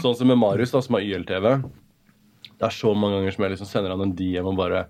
[0.00, 1.48] Sånn som med Marius, da, som har YLTV.
[2.54, 4.84] Det er så mange ganger som jeg liksom sender han en DM og bare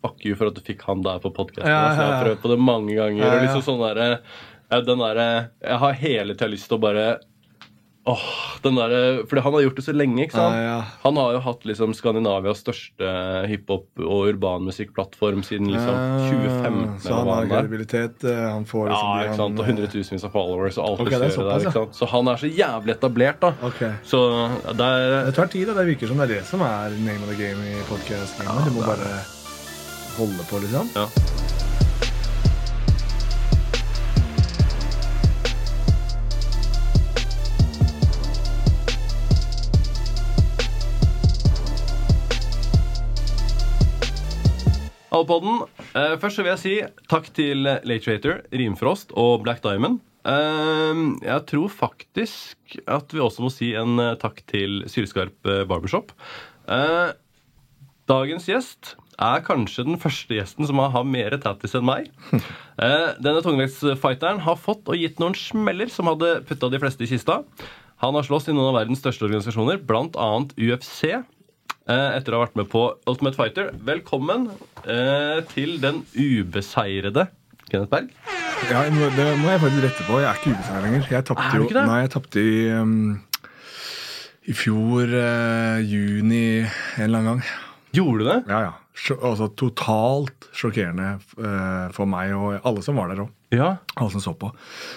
[0.00, 1.68] Fuck you for at du fikk han der på podkasten.
[1.68, 3.20] Ja, ja, Jeg har prøvd på det mange ganger.
[3.20, 4.22] Ja, Og liksom sånn der,
[4.86, 5.20] Den der,
[5.60, 7.04] Jeg har hele tida lyst til å bare
[8.08, 8.20] Åh,
[8.64, 8.92] den der,
[9.28, 10.54] Fordi han har gjort det så lenge, ikke sant?
[10.56, 10.76] Ah, ja.
[11.02, 13.10] Han har jo hatt liksom Skandinavias største
[13.50, 15.98] hiphop- og urbanmusikkplattform siden liksom
[16.30, 16.78] 2015.
[16.88, 18.24] Ah, Så han har han kredibilitet.
[18.24, 19.58] eh, Han får Ja, liksom ja, ikke sant?
[19.60, 21.60] Og han- hundretusenvis av followers og alt okay, det det er der.
[21.60, 21.94] ikke sant?
[22.00, 23.52] Så han er så jævlig etablert, da.
[23.62, 23.80] Ok.
[24.02, 24.18] Så
[24.72, 27.22] det er Det tar tid, da, det virker som det er det som er name
[27.22, 28.40] of the game i podkast.
[28.42, 29.12] Ja, Du må bare
[30.16, 30.88] holde på, liksom.
[30.96, 31.06] Ja.
[45.20, 45.64] Alpodden.
[45.94, 46.76] Uh, først så vil jeg si
[47.10, 50.00] takk til Late Trator, Rimfrost og Black Diamond.
[50.20, 55.64] Uh, jeg tror faktisk at vi også må si en uh, takk til Sylskarp eh,
[55.68, 56.12] Barbershop.
[56.70, 57.12] Eh,
[58.10, 62.10] dagens gjest er kanskje den første gjesten som har, mer tattis enn meg.
[62.80, 67.10] Eh, denne tungvektsfighteren har fått og gitt noen smeller som hadde putta de fleste i
[67.10, 67.34] kista.
[68.00, 70.28] Han har slåss i noen av verdens største organisasjoner, bl.a.
[70.56, 71.10] UFC.
[71.90, 73.70] Eh, etter å ha vært med på Ultimate Fighter.
[73.86, 74.46] Velkommen
[74.84, 77.24] eh, til den ubeseirede
[77.70, 78.12] Kenneth Berg.
[78.70, 80.20] Ja, det må jeg faktisk rette på.
[80.20, 81.08] Jeg er ikke ubeseiret lenger.
[81.16, 81.66] Jeg tapte jo?
[81.80, 82.94] Nei, jeg tapte i um,
[84.46, 87.42] I fjor uh, juni en eller annen gang.
[87.96, 88.38] Gjorde du det?
[88.52, 88.72] Ja, ja.
[89.16, 93.34] Altså totalt sjokkerende uh, for meg og alle som var der òg.
[93.50, 93.76] Ja.
[93.98, 94.52] Alle som så på.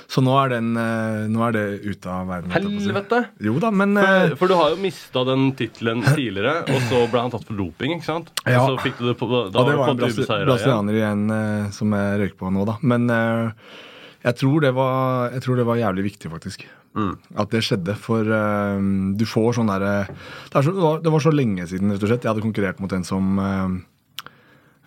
[0.08, 2.52] Så nå er, den, eh, nå er det ute av verden.
[2.54, 3.24] Helvete!
[3.42, 7.00] Jo da, men For, eh, for du har jo mista den tittelen tidligere, og så
[7.10, 8.30] ble han tatt for doping, ikke sant?
[8.46, 8.62] Ja.
[8.62, 11.98] Og så fikk du det på, da Og det var en brasilianer igjen eh, som
[11.98, 12.78] jeg røyker på nå, da.
[12.86, 16.68] Men jeg, tror det var, jeg tror det var jævlig viktig, faktisk.
[16.94, 17.16] Mm.
[17.42, 17.96] At det skjedde.
[17.98, 18.78] For uh,
[19.18, 22.12] du får sånn derre det, så- det, var- det var så lenge siden, rett og
[22.12, 22.22] slett.
[22.28, 23.74] Jeg hadde konkurrert mot en som uh,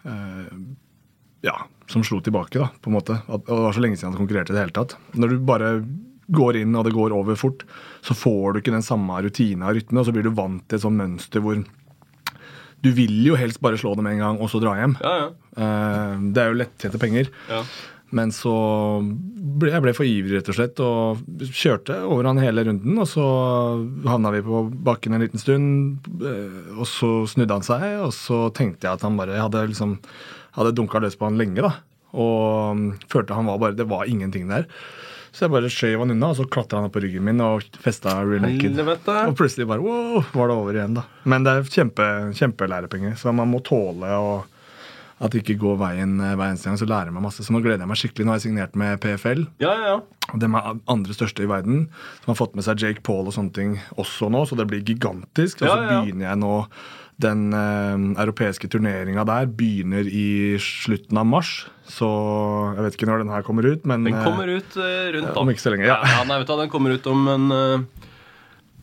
[0.06, 0.52] uh,
[1.42, 1.56] Ja,
[1.90, 3.20] som slo tilbake, da, på en måte.
[3.28, 4.96] At, det var så lenge siden han konkurrerte i det hele tatt.
[5.14, 5.70] Når du bare
[6.34, 7.62] går inn, og det går over fort,
[8.02, 10.80] så får du ikke den samme rutina og rytme, og så blir du vant til
[10.80, 11.60] et sånt mønster hvor
[12.82, 14.96] du vil jo helst bare slå dem en gang, og så dra hjem.
[15.02, 15.28] Ja, ja.
[15.56, 17.30] Eh, Det er jo lettjente penger.
[17.50, 17.62] ja.
[18.14, 18.52] Men så
[19.58, 22.94] ble jeg ble for ivrig, rett og slett, og kjørte over han hele runden.
[23.02, 23.24] Og så
[24.06, 27.82] havna vi på bakken en liten stund, eh, og så snudde han seg.
[28.06, 29.96] Og så tenkte jeg at han bare hadde liksom
[30.56, 31.74] hadde dunka løs på han lenge, da.
[32.16, 34.66] Og mm, følte han var bare Det var ingenting der.
[35.36, 37.64] Så jeg bare skjøv han unna, og så klatra han opp på ryggen min og
[37.82, 38.78] festa real naked.
[38.80, 41.04] Og plutselig bare wow, var det over igjen, da.
[41.28, 42.06] Men det er kjempe,
[42.38, 44.30] kjempelærepenger, så man må tåle å
[45.16, 47.44] at det ikke går veien eh, hver eneste gang, så lærer jeg meg masse.
[47.44, 48.26] Så nå gleder jeg meg skikkelig.
[48.26, 49.46] Nå har jeg signert med PFL.
[49.64, 50.26] Ja, ja, ja.
[50.26, 51.86] Og de er andre største i verden.
[52.20, 54.84] Som har fått med seg Jake Paul og sånne ting også nå, så det blir
[54.84, 55.64] gigantisk.
[55.64, 56.52] Og så begynner jeg nå
[57.22, 61.52] Den eh, europeiske turneringa der begynner i slutten av mars.
[61.88, 62.08] Så
[62.76, 65.32] jeg vet ikke når den her kommer ut, men Den eh, kommer ut eh, rundt
[65.32, 65.42] om.
[65.46, 65.96] om ikke så lenge, ja.
[66.04, 68.08] ja, nei, vet du Den kommer ut om en eh,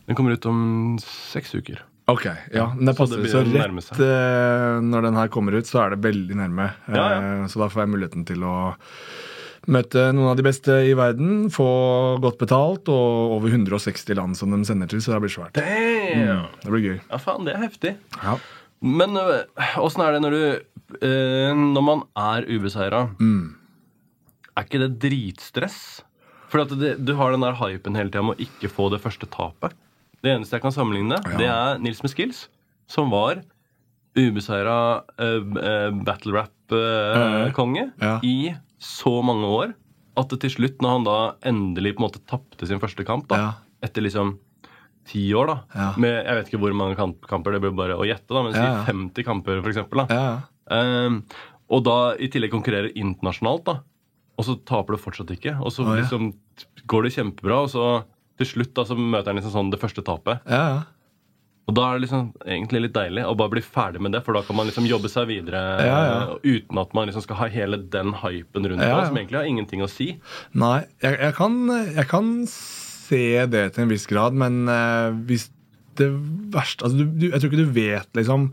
[0.08, 0.62] Den kommer ut om
[1.04, 1.84] seks uker.
[2.10, 5.86] Ok, ja, men det Så det så, rett eh, når den her kommer ut, så
[5.86, 6.72] er det veldig nærme.
[6.90, 7.20] Ja, ja.
[7.20, 8.74] Eh, så da får jeg muligheten til å
[9.72, 11.66] møte noen av de beste i verden, få
[12.20, 15.56] godt betalt, og over 160 land som de sender til, så det blir svært.
[16.14, 16.46] Damn!
[16.62, 16.98] Det blir gøy.
[17.10, 17.94] Ja, faen, det er heftig.
[18.22, 18.36] Ja.
[18.84, 19.44] Men øh,
[19.80, 20.42] åssen er det når du
[21.00, 23.54] øh, Når man er ubeseira, Mm.
[24.56, 26.02] er ikke det dritstress?
[26.48, 29.72] For du har den der hypen hele tida med å ikke få det første tapet.
[30.22, 31.38] Det eneste jeg kan sammenligne, Ja.
[31.38, 32.48] det er Nils med skills,
[32.86, 33.42] som var
[34.16, 38.20] ubeseira uh, battle rap-konge Ja.
[38.22, 39.74] i så mange år
[40.16, 41.16] at til slutt, når han da
[41.50, 44.36] endelig på en måte tapte sin første kamp, da, etter liksom
[45.08, 45.88] ti år, da Ja.
[46.00, 48.52] med Jeg vet ikke hvor mange kamp, kamper, det blir bare å gjette, da, men
[48.52, 48.84] si Ja, ja.
[48.88, 50.06] 50 kamper, for eksempel.
[50.06, 50.42] Da.
[50.70, 51.22] Ehm,
[51.70, 53.80] og da i tillegg konkurrerer internasjonalt, da.
[54.38, 55.54] Og så taper du fortsatt ikke.
[55.60, 56.32] Og så oh, liksom
[56.90, 58.04] går det kjempebra, og så
[58.38, 60.42] til slutt da, så møter han liksom sånn det første tapet.
[61.64, 64.36] Og da er det liksom egentlig litt deilig å bare bli ferdig med det, for
[64.36, 67.78] da kan man liksom jobbe seg videre eh, uten at man liksom skal ha hele
[67.94, 70.10] den hypen rundt Ja, det, som egentlig har ingenting å si.
[70.52, 72.34] Nei, jeg, jeg, kan, jeg kan
[73.04, 75.50] se det til en viss grad, men eh, hvis
[75.98, 76.08] det
[76.50, 78.50] verste altså du, Jeg tror ikke du vet liksom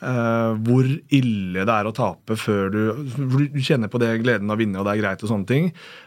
[0.00, 2.78] Uh, hvor ille det er å tape før du
[3.20, 5.66] Du kjenner på det gleden av å vinne, og det er greit, og sånne ting.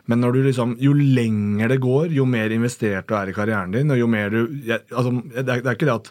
[0.09, 3.75] Men når du liksom, jo lenger det går, jo mer investert du er i karrieren
[3.75, 6.09] din, og jo mer du jeg, altså, det, er, det er ikke det at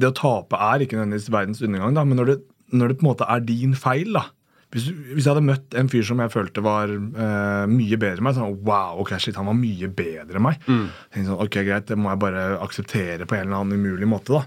[0.00, 2.38] det å tape er ikke nødvendigvis verdens undergang, da, men når det,
[2.72, 4.24] når det på en måte er din feil, da,
[4.74, 8.26] hvis, hvis jeg hadde møtt en fyr som jeg følte var uh, mye bedre enn
[8.26, 10.60] meg, sånn wow, ok, shit, han var mye bedre enn meg.
[10.66, 14.36] Tenkte sånn, ok, greit, Det må jeg bare akseptere på en eller annen umulig måte.
[14.36, 14.44] da.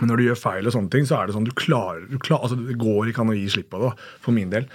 [0.00, 2.18] Men når du gjør feil, og sånne ting, så er det sånn du klarer, du
[2.18, 4.66] klarer altså Det går ikke an å gi slipp på det, da, for min del.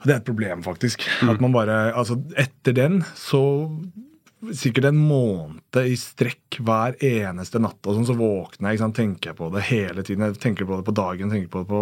[0.00, 1.04] Og det er et problem, faktisk.
[1.28, 3.42] At man bare, altså Etter den så
[4.56, 7.76] Sikkert en måned i strekk hver eneste natt.
[7.84, 10.24] og sånn, Så våkner jeg sant, tenker jeg på det hele tiden.
[10.24, 11.80] Jeg tenker på det på dagen, tenker på det på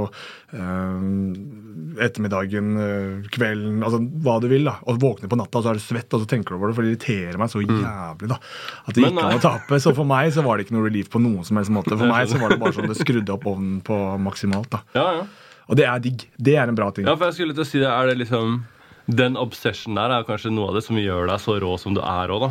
[0.59, 4.65] øh, ettermiddagen, øh, kvelden, altså hva du vil.
[4.67, 6.73] da, Og våkner på natta, og så er du svett, og så tenker du over
[6.73, 6.77] det.
[6.79, 8.29] For det irriterer meg så jævlig.
[8.35, 8.39] da,
[8.87, 9.79] At det gikk an å tape.
[9.81, 11.95] Så for meg så var det ikke noe relief på noen som helst måte.
[11.95, 14.71] For meg så var det bare sånn det skrudde opp ovnen på maksimalt.
[14.75, 14.83] da.
[14.99, 15.29] Ja, ja.
[15.69, 16.25] Og det er digg.
[16.41, 17.05] Det er en bra ting.
[17.07, 18.65] Ja, for jeg skulle til å si det, er det liksom
[19.09, 22.03] Den obsession der er kanskje noe av det som gjør deg så rå som du
[22.05, 22.51] er òg, da.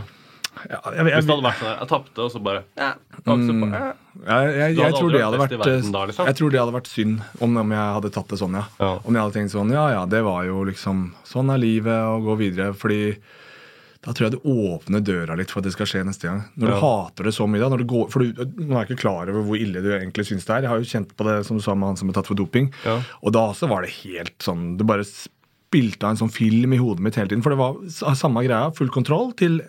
[0.65, 2.87] Ja, jeg, jeg, Hvis det hadde vært sånn der, jeg tapte, og så bare ja,
[3.21, 3.35] bra.
[4.73, 6.29] jeg, tror det hadde vært verden da, liksom?
[6.29, 8.63] Jeg tror det hadde vært synd om, om jeg hadde tatt det sånn, ja.
[8.81, 8.93] Ja.
[9.03, 12.25] Om jeg hadde tenkt sånn Ja, ja, det var jo liksom Sånn er livet, og
[12.31, 12.71] gå videre.
[12.77, 13.01] Fordi
[14.07, 16.43] da tror jeg du åpner døra litt for at det skal skje neste gang.
[16.55, 16.81] Når du Ja.
[16.81, 19.59] hater det så mye, da, går, for du, nå er jeg ikke klar over hvor
[19.59, 20.61] ille du egentlig syns det er.
[20.65, 22.39] Jeg har jo kjent på det som du sa med han som ble tatt for
[22.39, 22.71] doping.
[22.85, 23.01] Ja.
[23.21, 25.03] Og da også var det helt sånn Du bare
[25.67, 27.43] spilte av en sånn film i hodet mitt hele tiden.
[27.45, 28.71] For det var samme greia.
[28.75, 29.59] Full kontroll til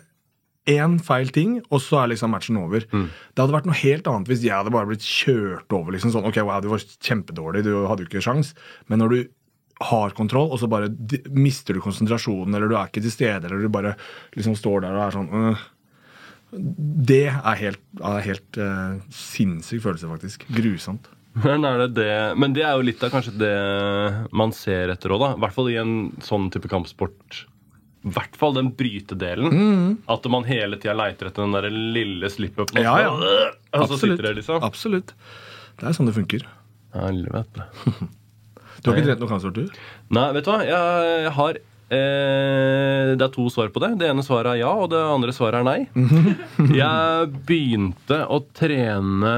[0.69, 2.85] én feil ting, og så er liksom matchen over.
[2.91, 3.07] Mm.
[3.09, 5.95] Det hadde vært noe helt annet hvis jeg hadde bare blitt kjørt over.
[5.95, 8.53] liksom sånn, ok, wow, Du var kjempedårlig, du hadde jo ikke sjans.
[8.87, 9.19] Men når du
[9.89, 10.91] har kontroll, og så bare
[11.31, 13.95] mister du konsentrasjonen, eller du er ikke til stede, eller du bare
[14.35, 15.67] liksom står der og er sånn øh.
[16.49, 20.47] Det er helt, er helt eh, sinnssyk følelse, faktisk.
[20.49, 21.05] Grusomt.
[21.33, 22.11] Men, det det,
[22.41, 23.55] men det er jo litt av kanskje det
[24.35, 25.29] man ser etter òg, da.
[25.37, 25.95] I hvert fall i en
[26.25, 27.43] sånn type kampsport.
[28.07, 29.53] I hvert fall den brytedelen.
[29.53, 29.89] Mm.
[30.11, 32.81] At man hele tida leiter etter den der lille slip-upen.
[32.83, 33.85] Ja, ja.
[33.85, 34.63] Så sitter det liksom.
[34.65, 35.13] Absolutt.
[35.79, 36.47] Det er sånn det funker.
[36.95, 37.69] Helvete.
[38.79, 39.79] Du har ikke trent noe kampsport, du?
[40.15, 40.59] Nei, vet du hva?
[40.63, 41.57] Jeg, jeg har
[41.89, 43.91] eh, Det er to svar på det.
[44.01, 45.79] Det ene svaret er ja, og det andre svaret er nei.
[46.81, 49.33] jeg begynte å trene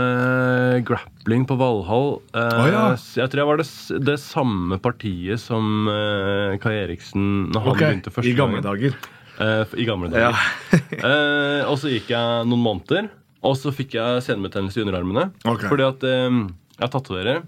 [0.87, 2.11] grappling på Valhall.
[2.33, 2.83] Eh, oh, ja.
[3.21, 3.67] Jeg tror jeg var det,
[4.11, 7.87] det samme partiet som eh, Kai Eriksen når han okay.
[7.87, 8.97] begynte første I gamle dager.
[9.41, 10.31] Eh, I gamle Ja.
[10.31, 10.83] dager.
[11.11, 13.09] eh, og så gikk jeg noen måneder,
[13.41, 15.29] og så fikk jeg senebetennelse i underarmene.
[15.41, 15.71] Okay.
[15.71, 16.43] Fordi at eh,
[16.81, 17.41] jeg tatoverer.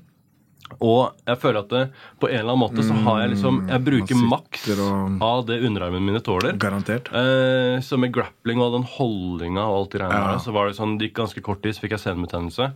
[0.82, 1.84] Og jeg føler at det,
[2.20, 4.68] på en eller annen måte så har jeg liksom Jeg bruker maks
[5.22, 6.58] av det underarmen mine tåler.
[6.58, 7.12] Garantert.
[7.14, 10.32] Eh, så med grappling og den holdninga og alt det greiene Ja.
[10.34, 12.72] der, så var det sånn, det gikk ganske kort tid, så fikk jeg senebetennelse.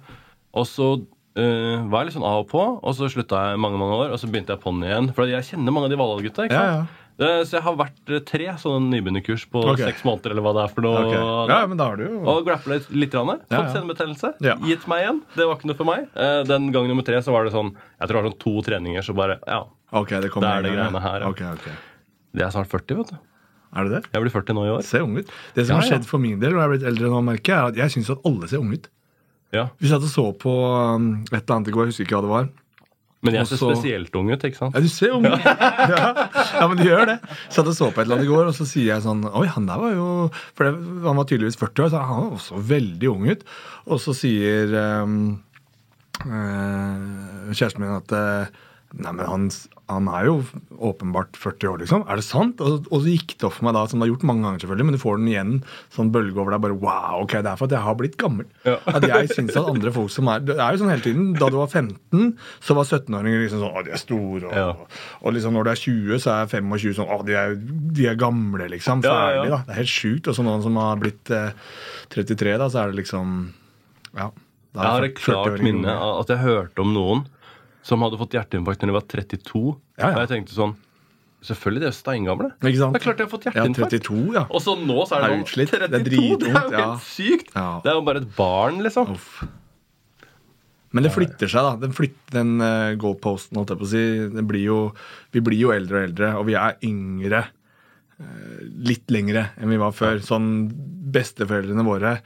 [0.53, 0.91] Og så
[1.37, 4.11] eh, var jeg litt sånn av og på, og så slutta jeg mange mange år,
[4.11, 5.11] og så begynte jeg på'n igjen.
[5.13, 6.47] For jeg kjenner mange av de Valhall-gutta.
[6.47, 6.73] ikke sant?
[6.73, 6.79] ja.
[6.81, 9.87] Eh, Så jeg har vært eh, tre sånne nybegynnerkurs på okay.
[9.89, 10.99] seks måneder, eller hva det er for noe.
[11.07, 11.21] Okay.
[11.49, 12.91] Ja, men da har du jo Og grappla litt.
[12.93, 13.73] litt grann, Ja, Fått ja.
[13.79, 14.33] senebetennelse.
[14.45, 14.53] Ja.
[14.69, 15.23] Gitt meg igjen.
[15.33, 16.05] Det var ikke noe for meg.
[16.13, 18.55] Eh, Den gang nummer tre så var det sånn Jeg tror det var sånn to
[18.69, 19.63] treninger, så bare Ja.
[19.91, 21.55] okay, det Det er det greiene her, ja.
[22.37, 23.17] Det er snart 40, vet du.
[23.75, 24.03] Er det det?
[24.13, 24.83] Jeg blir 40 nå i år.
[24.85, 25.31] Ser ung ut.
[25.55, 27.57] Det som har skjedd for min del, når jeg er blitt eldre nå, merker jeg,
[27.57, 28.87] er at jeg syns at alle ser unge ut.
[29.55, 29.67] Ja.
[29.79, 32.25] Vi satt og så på um, et eller annet i går, jeg husker ikke hva
[32.25, 32.47] det var.
[33.25, 34.75] Men jeg ser så- spesielt ung ut, ikke sant?
[34.77, 35.41] Ja, du ser ung ut!
[35.91, 36.27] Ja.
[36.59, 37.15] ja, men du gjør det.
[37.49, 39.47] Satt og så på et eller annet i går, og så sier jeg sånn Oi,
[39.49, 40.07] han der var jo
[40.57, 40.73] For det,
[41.07, 43.43] han var tydeligvis 40 år, så han var også veldig ung ut.
[43.87, 45.17] Og så sier um,
[46.25, 48.63] uh, kjæresten min at uh,
[48.97, 49.49] Nei, men han,
[49.87, 50.33] han er jo
[50.83, 52.01] åpenbart 40 år, liksom.
[52.11, 52.59] Er det sant?
[52.59, 54.59] Og, og så gikk det opp for meg da, som det har gjort mange ganger,
[54.63, 55.53] selvfølgelig, men du får den igjen,
[55.95, 56.61] sånn bølge over deg.
[56.65, 58.49] bare, wow, ok, Det er for at jeg har blitt gammel.
[58.67, 58.73] Ja.
[58.97, 61.29] At jeg synes at andre folk som er Det er jo sånn hele tiden.
[61.39, 62.33] Da du var 15,
[62.67, 64.43] så var 17-åringer liksom sånn Å, de er store.
[64.49, 64.67] Og, Ja.
[65.23, 67.55] og liksom når du er 20, så er 25 sånn Å, de er,
[67.99, 69.05] de er gamle, liksom.
[69.07, 69.61] Ferdig, da.
[69.67, 70.27] Det er helt sjukt.
[70.27, 71.55] Og så noen som har blitt eh,
[72.11, 73.37] 33, da, så er det liksom
[74.17, 74.29] Ja.
[74.75, 77.25] da Jeg har er et klart minne av at jeg hørte om noen
[77.87, 79.63] som hadde fått hjerteinfarkt når de var 32.
[79.97, 80.11] Ja, ja.
[80.11, 80.75] Og jeg tenkte sånn
[81.47, 82.47] Selvfølgelig, de er steingamle.
[82.59, 83.93] Det er klart de har fått Ja, hjerteinfarkt.
[83.93, 84.41] 32, ja.
[84.49, 85.75] Og så nå så er det Er sånn utslitt.
[85.75, 86.39] Det er 32!
[86.41, 86.79] Det er, jo ja.
[86.81, 87.51] helt sykt!
[87.53, 87.67] Ja.
[87.83, 89.11] Det er jo bare et barn, liksom.
[89.13, 89.35] Uff.
[90.97, 91.75] Men det flytter seg, da.
[91.85, 94.03] Den, flytter, den uh, goalposten, holdt jeg på å si.
[94.49, 94.79] Blir jo,
[95.35, 97.43] vi blir jo eldre og eldre, og vi er yngre.
[98.17, 100.17] eh, litt lengre enn vi var før.
[100.25, 100.49] Sånn
[101.13, 102.17] Besteforeldrene våre,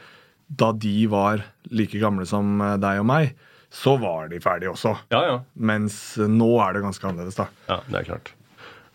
[0.48, 3.36] da de var like gamle som eh, deg og meg,
[3.72, 4.94] så var de ferdige også.
[5.14, 5.36] Ja, ja.
[5.56, 7.48] Mens eh, nå er det ganske annerledes, da.
[7.70, 8.34] ja det er klart.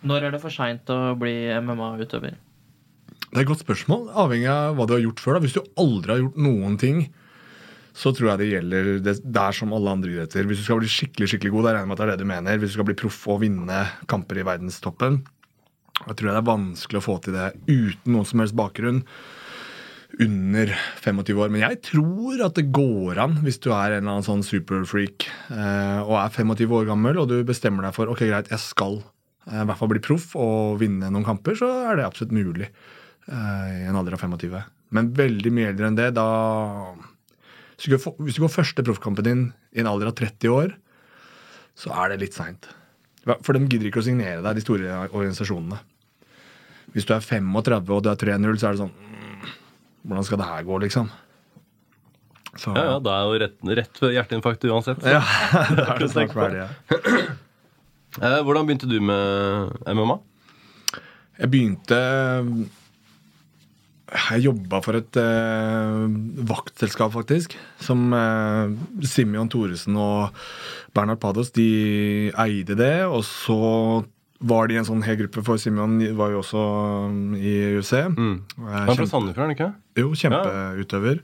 [0.06, 2.36] Når er det for seint å bli MMA-utøver?
[3.26, 5.36] Det er et godt spørsmål, avhengig av hva du har gjort før.
[5.36, 5.44] da.
[5.46, 7.06] Hvis du aldri har gjort noen ting,
[7.96, 10.44] så tror jeg det gjelder det, det er som alle andre idretter.
[10.48, 12.26] Hvis du skal bli skikkelig skikkelig god, da regner jeg med at det er det
[12.26, 12.60] du mener.
[12.60, 13.80] Hvis du skal bli proff og vinne
[14.12, 15.18] kamper i verdenstoppen,
[16.04, 19.00] da tror jeg det er vanskelig å få til det uten noen som helst bakgrunn.
[20.22, 20.70] Under
[21.02, 21.50] 25 år.
[21.52, 25.26] Men jeg tror at det går an, hvis du er en eller annen sånn superfreak
[25.52, 29.00] eh, og er 25 år gammel, og du bestemmer deg for ok, greit, jeg skal
[29.00, 32.70] eh, i hvert fall bli proff og vinne noen kamper, så er det absolutt mulig
[32.70, 34.56] eh, i en alder av 25.
[34.96, 36.26] Men veldig mye eldre enn det, da
[37.76, 39.46] Hvis du går, første proffkampen din
[39.76, 40.76] i en alder av 30 år,
[41.76, 42.70] så er det litt seint.
[43.26, 45.82] For de gidder ikke å signere deg, de store organisasjonene.
[46.94, 49.05] Hvis du er 35 og du er 3-0, så er det sånn
[50.06, 51.10] Hvordan skal det her gå, liksom?
[52.56, 55.02] Så, Ja, ja, Da er jo rett, rett ved hjerteinfarkt uansett.
[55.04, 55.20] Ja,
[55.76, 56.64] det er det snart ferdig.
[56.64, 56.70] Ja.
[58.16, 60.14] Eh, hvordan begynte du med MMA?
[61.36, 61.98] Jeg begynte
[64.08, 66.06] Jeg jobba for et eh,
[66.48, 67.58] vaktselskap, faktisk.
[67.84, 68.72] Som eh,
[69.04, 70.32] Simeon Thoresen og
[70.96, 73.04] Bernhard Pados de eide det.
[73.04, 73.58] Og så
[74.48, 76.62] var de en sånn hel gruppe, for Simeon var jo også
[77.10, 77.92] um, i UC.
[78.14, 78.34] Mm.
[78.62, 79.70] Han er fra Sandefjord, er han ikke?
[80.00, 81.22] Jo, kjempeutøver.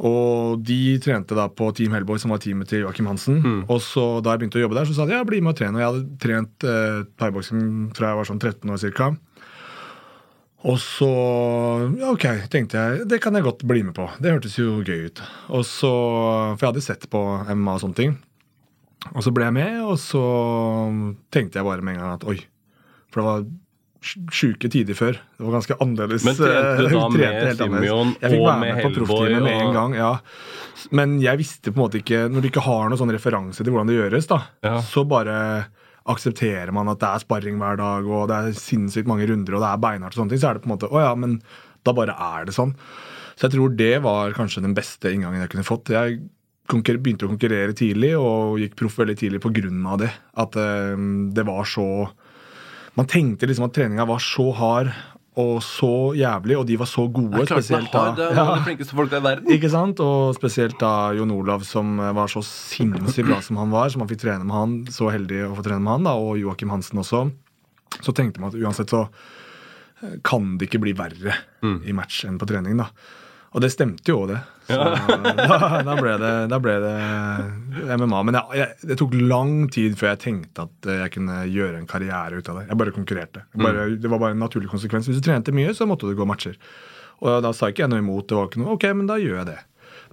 [0.00, 3.42] Og de trente da på Team Hellboy, som var teamet til Joakim Hansen.
[3.66, 5.58] Og så da jeg begynte å jobbe der, så sa de ja, bli med og
[5.60, 5.76] trene.
[5.76, 7.66] Og jeg hadde trent eh, thaiboksing
[7.96, 9.10] fra jeg var sånn 13 år cirka.
[10.70, 11.08] Og så
[11.96, 14.08] ja, ok, tenkte jeg det kan jeg godt bli med på.
[14.20, 15.22] Det hørtes jo gøy ut.
[15.52, 15.92] Og så,
[16.56, 18.16] For jeg hadde sett på MMA og sånne ting.
[19.14, 20.20] Og så ble jeg med, og så
[21.32, 22.36] tenkte jeg bare med en gang at oi.
[23.10, 23.44] For det var
[24.04, 25.16] sj- sjuke tider før.
[25.38, 26.26] Det var ganske annerledes.
[26.28, 28.84] Men trente du eh, da med, med og med Simeon Jeg fikk være med med
[28.84, 29.96] på proffteamet med en gang.
[29.98, 30.12] ja.
[30.96, 33.72] Men jeg visste på en måte ikke Når du ikke har noen sånn referanse til
[33.74, 34.78] hvordan det gjøres, da, Ja.
[34.84, 35.36] så bare
[36.10, 39.60] aksepterer man at det er sparring hver dag, og det er sinnssykt mange runder, og
[39.62, 41.34] det er beinhardt og sånne ting, så er det på en måte Å ja, men
[41.84, 42.72] da bare er det sånn.
[43.36, 45.92] Så jeg tror det var kanskje den beste inngangen jeg kunne fått.
[45.92, 46.18] Jeg
[46.70, 49.40] begynte å konkurrere tidlig og gikk proff veldig tidlig
[49.90, 50.10] av det.
[50.38, 50.96] At eh,
[51.34, 52.08] det var så
[52.96, 54.88] Man tenkte liksom at treninga var så hard
[55.40, 57.44] og så jævlig, og de var så gode.
[57.46, 59.46] Klart spesielt da- Det er de flinkeste folk i verden.
[59.56, 60.00] ikke sant?
[60.02, 64.08] Og spesielt da Jon Olav, som var så sinnssykt bra som han var, som man
[64.10, 66.98] fikk trene med han, så heldig å få trene med han, da, og Joakim Hansen
[67.00, 67.22] også.
[68.02, 69.04] Så tenkte man at uansett så
[70.02, 71.38] eh, kan det ikke bli verre
[71.86, 72.90] i match enn på trening, da.
[73.50, 74.38] Og det stemte jo det.
[74.68, 76.92] Så da, da, ble det, da ble det
[77.98, 78.20] MMA.
[78.28, 81.80] Men jeg, jeg, det tok lang tid før jeg tenkte at eh, jeg kunne gjøre
[81.80, 82.68] en karriere ut av det.
[82.68, 83.42] Jeg bare konkurrerte.
[83.50, 85.10] Jeg bare, Det var bare en naturlig konsekvens.
[85.10, 86.54] Hvis du trente mye, så måtte du gå matcher.
[87.20, 88.28] Og da sa ikke jeg noe imot.
[88.30, 89.58] Det var ikke noe, ok, men da gjør jeg det.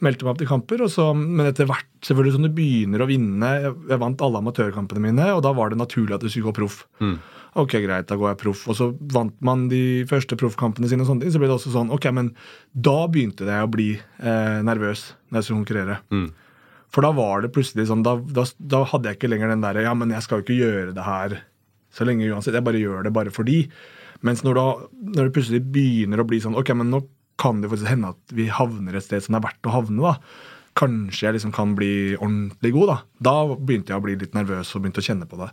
[0.06, 3.48] Meldte meg opp til kamper, så, men etter hvert, selvfølgelig som du begynner å vinne
[3.64, 6.84] Jeg, vant alle amatørkampene mine, og da var det naturlig at du skulle gå proff.
[7.58, 8.66] Ok, greit, da går jeg proff.
[8.70, 11.72] Og så vant man de første proffkampene sine, og sånne ting, så ble det også
[11.74, 12.32] sånn Ok, men
[12.74, 15.98] da begynte jeg å bli eh, nervøs når jeg skulle konkurrere.
[16.94, 19.82] For da var det plutselig sånn da, da, da hadde jeg ikke lenger den derre
[19.84, 21.36] Ja, men jeg skal jo ikke gjøre det her
[21.98, 22.56] så lenge uansett.
[22.56, 23.64] Jeg bare gjør det bare fordi.
[24.26, 24.68] Mens når, da,
[25.18, 27.02] når det plutselig begynner å bli sånn Ok, men nå
[27.42, 30.02] kan det faktisk hende at vi havner et sted som det er verdt å havne.
[30.14, 30.16] da.
[30.78, 32.94] Kanskje jeg liksom kan bli ordentlig god.
[32.94, 32.98] Da
[33.30, 35.52] Da begynte jeg å bli litt nervøs og begynte å kjenne på det.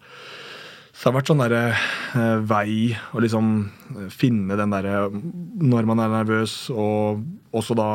[0.95, 2.75] Så det har vært sånn derre eh, vei
[3.19, 3.49] å liksom
[3.99, 7.25] eh, finne den derre når man er nervøs, og
[7.55, 7.89] også da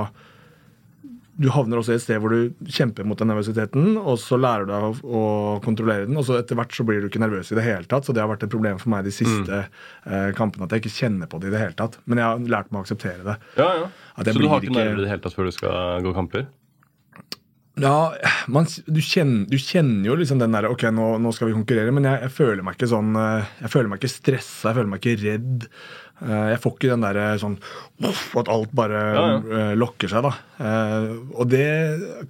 [1.40, 4.66] du havner også i et sted hvor du kjemper mot den nervøsiteten, og så lærer
[4.68, 5.22] du deg å, å
[5.64, 8.04] kontrollere den, og så etter hvert så blir du ikke nervøs i det hele tatt.
[8.04, 10.92] Så det har vært et problem for meg de siste eh, kampene at jeg ikke
[10.98, 11.96] kjenner på det i det hele tatt.
[12.12, 13.38] Men jeg har lært meg å akseptere det.
[13.56, 13.88] Ja, ja.
[14.20, 16.50] Så du har ikke- nerver i det hele tatt før du skal gå kamper?
[17.80, 18.12] Ja,
[18.52, 21.94] man, du, kjenner, du kjenner jo liksom den derre Ok, nå, nå skal vi konkurrere,
[21.96, 24.90] men jeg, jeg føler meg ikke sånn eh, Jeg føler meg ikke stressa, jeg føler
[24.92, 25.68] meg ikke redd.
[26.20, 27.56] Eh, Jeg får ikke den derre sånn
[28.10, 29.38] uff, At alt bare Ja, ja.
[29.60, 30.34] eh, lokker seg, da.
[30.60, 31.08] Eh,
[31.40, 31.70] Og det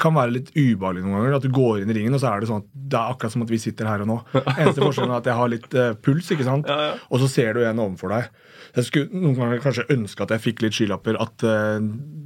[0.04, 1.38] kan være litt ubehagelig noen ganger.
[1.40, 3.34] At du går inn i ringen, og så er det sånn at det er akkurat
[3.34, 4.18] som at vi sitter her og nå.
[4.54, 6.70] Eneste forskjellen er at jeg har litt eh, puls, ikke sant.
[6.70, 6.92] Ja.
[7.10, 8.30] Og så ser du en overfor deg.
[8.78, 11.18] Jeg skulle noen ganger kanskje ønske at jeg fikk litt skylapper.
[11.26, 11.80] At eh,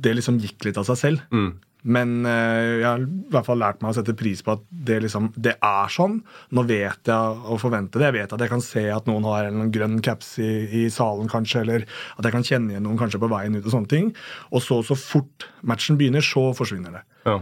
[0.04, 1.24] det liksom gikk litt av seg selv.
[1.32, 1.54] Mm.
[1.84, 5.02] Men eh, jeg har i hvert fall lært meg å sette pris på at det
[5.04, 6.22] liksom, det er sånn.
[6.56, 8.08] Nå vet jeg å forvente det.
[8.12, 10.52] Jeg vet at jeg kan se at noen har en grønn caps i,
[10.84, 11.66] i salen, kanskje.
[11.66, 11.84] Eller
[12.16, 13.66] at jeg kan kjenne igjen noen kanskje på veien ut.
[13.68, 14.14] Og sånne ting.
[14.56, 17.04] Og så, så fort matchen begynner, så forsvinner det.
[17.28, 17.42] Ja.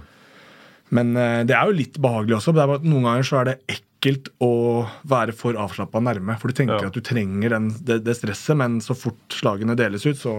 [0.91, 2.55] Men eh, det er jo litt behagelig også.
[2.57, 4.51] Det er bare at Noen ganger så er det ekkelt å
[5.07, 6.33] være for avslappa nærme.
[6.41, 6.89] For du tenker Ja.
[6.89, 10.33] at du trenger den, det, det stresset, men så fort slagene deles ut, så,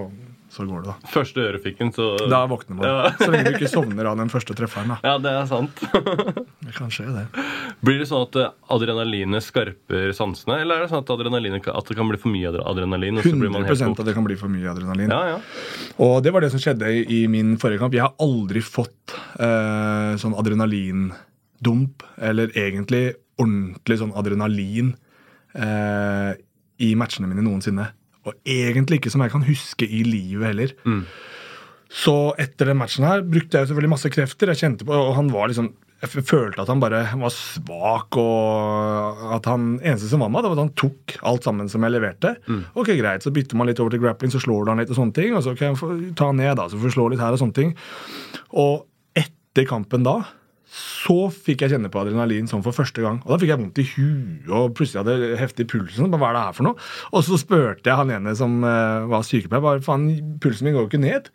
[0.52, 1.09] så går det, da.
[1.09, 2.85] Første ørefikken, så Da våkner man.
[2.85, 3.12] Ja.
[3.16, 4.90] Så lenge du ikke sovner av den første trefferen.
[4.92, 4.99] da.
[5.06, 5.80] Ja, det er sant.
[6.66, 7.25] Det kan skje, det.
[7.85, 11.88] Blir det sånn at eh, adrenalinet skarper sansene, eller er det sånn at, adrenalinet, at
[11.88, 13.18] det kan bli for mye adrenalin?
[13.18, 15.11] og så blir man 100 helt at det kan bli for mye adrenalin.
[15.12, 15.40] Ja, ja.
[16.04, 17.97] Og det var det som skjedde i, i min forrige kamp.
[17.97, 23.04] Jeg har aldri fått eh, sånn adrenalindump, eller egentlig
[23.40, 24.92] ordentlig sånn adrenalin,
[25.56, 26.30] eh,
[26.82, 27.88] i matchene mine noensinne.
[28.26, 30.75] Og egentlig ikke som jeg kan huske i livet heller.
[31.93, 34.52] Så etter den matchen her brukte jeg selvfølgelig masse krefter.
[34.52, 39.21] Jeg kjente på, og han var liksom jeg følte at han bare var svak, og
[39.37, 41.95] at han eneste som var med, det var at han tok alt sammen som jeg
[41.95, 42.33] leverte.
[42.75, 44.99] Ok, greit, Så bytter man litt over til grappling, så slår du han litt, og
[44.99, 45.37] sånne ting.
[45.38, 47.37] Og så kan jeg få ta han ned, da, så får du slå litt her
[47.37, 47.71] og sånne ting.
[48.50, 48.83] Og
[49.14, 50.17] etter kampen da
[50.73, 53.19] så fikk jeg kjenne på adrenalin sånn for første gang.
[53.26, 55.99] Og da fikk jeg vondt i huet og plutselig hadde jeg heftig puls.
[55.99, 56.14] Sånn.
[56.17, 56.91] Hva er det her for noe?
[57.12, 60.09] Og så spurte jeg han ene som uh, var sykepleier, bare faen,
[60.41, 61.29] pulsen min går jo ikke ned.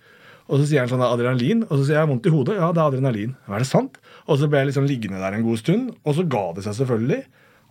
[0.48, 2.56] Og så sier han sånn adrenalin, og så sier jeg vondt i hodet.
[2.58, 3.36] Ja, det er adrenalin.
[3.51, 4.00] Er det sant?
[4.25, 6.79] Og så ble jeg liksom liggende der en god stund, og så ga det seg
[6.79, 7.25] selvfølgelig.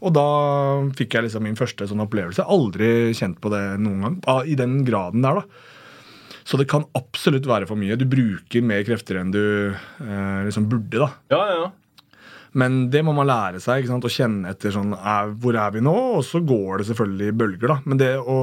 [0.06, 0.26] Og da
[0.98, 2.44] fikk jeg liksom min første sånn opplevelse.
[2.52, 4.18] Aldri kjent på det noen gang.
[4.28, 5.72] Ah, I den graden der, da.
[6.46, 7.96] Så det kan absolutt være for mye.
[7.98, 9.40] Du bruker mer krefter enn du
[9.74, 11.00] eh, liksom burde.
[11.02, 11.08] da.
[11.34, 12.20] Ja, ja, ja.
[12.56, 13.82] Men det må man lære seg.
[13.82, 14.06] ikke sant?
[14.06, 15.92] Å kjenne etter sånn er, Hvor er vi nå?
[16.16, 17.68] Og så går det selvfølgelig i bølger.
[17.74, 17.78] da.
[17.84, 18.38] Men det å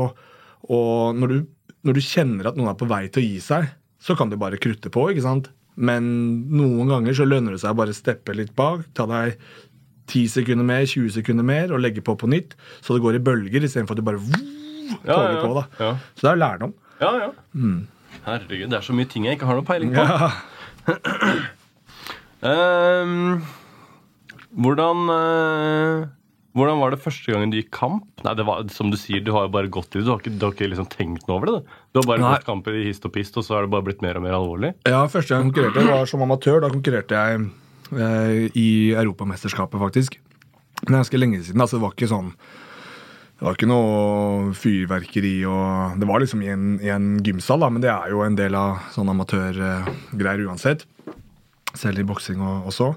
[0.71, 3.65] og når, du, når du kjenner at noen er på vei til å gi seg,
[3.99, 5.07] så kan du bare krutte på.
[5.11, 5.49] ikke sant?
[5.75, 6.05] Men
[6.53, 8.85] noen ganger så lønner det seg å bare steppe litt bak.
[8.95, 9.35] Ta deg
[10.11, 12.55] 10 sekunder mer, 20 sekunder mer og legge på på nytt.
[12.83, 14.23] Så det går i bølger istedenfor at du bare
[15.03, 15.51] Ja, toger ja, på.
[15.57, 15.65] da.
[15.83, 15.91] ja.
[16.15, 16.73] Så det er lærdom.
[17.03, 17.29] Ja, ja.
[18.23, 20.03] Herregud, det er så mye ting jeg ikke har noe peiling på.
[20.03, 20.31] Ja.
[23.03, 23.39] um,
[24.63, 26.11] hvordan uh,
[26.53, 28.03] Hvordan var det første gangen du gikk kamp?
[28.21, 30.03] Nei, det var, som Du sier, du har jo bare gått i det.
[30.05, 31.55] Du har ikke, du har ikke liksom tenkt noe over det.
[31.55, 31.79] Da.
[31.89, 32.33] du har bare Nei.
[32.35, 34.35] gått kamper i hist og pist, og så har det bare blitt mer og mer
[34.37, 34.69] alvorlig.
[34.85, 36.59] Ja, Første gang jeg konkurrerte var som amatør.
[36.61, 37.47] Da konkurrerte jeg
[37.97, 40.19] eh, i Europamesterskapet, faktisk.
[40.83, 41.65] Men det er ganske lenge siden.
[41.65, 42.29] altså Det var ikke sånn
[43.43, 47.67] Det var ikke noe fyrverkeri og Det var liksom i en, i en gymsal, da,
[47.67, 50.85] men det er jo en del av sånn amatørgreier uansett.
[51.75, 52.87] Selv i boksing og, også.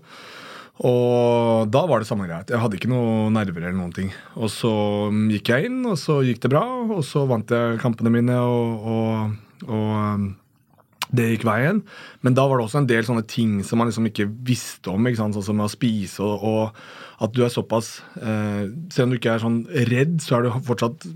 [0.86, 2.46] Og da var det samme greia.
[2.46, 4.12] Jeg hadde ikke noe nerver eller noen ting.
[4.38, 4.70] Og så
[5.32, 6.62] gikk jeg inn, og så gikk det bra,
[6.94, 10.28] og så vant jeg kampene mine, og, og, og um,
[11.10, 11.82] det gikk veien.
[12.22, 15.10] Men da var det også en del sånne ting som man liksom ikke visste om.
[15.10, 15.34] ikke sant?
[15.40, 19.36] Sånn som å spise og, og at du er såpass eh, Selv om du ikke
[19.36, 21.06] er sånn redd, så er du fortsatt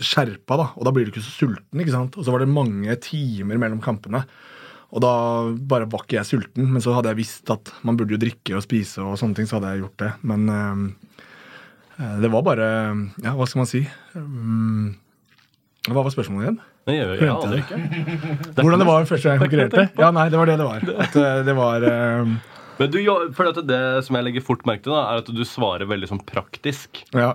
[0.00, 0.68] skjerpa, da.
[0.78, 1.82] Og da blir du ikke så sulten.
[1.82, 2.16] ikke sant?
[2.16, 4.22] Og så var det mange timer mellom kampene.
[4.90, 5.12] Og da
[5.70, 8.56] bare var ikke jeg sulten, men så hadde jeg visst at man burde jo drikke
[8.58, 10.10] og spise, og sånne ting, så hadde jeg gjort det.
[10.26, 12.66] Men eh, det var bare
[13.20, 13.84] Ja, hva skal man si?
[14.16, 14.96] Um,
[15.88, 16.60] hva var spørsmålet igjen?
[16.88, 18.62] Nei, jeg, jeg, jeg aner ikke.
[18.62, 19.84] Hvordan det var første gang jeg konkurrerte?
[20.00, 20.86] Ja, nei, det var det det var.
[21.04, 22.32] At eh, det var eh,
[22.80, 23.00] Men du,
[23.36, 26.22] for det som jeg legger fort merke til, da, er at du svarer veldig sånn
[26.24, 27.02] praktisk.
[27.12, 27.34] Ja.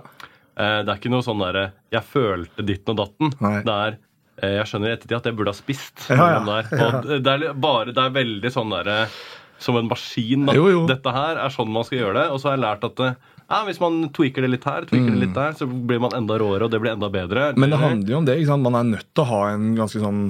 [0.56, 3.32] Eh, det er ikke noe sånn derre 'jeg følte ditten og datten'.
[3.44, 3.60] Nei.
[3.62, 3.98] Det er
[4.42, 6.08] eh, 'jeg skjønner i ettertid at jeg burde ha spist'.
[6.10, 6.40] Ja, ja.
[6.42, 9.06] Og det, er bare, det er veldig sånn derre
[9.58, 10.44] Som en maskin.
[10.52, 10.80] Jo, jo.
[10.86, 12.24] Dette her er sånn man skal gjøre det.
[12.28, 13.14] Og så har jeg lært at eh,
[13.48, 16.36] ja, hvis man tweaker det litt her, tweaker det litt der, så blir man enda
[16.36, 17.52] råere, og det blir enda bedre.
[17.54, 17.60] Mm.
[17.62, 18.36] Men det handler jo om det.
[18.66, 20.22] Man er nødt til å ha en ganske sånn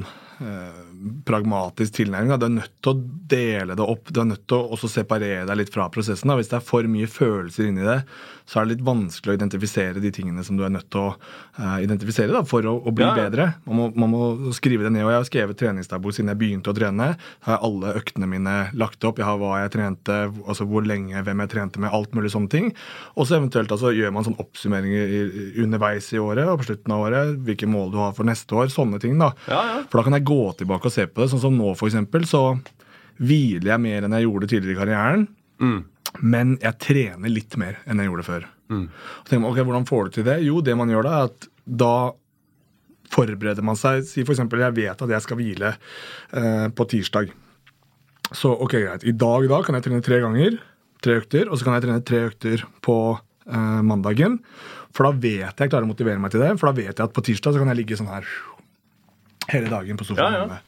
[0.45, 0.83] eh,
[1.27, 2.33] pragmatisk tilnærming.
[2.33, 2.38] da.
[2.40, 4.11] Du er nødt til å dele det opp.
[4.12, 6.29] Du er nødt til å separere deg litt fra prosessen.
[6.31, 6.37] da.
[6.38, 8.03] Hvis det er for mye følelser inni det,
[8.47, 11.14] så er det litt vanskelig å identifisere de tingene som du er nødt til å
[11.59, 13.49] uh, identifisere da, for å, å bli Ja, bedre.
[13.66, 15.03] Man må, man må skrive det ned.
[15.03, 17.09] og Jeg har skrevet treningsdagbok siden jeg begynte å trene.
[17.16, 19.19] Jeg har alle øktene mine lagt opp.
[19.19, 22.53] Jeg har hva jeg trente, altså hvor lenge, hvem jeg trente med, alt mulig sånne
[22.53, 22.71] ting.
[23.16, 27.07] Og så eventuelt altså, gjør man sånn oppsummeringer underveis i året og på slutten av
[27.09, 27.35] året.
[27.47, 28.71] Hvilke mål du har for neste år.
[28.71, 29.19] Sånne ting.
[29.19, 29.33] da.
[29.51, 29.77] Ja, ja.
[29.90, 31.31] For da kan jeg gå tilbake og se på det.
[31.33, 32.43] Sånn som nå, for eksempel, så
[33.17, 35.27] hviler jeg mer enn jeg gjorde tidligere i karrieren.
[35.63, 35.79] Mm.
[36.21, 38.47] Men jeg trener litt mer enn jeg gjorde før.
[38.73, 40.39] Og tenker man, ok, Hvordan får du til det?
[40.47, 41.97] Jo, det man gjør da, er at da
[43.13, 44.05] forbereder man seg.
[44.07, 47.31] Si eksempel, jeg vet at jeg skal hvile eh, på tirsdag.
[48.35, 49.07] Så ok, greit.
[49.07, 50.59] I dag da kan jeg trene tre ganger.
[51.05, 51.51] Tre økter.
[51.51, 54.41] Og så kan jeg trene tre økter på eh, mandagen.
[54.97, 56.55] For da vet jeg jeg klarer å motivere meg til det.
[56.59, 58.27] For da vet jeg at på tirsdag så kan jeg ligge sånn her
[59.53, 60.35] hele dagen på sofaen.
[60.35, 60.66] Ja, ja.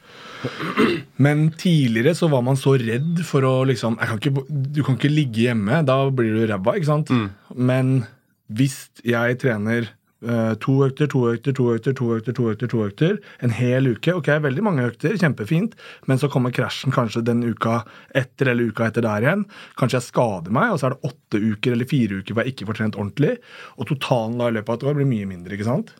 [1.19, 5.11] Men tidligere så var man så redd for å liksom kan ikke, Du kan ikke
[5.11, 7.13] ligge hjemme, da blir du ræva, ikke sant?
[7.55, 8.03] Men
[8.49, 9.89] hvis jeg trener
[10.25, 13.91] uh, to økter, to økter, to økter, to økter, to økter, to økter en hel
[13.91, 15.75] uke Ok, veldig mange økter, kjempefint,
[16.09, 17.83] men så kommer krasjen kanskje den uka
[18.17, 19.45] etter eller uka etter der igjen.
[19.79, 22.55] Kanskje jeg skader meg, og så er det åtte uker eller fire uker hvor jeg
[22.55, 23.35] ikke får trent ordentlig.
[23.77, 25.93] Og totalen da i løpet av et år blir mye mindre, ikke sant?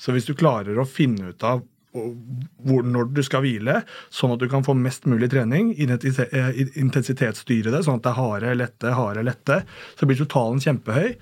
[0.00, 1.60] Så hvis du klarer å finne ut av
[1.92, 3.80] hvor, når du skal hvile,
[4.14, 8.18] sånn at du kan få mest mulig trening, eh, intensitetsstyre det, sånn at det er
[8.20, 9.62] harde, lette, harde, lette,
[9.98, 11.16] så blir totalen kjempehøy.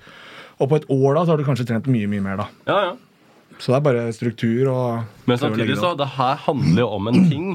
[0.59, 2.37] Og på et år da, så har du kanskje trent mye, mye mer.
[2.43, 2.49] da.
[2.69, 2.97] ja, ja.
[3.59, 7.17] Så det er bare struktur og Men samtidig så det her handler jo om en
[7.27, 7.47] ting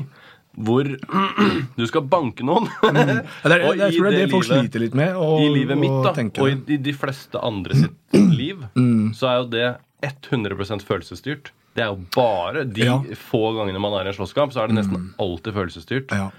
[0.60, 0.84] hvor
[1.78, 2.66] du skal banke noen.
[2.82, 3.14] Ja, det
[3.48, 5.16] er, Og jeg tror det er det folk livet- sliter litt med.
[5.16, 9.14] Og, I livet mitt da, og, og i, de fleste andre sitt liv, Mm.
[9.16, 9.64] så er jo det
[10.04, 11.52] 100% følelsesstyrt.
[11.74, 12.98] Det er jo bare de Ja.
[13.02, 13.16] Mm.
[13.18, 16.14] få gangene man er i en slåsskamp, så er det nesten alltid følelsesstyrt.
[16.14, 16.30] Ja.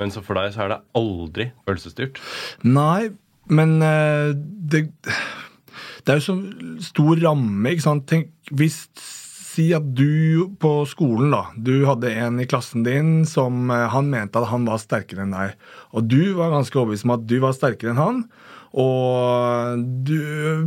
[0.00, 2.18] Men så for deg så er det aldri følelsesstyrt.
[2.64, 3.10] Nei,
[3.52, 6.36] men uh, det, det er jo så
[6.82, 8.06] stor ramme, ikke sant.
[8.10, 8.86] Tenk, hvis
[9.50, 11.40] Si at du på skolen, da.
[11.58, 15.34] Du hadde en i klassen din som uh, han mente at han var sterkere enn
[15.34, 15.56] deg.
[15.90, 18.20] Og du var ganske overbevist om at du var sterkere enn han.
[18.78, 20.20] Og du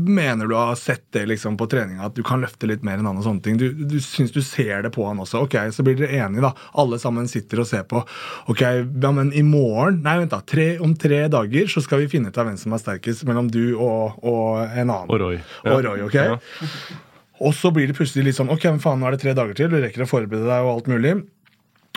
[0.03, 3.07] mener du har sett det liksom på treninga, at du kan løfte litt mer enn
[3.07, 3.19] han.
[3.21, 3.59] og sånne ting.
[3.61, 5.45] Du, du syns du ser det på han også.
[5.45, 6.51] Ok, Så blir dere enige, da.
[6.83, 8.03] Alle sammen sitter og ser på.
[8.51, 10.41] Ok, ja, men i morgen Nei, vent, da.
[10.43, 13.47] Tre, om tre dager så skal vi finne ut av hvem som er sterkest mellom
[13.53, 15.07] du og, og en annen.
[15.07, 15.39] Og Roy.
[15.69, 16.19] Og Roy, ok?
[16.19, 16.35] Ja.
[17.43, 19.57] Og så blir det plutselig litt sånn Ok, men faen, nå er det tre dager
[19.57, 19.71] til.
[19.71, 21.15] Du rekker å forberede deg og alt mulig.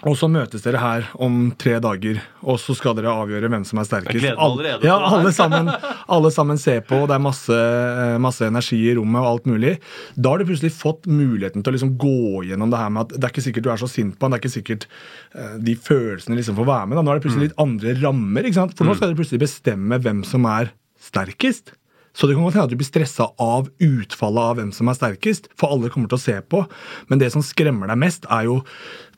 [0.04, 3.78] Og så møtes dere her om tre dager, og så skal dere avgjøre hvem som
[3.80, 4.20] er sterkest.
[4.26, 5.70] Jeg Alle- ja, alle sammen,
[6.12, 9.46] alle sammen ser på, og det er masse, eh, masse energi i rommet og alt
[9.48, 9.78] mulig.
[10.20, 13.16] Da har du plutselig fått muligheten til å liksom gå gjennom det her med at
[13.16, 14.86] det er ikke sikkert du er så sint på han, det er ikke sikkert
[15.34, 16.96] eh, de følelsene liksom får være med.
[16.96, 17.02] Da.
[17.02, 17.28] Nå er det Mm.
[17.30, 18.76] plutselig litt andre rammer, ikke sant?
[18.76, 21.72] for nå skal dere plutselig bestemme hvem som er sterkest.
[22.16, 24.96] Så det kan godt hende at du blir stressa av utfallet av hvem som er
[24.96, 26.62] sterkest, for alle kommer til å se på.
[27.10, 28.62] Men det som skremmer deg mest, er jo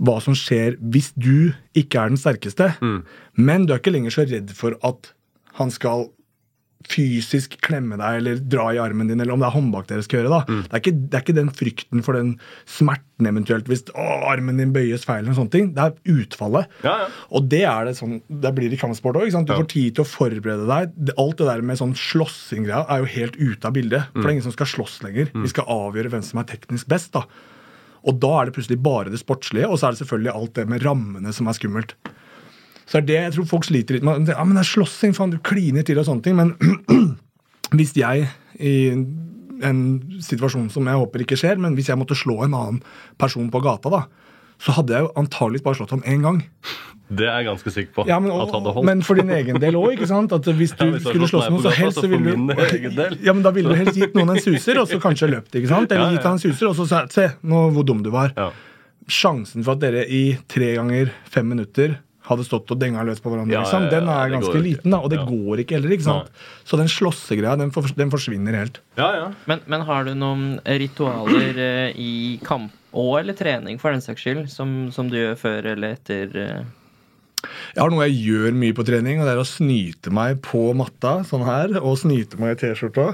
[0.02, 2.72] hva som skjer hvis du ikke er den sterkeste.
[3.38, 5.12] Men du er ikke lenger så redd for at
[5.60, 6.08] han skal
[6.88, 10.22] fysisk klemme deg eller dra i armen din, eller om det er håndbak dere skal
[10.22, 10.32] gjøre.
[10.32, 10.40] da.
[10.48, 12.30] Det, er ikke, det er ikke den frykten for den
[12.64, 15.24] smerten eventuelt hvis å, armen din bøyes feil.
[15.24, 15.68] eller sånne ting.
[15.76, 16.70] Det er utfallet.
[16.86, 17.10] Ja, ja.
[17.34, 19.28] Og det er det sånn, det blir i kampsport òg.
[19.28, 21.12] Du får tid til å forberede deg.
[21.18, 24.08] Alt det der med sånn slåssing-greia er jo helt ute av bildet.
[24.14, 25.30] For det er ingen som skal slåss lenger.
[25.44, 27.12] Vi skal avgjøre hvem som er teknisk best.
[27.16, 27.24] da.
[28.08, 30.64] Og da er det plutselig bare det sportslige, og så er det selvfølgelig alt det
[30.70, 31.96] med rammene som er skummelt.
[32.88, 34.30] Så er det jeg tror folk sliter litt med.
[34.32, 36.38] Ja, men det er slåssing, faen, du kliner til og sånne ting.
[36.38, 36.54] Men
[37.76, 38.76] hvis jeg i
[39.68, 39.80] en
[40.24, 42.78] situasjon som jeg håper ikke skjer, men hvis jeg måtte slå en annen
[43.20, 44.04] person på gata, da,
[44.62, 46.40] så hadde jeg jo antageligvis bare slått ham én gang.
[47.08, 48.04] Det er jeg ganske sikker på.
[48.08, 48.84] Ja, men, at hadde holdt.
[48.84, 51.72] men for din egen del òg, hvis du Ja, hvis skulle slåss med noen, så
[51.72, 53.20] helst så ville du.
[53.24, 55.70] Ja, men da ville du helst gitt noen en suser, og så kanskje løpt, ikke
[55.70, 55.92] sant?
[55.92, 56.16] Eller Ja, ja.
[56.18, 58.34] gitt han en suser, og så sagt Se, nå hvor dum du var.
[58.36, 58.50] Ja.
[59.08, 61.96] Sjansen for at dere i tre ganger fem minutter
[62.28, 65.00] hadde stått og denga løs på hverandre, Ja, liksom, den er ganske liten, da.
[65.00, 65.26] Og det Ja.
[65.28, 66.30] går ikke heller, ikke sant?
[66.68, 68.80] Så den slåssegreia, den, for, den forsvinner helt.
[69.00, 69.28] ja, ja.
[69.48, 74.22] Men, men har du noen ritualer eh, i kamp og eller trening for den saks
[74.24, 76.66] skyld, som, som du gjør før eller etter eh?
[77.76, 80.72] Jeg har noe jeg gjør mye på trening, og det er å snyte meg på
[80.74, 83.12] matta, sånn her, og snyte meg i T-skjorta.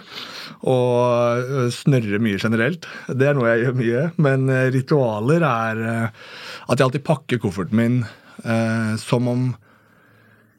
[0.65, 2.87] Og øh, snørre mye generelt.
[3.11, 4.05] Det er noe jeg gjør mye.
[4.25, 7.99] Men ritualer er at jeg alltid pakker kofferten min
[8.45, 9.47] øh, som om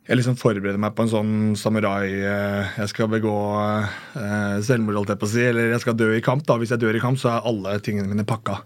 [0.05, 5.15] jeg liksom forbereder meg på en sånn samurai eh, Jeg skal begå eh, selvmord, holdt
[5.15, 6.45] jeg på å si, eller jeg skal dø i kamp.
[6.45, 6.59] da.
[6.61, 8.59] Hvis jeg dør i kamp, så er alle tingene mine pakka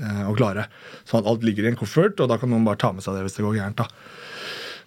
[0.00, 0.70] øh, og klare.
[1.04, 3.18] Sånn at alt ligger i en koffert, og da kan noen bare ta med seg
[3.18, 3.82] det hvis det går gærent.
[3.82, 3.90] da.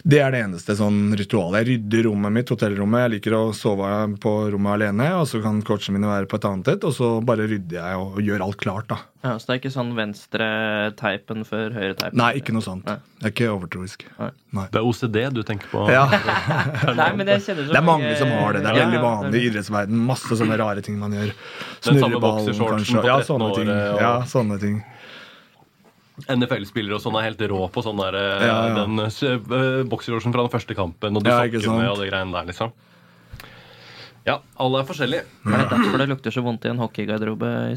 [0.04, 1.62] Det er det eneste sånn ritualet.
[1.62, 3.06] Jeg rydder rommet mitt, hotellrommet.
[3.06, 3.88] Jeg liker å sove
[4.20, 7.12] på rommet alene, og så kan coachene mine være på et annet et, og så
[7.24, 8.98] bare rydder jeg og gjør alt klart, da.
[9.24, 10.48] Ja, Så det er ikke sånn venstre
[11.00, 12.20] teipen før høyre teipen?
[12.20, 12.84] Nei, ikke noe sånt.
[12.84, 12.98] Nei.
[13.22, 14.04] Jeg er ikke overtroisk.
[14.20, 14.30] Nei.
[14.60, 14.66] Nei.
[14.74, 15.86] Det er OCD du tenker på?
[15.96, 16.04] Ja,
[17.00, 18.66] Nei, men jeg kjenner så Det er mange som har det.
[18.66, 20.04] Det er Ja, veldig vanlig i idrettsverden.
[20.12, 21.32] Masse sånne rare ting man gjør.
[21.80, 23.06] Snurreballen Snurreball, kanskje.
[23.08, 23.72] Ja, sånne ting.
[24.04, 24.82] Ja, sånne ting.
[26.30, 28.74] NFL-spillere og sånn er helt rå på sånn der, eh, Ja, ja.
[28.84, 31.98] den uh, boksershortsen fra den første kampen, og du Ja, ikke sokker med sant.
[31.98, 32.72] og det greiene der, liksom.
[34.26, 35.24] Ja, alle er forskjellige.
[35.44, 37.50] Er det derfor det lukter så vondt i en hockeygarderobe?
[37.74, 37.76] Eh,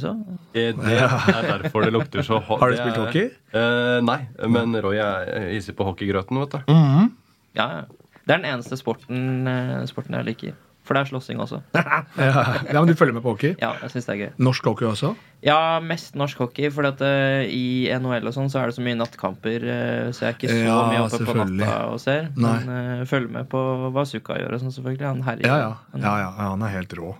[0.55, 3.31] Det er derfor det lukter så ho- Har du spilt hockey?
[3.53, 6.72] Uh, nei, men Roy er hissig på hockeygrøten, vet du.
[6.72, 7.11] Mhm.
[7.57, 7.83] Ja, ja.
[8.27, 10.55] Det er den eneste sporten, eh, sporten jeg liker.
[10.87, 11.59] For det er slåssing også.
[11.75, 12.44] ja.
[12.70, 13.57] men du følger med på hockey?
[13.59, 14.31] Ja, jeg synes det er gøy.
[14.46, 15.12] Norsk hockey også?
[15.42, 16.70] Ja, mest norsk hockey.
[16.75, 20.29] For at, eh, i NHL og sånn så er det så mye nattkamper, uh, så
[20.29, 22.31] jeg er ikke så Ja, mye oppe på natta og ser.
[22.38, 22.57] Nei.
[22.64, 25.09] Men uh, følger med på hva Suka gjør og sånn, selvfølgelig.
[25.11, 25.51] Han herjer.
[25.51, 26.03] Ja, ja.
[26.07, 27.16] Ja, ja, han er helt rå.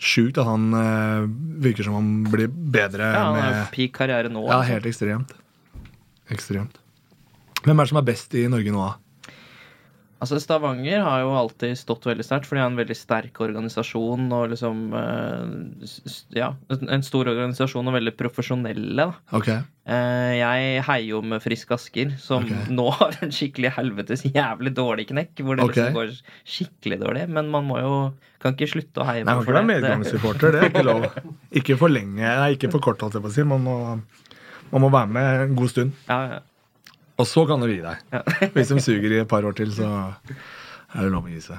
[0.00, 1.26] Sjukt at han eh,
[1.60, 4.46] virker som han blir bedre Ja, han med peak karriere nå.
[4.46, 4.72] Ja, altså.
[4.72, 5.34] helt ekstremt.
[6.32, 6.78] Ekstremt.
[7.66, 8.94] Hvem er det som er best i Norge nå, da?
[10.20, 14.26] Altså Stavanger har jo alltid stått veldig sterkt, for de har en veldig sterk organisasjon
[14.36, 15.92] og liksom eh,
[16.36, 19.14] Ja, en stor organisasjon og veldig profesjonelle, da.
[19.36, 19.48] Ok.
[19.90, 22.66] Eh, jeg heier jo med Frisk Asker, som okay.
[22.78, 25.32] nå har en skikkelig helvetes jævlig dårlig knekk.
[25.40, 25.88] Hvor det okay.
[25.88, 26.12] liksom går
[26.56, 27.24] skikkelig dårlig.
[27.38, 27.94] Men man må jo
[28.40, 29.72] Kan ikke slutte å heie Nei, man kan ikke være det.
[29.72, 30.52] Det- medgangssupporter.
[30.52, 31.08] Det er ikke lov.
[31.60, 32.20] Ikke for lenge.
[32.20, 33.48] Nei, ikke for kort, holdt jeg på å si.
[33.48, 33.74] Man må,
[34.70, 35.96] man må være med en god stund.
[36.12, 36.40] Ja, ja.
[37.20, 38.00] Og så kan du gi deg.
[38.14, 38.22] Ja.
[38.56, 39.88] Hvis de suger i et par år til, så
[40.30, 41.58] er det lov å gi seg.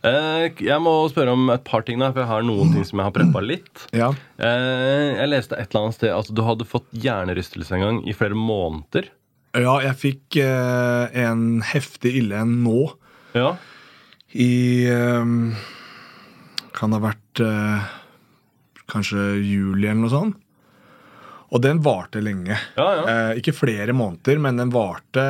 [0.00, 3.02] Eh, jeg må spørre om et par ting, da, for jeg har noen ting som
[3.02, 3.82] jeg har preppa litt.
[3.92, 4.06] Ja.
[4.40, 8.14] Eh, jeg leste et eller annet sted at du hadde fått hjernerystelse en gang i
[8.16, 9.10] flere måneder.
[9.60, 12.78] ja, jeg fikk eh, en heftig ille en nå
[13.36, 13.50] Ja.
[14.32, 14.86] i
[16.72, 17.42] Kan det ha vært
[18.90, 20.39] kanskje juli eller noe sånt.
[21.50, 22.54] Og den varte lenge.
[22.78, 23.04] Ja, ja.
[23.10, 25.24] Eh, ikke flere måneder, men den varte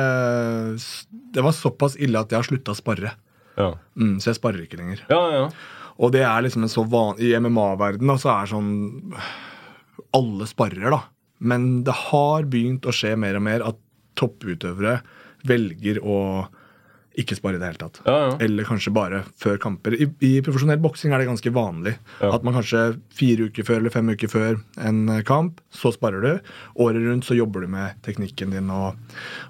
[1.33, 3.13] Det var såpass ille at jeg har slutta å sparre.
[3.57, 5.05] Ja, Mm, så jeg sparrer ikke lenger.
[5.09, 5.21] ja.
[5.35, 5.45] ja.
[6.01, 8.69] Og det er liksom en så van I MMA-verdenen så er sånn
[10.15, 11.01] Alle sparrer, da.
[11.39, 13.77] Men det har begynt å skje mer og mer at
[14.19, 15.01] topputøvere
[15.47, 16.17] velger å
[17.19, 17.99] ikke spare i det hele tatt.
[18.05, 18.33] Ja, ja.
[18.45, 19.95] Eller kanskje bare før kamper.
[19.97, 21.97] I, i profesjonell boksing er det ganske vanlig.
[22.21, 22.31] Ja.
[22.31, 22.85] At man kanskje
[23.17, 26.53] fire uker før eller fem uker før en eh, kamp, så sparer du.
[26.83, 28.95] Året rundt så jobber du med teknikken din og,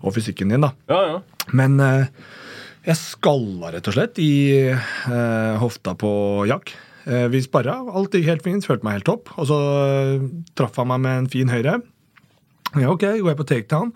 [0.02, 0.66] og fysikken din.
[0.66, 0.74] da.
[0.92, 1.20] ja, ja.
[1.58, 2.10] Men eh,
[2.88, 4.34] jeg skalla rett og slett i
[4.66, 6.12] eh, hofta på
[6.50, 6.74] Jack.
[7.06, 9.30] Eh, vi sparra, alt gikk helt fint, følte meg helt topp.
[9.38, 11.78] Og så eh, traff han meg med en fin høyre.
[12.72, 13.90] Ja, ok, går jeg på takedown,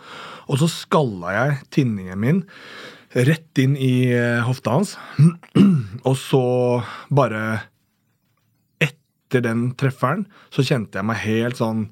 [0.52, 2.42] og så skalla jeg tinningen min
[3.16, 4.96] rett inn i eh, hofta hans.
[6.10, 6.42] og så
[7.16, 7.44] bare
[8.84, 11.86] Etter den trefferen så kjente jeg meg helt sånn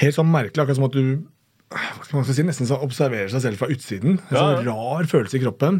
[0.00, 1.26] Helt sånn merkelig, akkurat som at du
[1.70, 4.16] hva skal man si, nesten så observerer seg selv fra utsiden.
[4.18, 4.72] En Ja, sånn ja.
[4.74, 5.76] rar følelse i kroppen.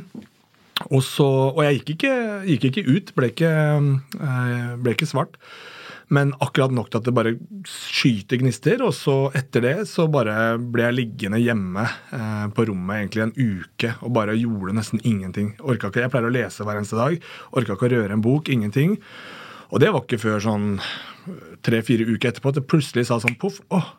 [0.87, 2.12] Og, så, og jeg gikk ikke,
[2.46, 5.35] gikk ikke ut, ble ikke, eh, ble ikke svart.
[6.11, 7.33] Men akkurat nok til at det bare
[7.70, 8.83] skyter gnister.
[8.83, 13.37] Og så etter det så bare ble jeg liggende hjemme eh, på rommet egentlig en
[13.37, 15.53] uke og bare gjorde nesten ingenting.
[15.62, 17.14] Orka ikke, Jeg pleier å lese hver eneste dag.
[17.55, 18.51] Orka ikke å røre en bok.
[18.51, 18.99] Ingenting.
[19.70, 20.68] Og det var ikke før sånn
[21.62, 23.61] tre-fire uker etterpå at det plutselig sa sånn poff.
[23.70, 23.92] Oh.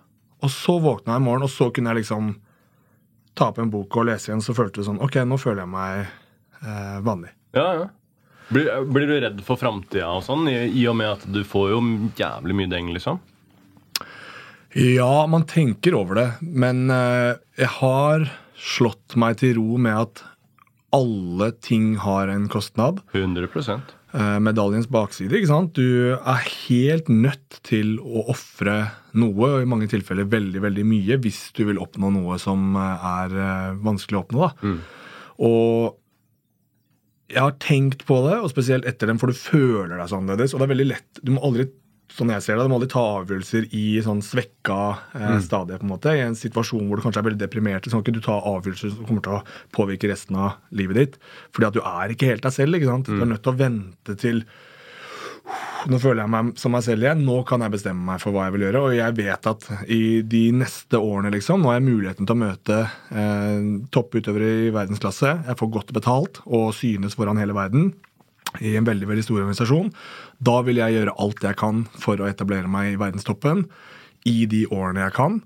[0.43, 2.33] Og så våkna jeg i morgen, og så kunne jeg liksom
[3.37, 4.43] ta opp en bok og lese igjen.
[4.43, 7.31] Så følte det sånn Ok, nå føler jeg meg eh, vanlig.
[7.55, 7.89] ja, ja.
[8.51, 11.69] Blir, blir du redd for framtida og sånn, i, i og med at du får
[11.71, 11.83] jo
[12.19, 13.21] jævlig mye deng, liksom?
[14.75, 20.21] Ja, man tenker over det, men uh, jeg har slått meg til ro med at
[20.95, 23.01] alle ting har en kostnad.
[23.15, 23.47] 100
[24.13, 25.35] uh, medaljens bakside.
[25.35, 25.75] ikke sant?
[25.75, 28.77] Du er helt nødt til å ofre
[29.11, 33.07] noe, og i mange tilfeller veldig veldig mye, hvis du vil oppnå noe som eh,
[33.11, 34.47] er uh, vanskelig å oppnå.
[34.47, 34.75] da.
[35.41, 35.97] Og
[37.31, 40.53] jeg har tenkt på det, og spesielt etter dem, for du føler deg så annerledes.
[40.53, 41.21] Og det er veldig lett.
[41.23, 41.67] Du må aldri
[42.11, 44.79] sånn jeg ser det, du må aldri ta avgjørelser i sånn svekka
[45.15, 45.77] eh, stadie.
[45.79, 47.87] på en måte, I en situasjon hvor du kanskje er veldig deprimert.
[47.87, 49.43] Så kan ikke du ta avgjørelser som kommer til å
[49.75, 51.15] påvirke resten av livet ditt.
[51.55, 52.75] Fordi at du er ikke helt deg selv.
[52.77, 53.07] ikke sant?
[53.07, 54.43] Du er nødt til å vente til
[55.89, 57.23] nå føler jeg meg som meg selv igjen.
[57.25, 58.83] Nå kan jeg bestemme meg for hva jeg vil gjøre.
[58.85, 62.41] Og jeg vet at i de neste årene liksom, nå har jeg muligheten til å
[62.43, 65.33] møte eh, topputøvere i verdensklasse.
[65.49, 67.91] Jeg får godt betalt og synes foran hele verden
[68.59, 69.93] i en veldig veldig stor organisasjon.
[70.43, 73.65] Da vil jeg gjøre alt jeg kan for å etablere meg i verdenstoppen
[74.29, 75.39] i de årene jeg kan.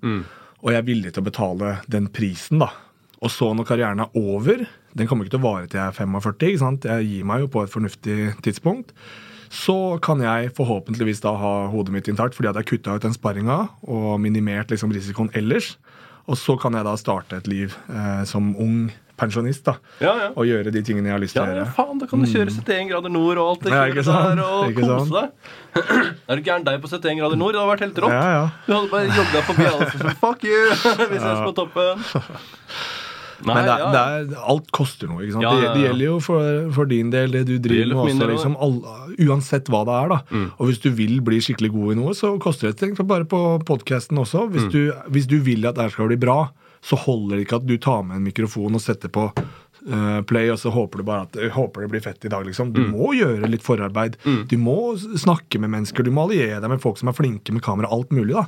[0.66, 2.72] Og jeg er villig til å betale den prisen, da.
[3.24, 4.66] Og så når karrieren er over,
[4.98, 6.88] den kommer ikke til å vare til jeg er 45, ikke sant?
[6.90, 8.92] jeg gir meg jo på et fornuftig tidspunkt,
[9.54, 13.16] så kan jeg forhåpentligvis da ha hodet mitt intakt fordi at jeg kutta ut den
[13.16, 15.76] sparringa og minimert liksom risikoen ellers.
[16.26, 20.30] Og så kan jeg da starte et liv eh, som ung pensjonist da, Ja, ja.
[20.36, 22.28] og gjøre de tingene jeg har lyst til Ja, å ja, faen, da kan du
[22.28, 25.14] kjøre 71 grader nord og alt det Ja, der, og Ikke kose sant?
[25.16, 25.54] deg.
[26.34, 27.56] Er du gæren deg på 71 grader nord?
[27.56, 28.12] Det hadde vært helt rått.
[28.18, 28.44] Ja, ja.
[28.66, 30.60] Du hadde bare jogga forbi alle som fuck you!
[31.14, 32.04] Vi ses på toppen.
[33.44, 33.88] Nei, Men det, ja.
[33.92, 35.22] det er, alt koster noe.
[35.26, 35.44] ikke sant?
[35.44, 38.04] Ja, Det, ja, det det, gjelder jo for, for din del, det du driver med
[38.06, 38.22] også.
[38.24, 38.32] Mm.
[38.32, 38.78] Liksom, all,
[39.28, 40.14] uansett hva det er.
[40.14, 40.20] da.
[40.60, 42.78] Og hvis du vil bli skikkelig god i noe, så koster det.
[42.80, 44.46] Tenk bare på podkasten også.
[44.48, 44.54] Mm.
[44.56, 44.80] Hvis, du,
[45.12, 46.46] hvis du vil at det skal bli bra,
[46.86, 50.52] så holder det ikke at du tar med en mikrofon og setter på eh, play,
[50.54, 52.46] og så håper du bare at håper det blir fett i dag.
[52.46, 52.72] liksom.
[52.74, 52.92] Du Mm.
[52.94, 54.18] må gjøre litt forarbeid.
[54.48, 56.04] Du må snakke med mennesker.
[56.06, 57.90] Du må alliere deg med folk som er flinke med kamera.
[57.92, 58.34] Alt mulig.
[58.38, 58.46] da.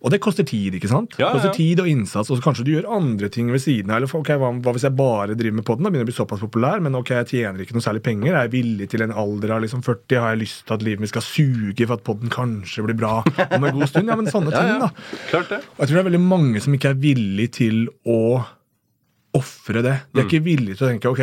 [0.00, 1.12] Og det koster tid, ikke sant?
[1.18, 3.60] Ja, Ja, ja, koster tid og innsats, og så kanskje du gjør andre ting ved
[3.60, 3.98] siden av.
[3.98, 5.84] Eller ok, hva, hva hvis jeg bare driver med podden?
[5.84, 8.32] Da begynner jeg å bli såpass populær, men ok, jeg tjener ikke noe særlig penger.
[8.32, 10.16] Er jeg villig til en alder av liksom 40?
[10.22, 13.18] Har jeg lyst til at livet mitt skal suge for at podden kanskje blir bra
[13.50, 14.08] om en god stund?
[14.08, 14.78] Ja, men sånne ting, ja.
[14.86, 15.18] da.
[15.34, 15.60] Klart det.
[15.76, 18.18] Og jeg tror det er veldig mange som ikke er villig til å
[19.36, 19.94] ofre det.
[20.10, 21.20] De er ikke villige til å tenke ok,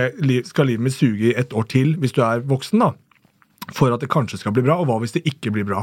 [0.47, 2.93] skal livet mitt suge i et år til hvis du er voksen, da?
[3.75, 5.81] For at det kanskje skal bli bra, og hva hvis det ikke blir bra?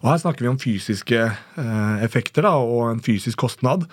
[0.00, 3.84] Og Her snakker vi om fysiske eh, effekter da, og en fysisk kostnad.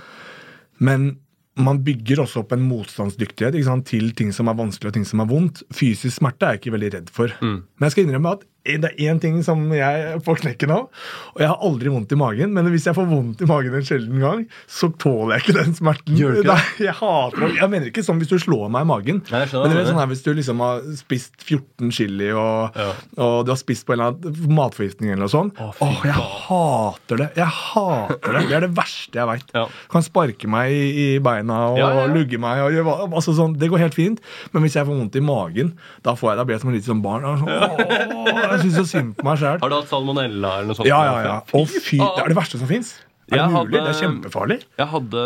[0.80, 1.18] Men
[1.56, 5.06] man bygger også opp en motstandsdyktighet ikke sant, til ting som er vanskelig og ting
[5.08, 5.64] som er vondt.
[5.76, 7.32] Fysisk smerte er jeg ikke veldig redd for.
[7.42, 10.88] Men jeg skal innrømme at det er én ting som jeg får knekken av.
[11.36, 13.86] Og jeg har aldri vondt i magen, men hvis jeg får vondt i magen en
[13.86, 16.18] sjelden gang, så tåler jeg ikke den smerten.
[16.18, 16.56] Gjør ikke det?
[16.56, 17.50] Nei, jeg hater det.
[17.62, 19.22] Jeg mener ikke sånn hvis du slår meg i magen.
[19.30, 22.32] Nei, jeg skjønner men det er sånn her, hvis du liksom har spist 14 chili,
[22.34, 22.90] og, Ja.
[23.22, 26.16] og du har spist på en eller annen matforgiftning eller noe sånt Å, Åh, jeg
[26.16, 27.30] hater det.
[27.38, 28.44] Jeg hater det.
[28.50, 29.54] Det er det verste jeg veit.
[29.56, 29.68] Ja.
[29.94, 32.14] Kan sparke meg i, i beina og Ja, ja, ja.
[32.14, 32.64] lugge meg.
[32.66, 34.20] Og, gjøre altså sånn, det går helt fint.
[34.54, 35.74] Men hvis jeg får vondt i magen,
[36.06, 37.26] da, får jeg, da blir jeg som et lite sånn barn.
[37.30, 39.60] Og sånn, åh, jeg syns så synd på meg sjæl.
[39.62, 40.88] Har du hatt salmonella eller noe sånt?
[40.90, 41.36] Ja, ja, ja.
[41.42, 42.94] Å, fy, det er det verste som fins.
[43.32, 43.56] Er det mulig?
[43.58, 44.58] hadde- Det er kjempefarlig.
[44.78, 45.24] Jeg hadde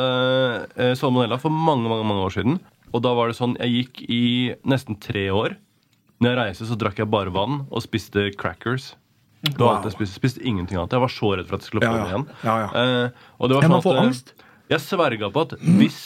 [0.77, 2.59] eh, salmonella for mange mange, mange år siden.
[2.93, 4.21] Og da var det sånn, Jeg gikk i
[4.65, 5.55] nesten tre år.
[6.19, 8.95] Når jeg reiste, så drakk jeg bare vann og spiste crackers.
[9.43, 10.91] Det var jeg spiste, spiste ingenting annet.
[10.91, 12.07] Jeg var så redd for at jeg skulle få Ja, det ja.
[12.11, 12.25] igjen.
[12.43, 12.69] Ja, ja.
[13.05, 14.33] Eh, og det var sånn at, eh, angst.
[14.69, 15.99] Jeg sverga på at hvis,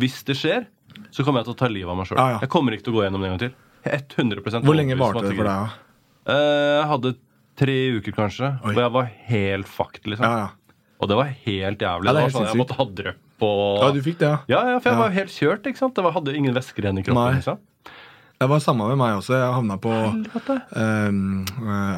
[0.00, 0.64] hvis det skjer,
[1.12, 2.16] så kommer jeg til å ta livet av meg sjøl.
[2.18, 2.38] Ja, ja.
[2.40, 3.52] Jeg kommer ikke til å gå gjennom det en gang til.
[3.84, 5.70] 100% Hvor lenge varte det for deg?
[6.26, 7.14] Eh, Jeg hadde
[7.60, 8.48] tre uker, kanskje.
[8.64, 8.72] Oi.
[8.74, 10.24] Hvor jeg var helt fucked, liksom.
[10.24, 10.50] Ja, ja.
[11.00, 12.06] Og det var helt jævlig.
[12.06, 14.36] Ja, det var sånn, Jeg måtte ha drypp og ja, du fikk det, ja.
[14.52, 15.64] Ja, ja, for jeg var helt kjørt.
[15.64, 15.94] ikke sant?
[15.96, 17.24] Det var, hadde ingen væsker igjen i kroppen.
[17.24, 17.38] Nei.
[17.38, 17.56] liksom.
[18.40, 19.32] Det var samme med meg også.
[19.36, 20.20] Jeg havna på eh,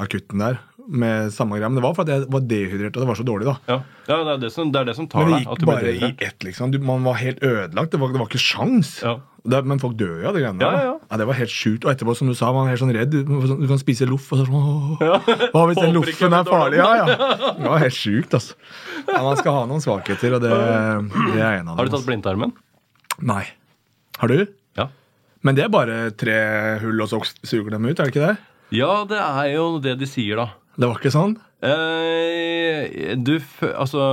[0.03, 1.69] akutten der med samme greia.
[1.71, 3.57] Men det var fordi jeg var dehydrert, og det var så dårlig, da.
[3.71, 3.77] Ja,
[4.09, 5.93] ja det, er det, som, det er det som tar Men det gikk deg, bare
[5.93, 6.73] i ett, liksom.
[6.75, 7.93] Du, man var helt ødelagt.
[7.93, 8.97] Det var, det var ikke sjans.
[9.05, 9.19] Ja.
[9.43, 10.77] Det, men folk dør jo av de greiene der.
[10.77, 10.95] ja, ja.
[11.03, 11.19] ja.
[11.19, 11.87] Det var helt sjukt.
[11.87, 13.15] Og etterpå, som du sa, man er helt sånn redd.
[13.15, 15.01] Du, kan spise loff, og sånn
[15.55, 16.79] Hva hvis den loffen er farlig?
[16.79, 17.33] Ja, ja.
[17.59, 18.59] Det var helt sjukt, altså.
[19.11, 21.77] Man skal ha noen svakheter, og det, det er en av dem.
[21.81, 22.09] Har du tatt altså.
[22.13, 22.55] blindtarmen?
[23.33, 23.45] Nei.
[24.23, 24.47] Har du?
[24.79, 24.89] Ja.
[25.43, 26.39] Men det er bare tre
[26.85, 28.37] hull, og så suger dem ut, er det ikke det?
[28.73, 30.53] Ja, det er jo det de sier, da.
[30.77, 31.37] Det var ikke sånn?
[31.63, 33.37] Eh, du
[33.73, 34.07] Altså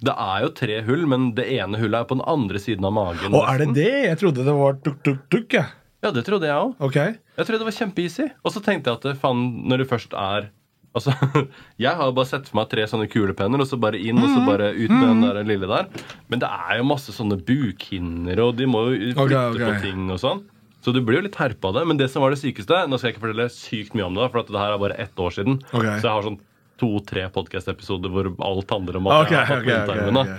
[0.00, 2.94] det er jo tre hull, men det ene hullet er på den andre siden av
[2.96, 3.34] magen.
[3.36, 3.90] Og er det det?
[4.06, 5.66] Jeg trodde det var tuk-tuk-tuk, Ja.
[6.00, 6.78] Ja, det trodde jeg òg.
[6.80, 7.18] Okay.
[7.36, 8.30] Jeg trodde det var kjempeeasy.
[8.40, 10.48] Og så tenkte jeg at det, faen, når det først er
[10.90, 11.12] Altså,
[11.84, 14.40] Jeg har bare sett for meg tre sånne kulepenner, og så bare inn og så
[14.42, 15.86] bare ut med den der lille der.
[16.32, 19.68] Men det er jo masse sånne bukhinner, og de må jo flytte flytte okay.
[19.68, 20.42] på ting og sånn.
[20.84, 21.86] Så du blir jo litt herpa av det.
[21.90, 24.30] Men det som var det sykeste Nå skal jeg ikke fortelle sykt mye om det,
[24.32, 25.60] for at det her er bare ett år siden.
[25.70, 25.98] Okay.
[26.00, 26.40] Så jeg har sånn
[26.80, 30.38] to-tre podkast-episoder hvor alt handler om at okay, jeg har fått okay, okay, okay,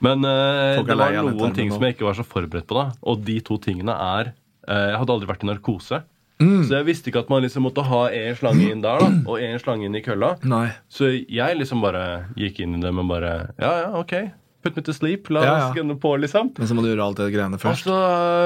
[0.00, 2.78] Men uh, det var noen ting som jeg ikke var så forberedt på.
[2.78, 6.00] da Og de to tingene er uh, Jeg hadde aldri vært i narkose.
[6.40, 6.62] Mm.
[6.64, 9.42] Så jeg visste ikke at man liksom måtte ha en slange inn der da og
[9.44, 10.38] en slange inn i kølla.
[10.48, 10.70] Nei.
[10.88, 14.16] Så jeg liksom bare gikk inn i det med bare Ja, ja, ok.
[14.62, 15.30] Put me to sleep.
[15.32, 15.80] La Ja, oss ja.
[15.82, 16.50] gunne på, liksom.
[16.58, 17.86] Men så må du gjøre alt det greiene først.
[17.88, 17.96] så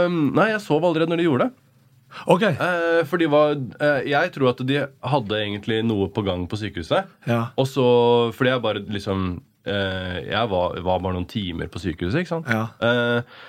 [0.06, 1.60] eh, Nei, jeg sov allerede når de gjorde det.
[2.30, 2.42] Ok.
[2.46, 6.58] Eh, for de var eh, Jeg tror at de hadde egentlig noe på gang på
[6.60, 7.08] sykehuset.
[7.26, 7.40] Ja.
[7.58, 7.86] Og så
[8.36, 9.24] Fordi jeg bare liksom
[9.66, 12.46] eh, Jeg var, var bare noen timer på sykehuset, ikke sant?
[12.46, 12.68] Ja.
[12.78, 13.42] Eh,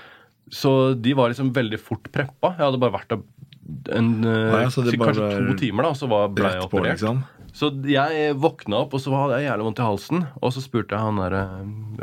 [0.49, 2.55] så de var liksom veldig fort preppa.
[2.57, 3.21] Jeg hadde bare vært der
[3.97, 6.69] en, eh, Ja, kanskje var to timer, da, og så ble jeg operert.
[6.69, 7.23] på, liksom.
[7.55, 10.25] Så jeg våkna opp, og så hadde jeg jævlig vondt i halsen.
[10.43, 11.43] Og så spurte jeg han derre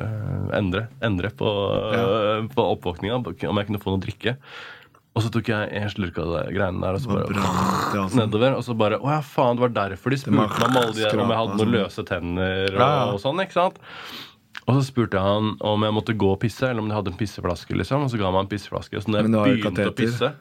[0.01, 1.51] uh, Endre, Endre på,
[1.93, 4.39] uh, på oppvåkninga om jeg kunne få noe drikke.
[5.13, 8.17] Og så tok jeg en slurk av de greiene der, og så bare brant i
[8.17, 8.57] nedover.
[8.57, 11.05] Og så bare Å ja, faen, det var derfor de spurte meg om, alle de,
[11.13, 11.73] om jeg hadde noen altså.
[11.75, 13.43] løse tenner og, og sånn.
[13.45, 13.83] ikke sant?
[14.63, 17.13] Og så spurte jeg han om jeg måtte gå og pisse, eller om de hadde
[17.13, 17.77] en pisseflaske.
[17.77, 18.97] liksom Og så ga han meg en pisseflaske.
[18.97, 20.33] Og så når jeg begynte å pisse,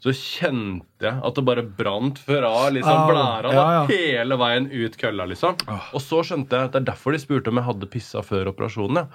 [0.00, 3.82] så kjente jeg at det bare brant fra liksom blæra Ja, da, ja.
[3.90, 5.26] hele veien ut kølla.
[5.28, 8.22] liksom Og så skjønte jeg at det er derfor de spurte om jeg hadde pissa
[8.24, 8.96] før operasjonen.
[9.04, 9.06] ja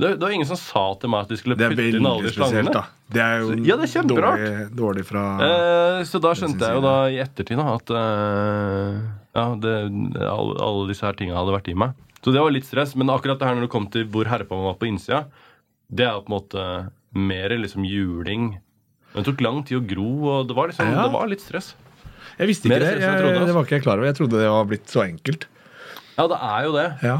[0.00, 2.32] det, det var ingen som sa til meg at de skulle putte inn alle de
[2.32, 2.72] slangene.
[2.72, 2.84] da.
[3.12, 4.38] Det er jo Så- ja, det er kjemperart.
[4.40, 9.00] dårlig, dårlig fra Eh, så da skjønte jeg jo da i ettertid da, at eh,
[9.36, 9.74] ja, det,
[10.24, 11.92] alle, alle disse her tinga hadde vært i meg.
[12.24, 12.94] Så det var litt stress.
[12.96, 15.26] Men akkurat det her når det kom til hvor herpa man var på innsida,
[15.92, 16.64] det er på en måte
[17.12, 18.58] mer liksom juling.
[19.14, 21.02] Det tok lang tid å gro, og det var, liksom, Ja.
[21.06, 21.74] det var litt stress.
[22.38, 23.00] Jeg visste Mer ikke det.
[23.00, 23.46] jeg Jeg, trodde, altså.
[23.50, 24.06] det var ikke jeg klar over.
[24.06, 25.46] Jeg trodde det var blitt så enkelt.
[26.16, 26.88] Ja, det er jo det.
[27.02, 27.18] Ja,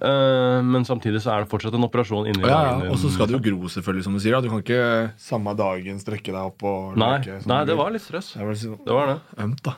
[0.00, 2.88] Uh, men samtidig så er det fortsatt en operasjon inni ja, ja.
[2.88, 4.32] Og så skal det jo gro, selvfølgelig, som du sier.
[4.32, 4.40] Da.
[4.40, 8.00] Du kan ikke samme dagen strekke deg opp og Nei, leke nei, det var litt
[8.06, 8.30] stress.
[8.32, 9.18] Det var, litt, sånn Det var det.
[9.44, 9.74] ømt, da.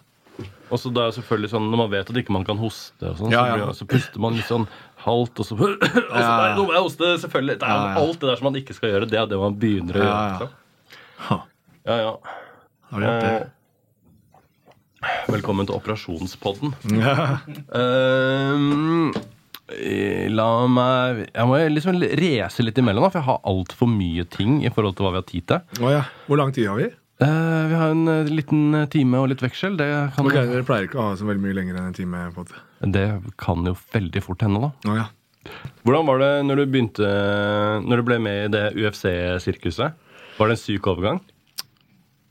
[0.70, 3.02] Og så det er jo selvfølgelig sånn, Når man vet at ikke man kan hoste,
[3.10, 3.66] og sånn, Ja, så, ja.
[3.74, 4.68] Så, så puster man litt sånn
[5.02, 7.10] halvt, og så, og så Nei, nå må jeg hoste!
[7.26, 7.58] Selvfølgelig.
[7.58, 8.06] Det er, Ja, ja.
[8.06, 10.22] Alt det der som man ikke skal gjøre, det er det man begynner å gjøre.
[10.22, 10.38] ja.
[10.38, 11.48] liksom.
[11.82, 12.20] Ja, ja.
[12.90, 13.30] har du gjort det?
[15.02, 16.76] Eh, velkommen til operasjonspodden.
[16.94, 17.40] Ja.
[19.72, 24.26] Eh, la meg Jeg må liksom race litt imellom, da, for jeg har altfor mye
[24.30, 25.80] ting i forhold til hva vi har tid til.
[25.80, 26.02] Oh, ja.
[26.28, 26.90] Hvor lang tid har vi?
[27.22, 29.74] Uh, vi har en uh, liten time og litt veksel.
[29.80, 32.22] Det kan, okay, Dere pleier ikke å ha så veldig mye lenger enn en time.
[32.36, 33.06] på en det
[33.40, 34.70] kan jo veldig fort hende, da.
[34.86, 35.08] Oh, ja.
[35.82, 37.08] Hvordan var det når du begynte
[37.82, 39.98] Når du ble med i det UFC-sirkuset?
[40.38, 41.18] Var det en syk overgang?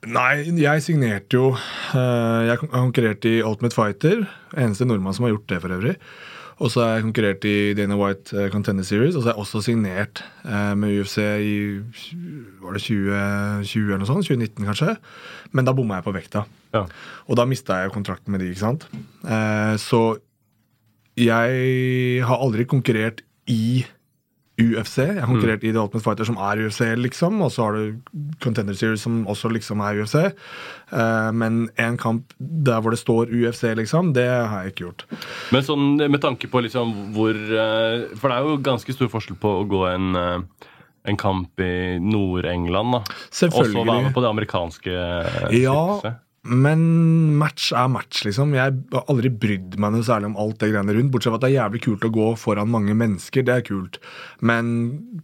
[0.10, 4.24] Nei, jeg signerte jo eh, Jeg konkurrerte i Ultimate Fighter.
[4.58, 5.94] Eneste nordmann som har gjort det, for øvrig.
[6.62, 9.44] Og så har jeg konkurrert i Dana White eh, Contender Series, og så har jeg
[9.46, 11.54] også signert eh, med UFC i
[12.62, 14.26] var det 2020 eller noe sånt?
[14.26, 14.98] 2019, kanskje.
[15.54, 16.46] Men da bomma jeg på vekta.
[16.74, 16.88] Ja.
[17.30, 18.86] Og da mista jeg kontrakten med de, ikke sant.
[19.82, 20.02] Så
[21.20, 23.22] jeg har aldri konkurrert
[23.52, 23.84] i
[24.62, 24.98] UFC.
[25.02, 27.42] Jeg har konkurrert i The Ultimate Fighter, som er UFC, liksom.
[27.42, 30.18] Og så har du Contender Series, som også liksom er UFC.
[30.92, 35.06] Uh, men en kamp der hvor det står UFC, liksom, det har jeg ikke gjort.
[35.56, 39.40] Men sånn med tanke på liksom hvor uh, For det er jo ganske stor forskjell
[39.42, 40.68] på å gå en, uh,
[41.08, 43.04] en kamp i Nord-England, da.
[43.52, 46.28] Og så være med på det amerikanske eh, Ja, sirkuset.
[46.42, 46.80] Men
[47.38, 48.56] match er match, liksom.
[48.58, 51.12] Jeg har aldri brydd meg noe særlig om alt det greiene rundt.
[51.14, 53.46] Bortsett fra at det er jævlig kult å gå foran mange mennesker.
[53.46, 54.00] Det er kult.
[54.42, 54.72] Men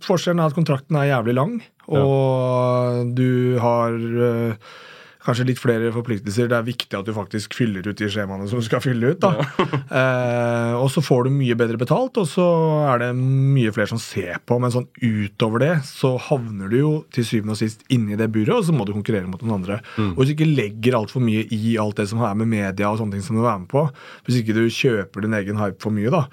[0.05, 1.55] forskjellen er at kontrakten er jævlig lang,
[1.89, 4.69] og du har øh,
[5.27, 6.47] Kanskje litt flere forpliktelser.
[6.47, 9.19] Det er viktig at du faktisk fyller ut de skjemaene som du skal fylle ut.
[9.19, 9.33] da.
[9.99, 12.45] eh, og så får du mye bedre betalt, og så
[12.93, 14.59] er det mye flere som ser på.
[14.63, 18.55] Men sånn utover det så havner du jo til syvende og sist inni det buret,
[18.55, 19.81] og så må du konkurrere mot noen andre.
[20.13, 23.01] Og hvis du ikke legger altfor mye i alt det som er med media og
[23.01, 23.83] sånne ting som du er med på,
[24.23, 26.23] hvis ikke du kjøper din egen hype for mye, da,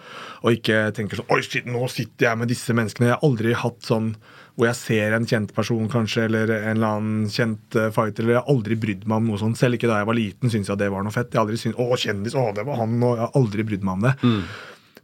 [0.45, 3.11] og ikke tenker sånn Oi, shit, nå sitter jeg med disse menneskene.
[3.11, 4.15] Jeg har aldri hatt sånn
[4.55, 8.23] hvor jeg ser en kjent person kanskje, eller en eller annen kjent eh, fighter.
[8.23, 9.59] eller Jeg har aldri brydd meg om noe sånt.
[9.59, 11.33] Selv ikke da jeg var liten syntes jeg det var noe fett.
[11.33, 13.87] Jeg har aldri syntes, å, kjendis, å, det var han, og jeg har aldri brydd
[13.87, 14.15] meg om det.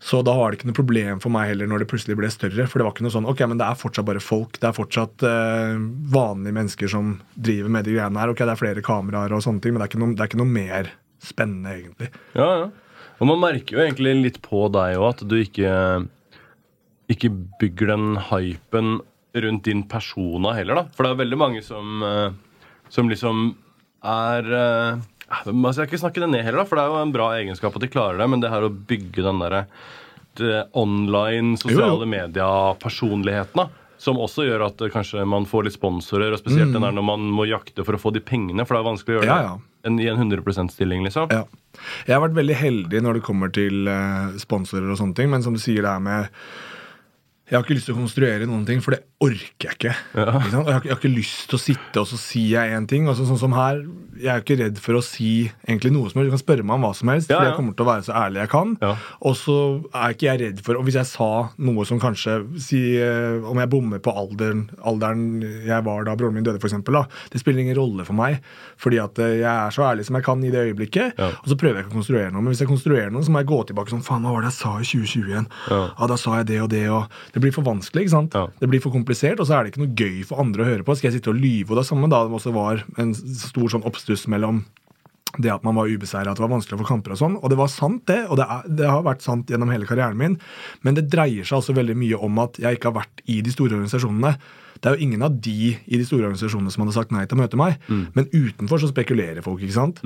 [0.01, 2.65] Så da var det ikke noe problem for meg heller når det plutselig ble større.
[2.71, 4.57] For det var ikke noe sånn, ok, men det er fortsatt bare folk.
[4.63, 5.75] Det er fortsatt eh,
[6.15, 8.33] vanlige mennesker som driver med de greiene her.
[8.33, 10.31] Ok, det er flere kameraer og sånne ting, men det er ikke noe, det er
[10.31, 12.09] ikke noe mer spennende, egentlig.
[12.39, 12.71] Ja, ja.
[13.21, 15.75] Og man merker jo egentlig litt på deg òg at du ikke
[17.11, 17.31] ikke
[17.61, 19.01] bygger den hypen
[19.35, 20.85] rundt din persona heller, da.
[20.97, 22.31] For det er veldig mange som, eh,
[22.89, 23.55] som liksom
[24.03, 27.13] er jeg Man skal ikke snakke det ned heller, da, for det er jo en
[27.15, 29.67] bra egenskap at de klarer det, men det her å bygge den derre
[30.75, 33.69] online, sosiale media-personligheten, da.
[34.01, 37.05] Som også gjør at eh, kanskje man får litt sponsorer, og spesielt den der når
[37.05, 39.43] man må jakte for å få de pengene, for det er vanskelig å gjøre Ja,
[39.45, 39.55] ja.
[39.85, 41.31] det i en 100 %-stilling, liksom.
[41.35, 41.45] Ja.
[42.09, 45.45] Jeg har vært veldig heldig når det kommer til eh, sponsorer og sånne ting, men
[45.45, 46.41] som du sier det er med
[47.51, 49.95] Jeg har ikke lyst til å konstruere noen ting, for det orker jeg ikke.
[50.15, 50.63] ikke sant?
[50.63, 52.77] Og jeg, har, ikke- jeg har ikke lyst til å sitte og så sier jeg
[52.79, 53.09] én ting.
[53.11, 53.83] Og sånn som her,
[54.21, 56.29] Jeg er ikke redd for å si egentlig noe som helst.
[56.29, 58.05] Du kan spørre meg om hva som helst, Ja, for jeg kommer til å være
[58.05, 58.77] så ærlig jeg kan.
[58.83, 58.91] Ja.
[59.23, 59.55] Og så
[59.97, 63.57] er ikke jeg redd for Og hvis jeg sa noe som kanskje si, eh, Om
[63.57, 67.77] jeg bommer på alderen, alderen jeg var da broren min døde, da, Det spiller ingen
[67.77, 68.41] rolle for meg,
[68.77, 71.17] fordi at eh, jeg er så ærlig som jeg kan i det øyeblikket.
[71.19, 71.31] Ja.
[71.41, 72.43] Og så prøver jeg ikke å konstruere noe.
[72.43, 74.53] Men hvis jeg konstruerer noe, så må jeg gå tilbake sånn Faen, hva var det
[74.53, 75.49] jeg sa i 2020 igjen?
[75.71, 76.07] Ja.
[76.07, 78.37] da sa jeg det og det, og Det blir for vanskelig, ikke sant?
[78.37, 78.47] Ja.
[78.61, 80.87] Det blir for komplisert, og så er det ikke noe gøy for andre å høre
[80.87, 80.97] på.
[80.99, 81.73] Skal jeg sitte og lyve?
[81.73, 84.65] Og det samme da det også var en stor sånn oppstuss mellom
[85.39, 87.37] det at man var ubeseira, at det var vanskelig å få kamper og sånn.
[87.39, 88.25] Og det var sant, det.
[88.29, 90.35] Og det, er, det har vært sant gjennom hele karrieren min.
[90.87, 93.55] Men det dreier seg altså veldig mye om at jeg ikke har vært i de
[93.55, 94.35] store organisasjonene.
[94.81, 97.37] Det er jo ingen av de i de store organisasjonene som hadde sagt nei til
[97.37, 97.77] å møte meg.
[98.17, 100.01] Men utenfor så spekulerer folk, ikke sant.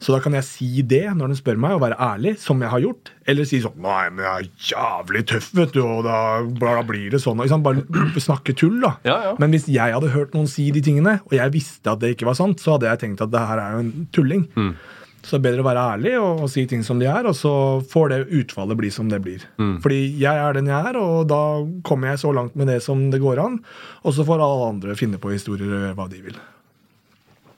[0.00, 2.72] Så da kan jeg si det når de spør meg, og være ærlig, som jeg
[2.72, 3.12] har gjort.
[3.30, 6.18] Eller si sånn Nei, men jeg er jævlig tøff, vet du, og da,
[6.60, 7.40] da blir det sånn.
[7.64, 8.94] Bare snakke tull, da.
[9.08, 9.34] Ja, ja.
[9.40, 12.28] Men hvis jeg hadde hørt noen si de tingene, og jeg visste at det ikke
[12.28, 14.48] var sant, så hadde jeg tenkt at det her er jo en tulling.
[14.56, 14.74] Mm.
[15.22, 17.34] Så det er bedre å være ærlig og, og si ting som de er, og
[17.36, 17.50] så
[17.92, 19.42] får det utfallet bli som det blir.
[19.60, 19.74] Mm.
[19.84, 21.40] Fordi jeg er den jeg er, og da
[21.84, 23.58] kommer jeg så langt med det som det går an.
[24.04, 26.38] Og så får alle andre finne på historier og gjøre hva de vil.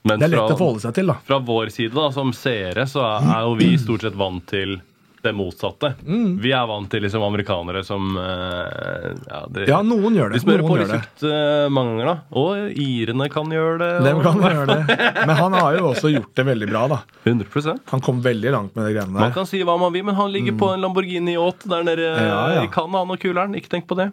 [0.02, 1.14] Men Det er lett fra- å forholde seg til, da.
[1.28, 4.80] Fra vår side, da, som seere, så er, er jo vi stort sett vant til
[5.22, 5.92] det motsatte.
[6.06, 6.38] Mm.
[6.42, 10.42] Vi er vant til liksom amerikanere som eh, Ja, det, Ja, noen gjør de det.
[10.44, 12.14] smører på litt gjør frukt eh, mange da.
[12.40, 13.90] Og irene kan gjøre det.
[13.98, 14.06] Og...
[14.08, 14.98] Dem kan gjøre det.
[15.28, 17.00] Men han har jo også gjort det veldig bra, da.
[17.24, 19.26] 100% Han kom veldig langt med de greiene der.
[19.28, 22.00] Man kan si hva man vil, men han ligger på en Lamborghini Yacht der nede
[22.12, 22.26] Mm.
[22.26, 22.62] Ja, ja.
[22.66, 23.54] i Canada, han og kuleren.
[23.56, 24.08] Ikke tenk på det.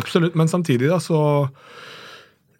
[0.00, 1.48] Absolutt, men samtidig da, så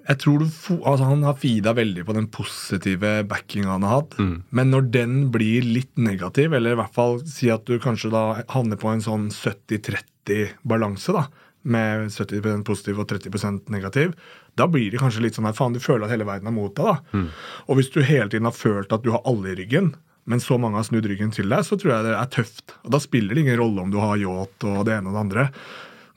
[0.09, 0.47] Jeg tror du
[0.83, 4.17] altså Han har feeda veldig på den positive backinga han har hatt.
[4.51, 8.43] Men når den blir litt negativ, eller i hvert fall si at du kanskje da
[8.51, 11.27] havner på en sånn 70-30-balanse, da,
[11.63, 14.15] med 70% positiv og 30% negativ,
[14.59, 16.75] da blir det kanskje litt sånn at faen, du føler at hele verden er mot
[16.77, 16.85] deg.
[16.85, 17.27] da.
[17.69, 19.95] Og hvis du hele tiden har følt at du har alle i ryggen,
[20.25, 22.77] men så mange har snudd ryggen til deg, så tror jeg det er tøft.
[22.87, 25.23] Og da spiller det ingen rolle om du har yacht og det ene og det
[25.25, 25.47] andre.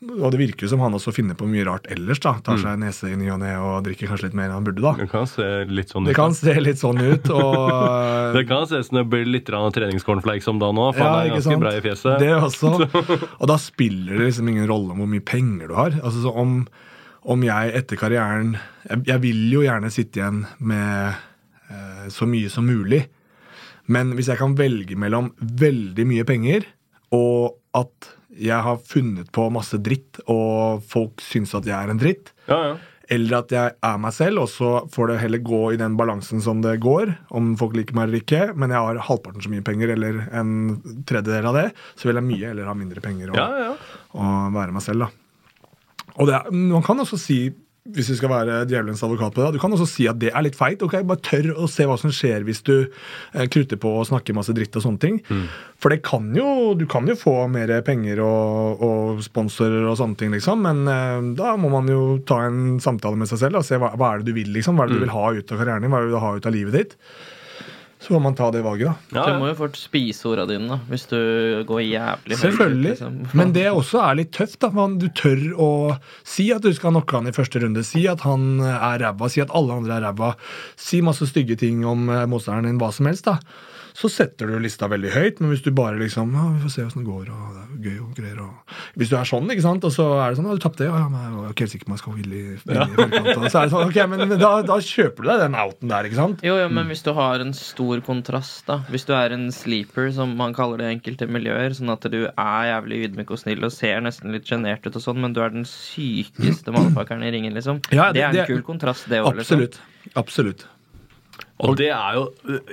[0.04, 2.20] Og det virker jo som han også finner på mye rart ellers.
[2.22, 2.36] da.
[2.44, 4.66] Tar seg en nese i ny og ne og drikker kanskje litt mer enn han
[4.68, 4.84] burde.
[4.84, 4.92] da.
[5.00, 6.10] Det kan se litt sånn ut.
[6.10, 7.30] Det kan se litt sånn ut.
[7.32, 8.34] og...
[8.36, 11.36] Det kan se ut som det blir litt treningscornflakes om da nå, For han er
[11.38, 12.20] ganske brei i fjeset.
[12.20, 12.74] Det også.
[13.42, 15.96] Og da spiller det liksom ingen rolle om hvor mye penger du har.
[16.02, 16.58] Altså så om,
[17.24, 18.58] om jeg etter karrieren
[18.90, 21.16] jeg, jeg vil jo gjerne sitte igjen med
[21.72, 23.06] eh, så mye som mulig.
[23.88, 26.68] Men hvis jeg kan velge mellom veldig mye penger
[27.16, 32.02] og at jeg har funnet på masse dritt, og folk syns at jeg er en
[32.02, 32.76] dritt, Ja, ja.
[33.16, 36.42] eller at jeg er meg selv, og så får det heller gå i den balansen
[36.42, 39.66] som det går, om folk liker meg eller ikke, men jeg har halvparten så mye
[39.66, 40.56] penger, eller en
[41.08, 44.02] tredjedel av det, så vil jeg mye eller ha mindre penger og, ja, ja.
[44.18, 45.12] og være meg selv, da.
[46.16, 47.40] Og det er, man kan også si,
[47.94, 50.42] hvis vi skal være djevelens advokat på det, du kan også si at det er
[50.42, 50.82] litt feit.
[50.82, 54.34] ok, Bare tør å se hva som skjer hvis du eh, krutter på og snakker
[54.34, 55.20] masse dritt og sånne ting.
[55.78, 60.18] For det kan jo, du kan jo få mer penger og, og sponsorer og sånne
[60.18, 63.68] ting, liksom, men eh, da må man jo ta en samtale med seg selv og
[63.70, 64.80] se hva, hva er det du vil, liksom.
[64.80, 66.26] Hva er det du vil ha ut av karrieren din, hva er det du vil
[66.26, 66.98] ha ut av livet ditt.
[68.04, 69.18] Så må man ta det valget, da.
[69.18, 71.16] ja, Du må jo fort spise orda dine da, hvis du
[71.66, 72.90] går jævlig høyt ut, Selvfølgelig.
[72.92, 73.14] liksom.
[73.40, 74.60] Men det også er litt tøft.
[74.62, 75.70] da, man, Du tør å
[76.28, 77.84] si at du skal knocke han i første runde.
[77.88, 79.30] Si at han er ræva.
[79.32, 80.34] Si at alle andre er ræva.
[80.76, 83.26] Si masse stygge ting om eh, motstanderen din, hva som helst.
[83.32, 83.40] da.
[83.96, 86.84] Så setter du lista veldig høyt, men hvis du bare liksom ja, Vi får se
[86.84, 88.42] åssen det går, og det er gøy og greier.
[88.44, 88.74] Og...
[89.00, 90.98] Hvis du er sånn, ikke sant, og så er det sånn ja, du tapte, ja,
[91.00, 93.30] ja, men jeg er ikke helt sikker på om jeg skal ville i i forkant.
[93.54, 96.20] Så er det sånn, ok, men da, da kjøper du deg den outen der, ikke
[96.20, 96.44] sant?
[96.44, 98.82] Jo, jo, men hvis du har en stor kontrast, da.
[98.92, 102.20] Hvis du er en sleeper, som man kaller det i enkelte miljøer, sånn at du
[102.28, 105.40] er jævlig ydmyk og snill og ser nesten litt sjenert ut og sånn, men du
[105.46, 107.80] er den sykeste motherfuckeren i ringen, liksom.
[107.96, 109.70] Ja, det, det- er en det- kul kontrast, det òg, liksom.
[110.20, 110.68] Absolutt.
[111.64, 112.24] Og det er jo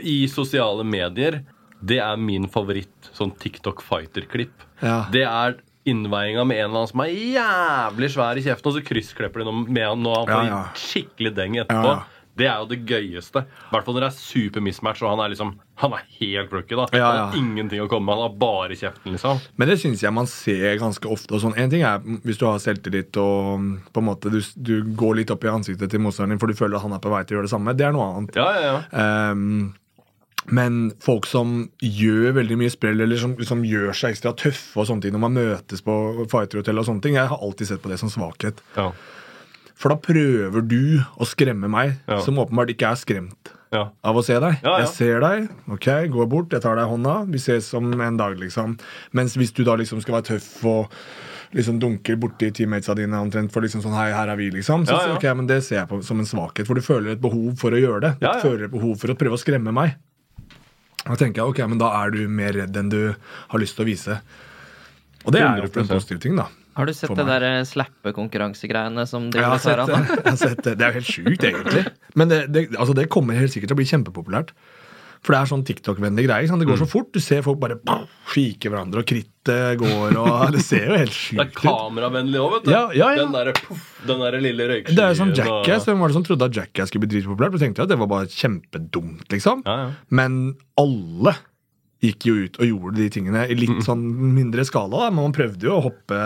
[0.03, 1.43] I sosiale medier
[1.83, 4.64] Det er min favoritt sånn TikTok fighter-klipp.
[4.83, 5.05] Ja.
[5.12, 5.57] Det er
[5.89, 9.55] innveiinga med en eller annen som er jævlig svær i kjeften, og så kryssklipper de
[9.66, 10.61] med han når han får Ja, ja.
[10.78, 11.97] skikkelig deng etterpå.
[12.37, 12.43] Ja, ja.
[12.43, 13.43] Det er jo det gøyeste.
[13.45, 15.51] I hvert fall når det er super mismatch, og han er liksom
[15.83, 16.76] Han er helt brukket.
[16.78, 18.14] da Ja, Han har ingenting å komme med.
[18.14, 19.41] Han har bare kjeften, liksom.
[19.57, 21.35] Men det syns jeg man ser ganske ofte.
[21.35, 21.57] og sånn.
[21.59, 25.16] En ting er hvis du har selvtillit og mm, på en måte du, du går
[25.20, 27.22] litt opp i ansiktet til motstanderen din for du føler at han er på vei
[27.24, 27.74] til å gjøre det samme.
[27.76, 28.37] Det er noe annet.
[28.37, 28.83] Ja, ja, ja.
[29.03, 29.74] Ehm,
[30.51, 34.89] men folk som gjør veldig mye sprell, eller som, som gjør seg ekstra tøffe og
[34.89, 37.93] sånne ting når man møtes på fighterhotell og sånne ting, jeg har alltid sett på
[37.93, 38.62] det som svakhet.
[38.76, 38.91] ja.
[39.83, 42.20] For da prøver du å skremme meg, Ja.
[42.22, 43.89] som åpenbart ikke er skremt ja.
[44.05, 44.61] av å se deg.
[44.62, 44.76] Ja.
[44.85, 48.20] Jeg ser deg, ok, går bort, jeg tar deg i hånda, vi ses om en
[48.20, 48.76] dag, liksom.
[49.12, 50.93] Mens hvis du da liksom skal være tøff og
[51.53, 54.95] liksom dunker borti teammatesa dine omtrent for liksom sånn hei, her er vi, liksom, så
[54.95, 55.16] Ja, ja.
[55.18, 57.74] ok, men det ser jeg på som en svakhet, for du føler et behov for
[57.74, 58.14] å gjøre det.
[58.22, 58.39] Du ja.
[58.41, 59.99] føler et behov for å prøve å skremme meg.
[61.03, 63.01] Da tenker jeg, ok, men da er du mer redd enn du
[63.51, 64.20] har lyst til å vise.
[65.26, 66.47] Og det er jo en positiv ting, da.
[66.74, 69.98] Har du sett det der eh, slappekonkurransegreiene som de Jeg har det.
[69.98, 70.76] Jeg har sett det.
[70.78, 71.84] det er jo helt sjukt, egentlig.
[72.16, 74.54] Men det, det, altså det kommer helt sikkert til å bli kjempepopulært.
[75.22, 76.48] For det er sånn TikTok-vennlig greie.
[76.50, 76.58] sant?
[76.58, 76.90] Det går så Mm.
[76.90, 77.12] fort.
[77.14, 81.14] Du ser folk bare skike fike hverandre, og krittet går, og det ser jo helt
[81.14, 81.38] sjukt ut.
[81.38, 82.70] Det er kameravennlig òg, vet du.
[82.72, 83.26] Ja, ja, ja.
[83.28, 84.96] Den derre der lille røykskyen.
[84.98, 85.86] Det er jo som Jackass.
[85.86, 87.54] Hvem var det som trodde at Jackass skulle bli dritpopulært?
[87.54, 89.62] Du tenkte jo at det var bare kjempedumt, liksom.
[89.68, 89.90] Ja, ja.
[90.10, 91.36] Men alle
[92.03, 93.61] gikk jo ut og gjorde de tingene i Mm.
[93.61, 94.00] litt sånn
[94.34, 94.90] mindre skala.
[95.05, 96.16] da, Men man prøvde jo å hoppe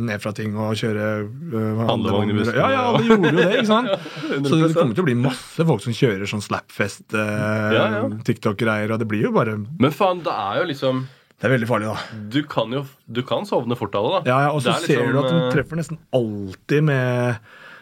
[0.00, 3.66] ned fra ting og kjøre uh, Handlevogn i Ja, ja, alle gjorde jo det, ikke
[3.68, 3.88] sant?
[4.48, 8.08] Så det kommer til å bli masse folk som kjører sånn slapfest, eh, Ja, ja.
[8.24, 11.04] TikTok-greier, og det blir jo bare Men faen, det er jo liksom
[11.36, 12.22] Det er veldig farlig, da.
[12.32, 14.32] Du kan jo du kan sovne fort av det, da.
[14.32, 17.36] Ja, ja, Og så er ser liksom, du at de eh, treffer nesten alltid med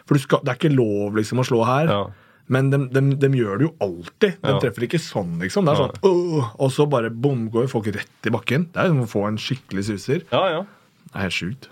[0.05, 1.87] For du skal, det er ikke lov liksom å slå her.
[1.89, 2.03] Ja.
[2.47, 4.35] Men de, de, de gjør det jo alltid.
[4.41, 4.59] De Ja.
[4.61, 5.65] treffer ikke sånn, liksom.
[5.65, 8.67] Det er sånn, Og så bare bom, går folk rett i bakken.
[8.71, 10.21] Det er som å få en skikkelig suser.
[10.31, 10.65] ja, ja.
[11.05, 11.67] Det er helt sjukt.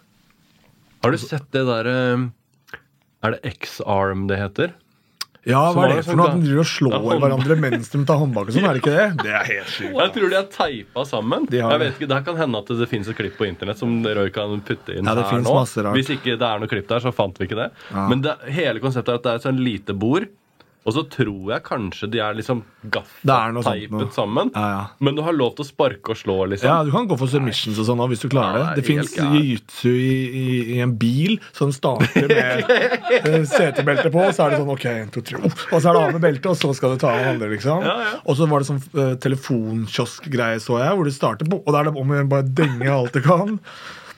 [1.04, 2.32] Har du sett det derre
[3.24, 4.74] Er det X-arm det heter?
[5.46, 6.28] Ja, hva er det for sånn noe?
[6.32, 8.64] At de driver og slår hånd- hverandre mens de tar håndbak og sånn?
[8.64, 9.24] Er det ikke det?
[9.24, 9.96] Det er helt sjukt.
[10.00, 11.46] Jeg tror de er teipa sammen.
[11.52, 13.78] De har jeg vet ikke, Det kan hende at det finnes et klipp på internett
[13.78, 15.54] som Roy kan putte inn Ja, det her nå.
[15.54, 15.94] masse rart.
[16.00, 17.72] Hvis ikke det er noe klipp der, så fant vi ikke det.
[17.92, 18.08] Ja.
[18.08, 20.28] Men det, hele konseptet er at det er et sånn lite bord,
[20.84, 24.50] og så tror jeg kanskje de er liksom gaffateipet sammen.
[24.52, 24.82] Ja, ja.
[25.00, 26.68] Men du har lov til å sparke og slå, liksom.
[26.68, 28.82] Ja, Du kan gå for submissions og sånn hvis du klarer det.
[28.82, 32.74] Det fins jiu-jitsu i, i, i en bil som starter med
[33.22, 35.88] eh, setebelte på, og så er det sånn OK, en, to, tre, og så er
[35.88, 37.88] det av med beltet, og så skal du ta av andre, liksom.
[37.88, 38.14] Ja, ja.
[38.28, 41.82] Og så var det sånn uh, telefonkiosk-greie, så jeg, hvor du starter på, og da
[41.82, 43.60] er det om å gjøre bare denge alt du kan.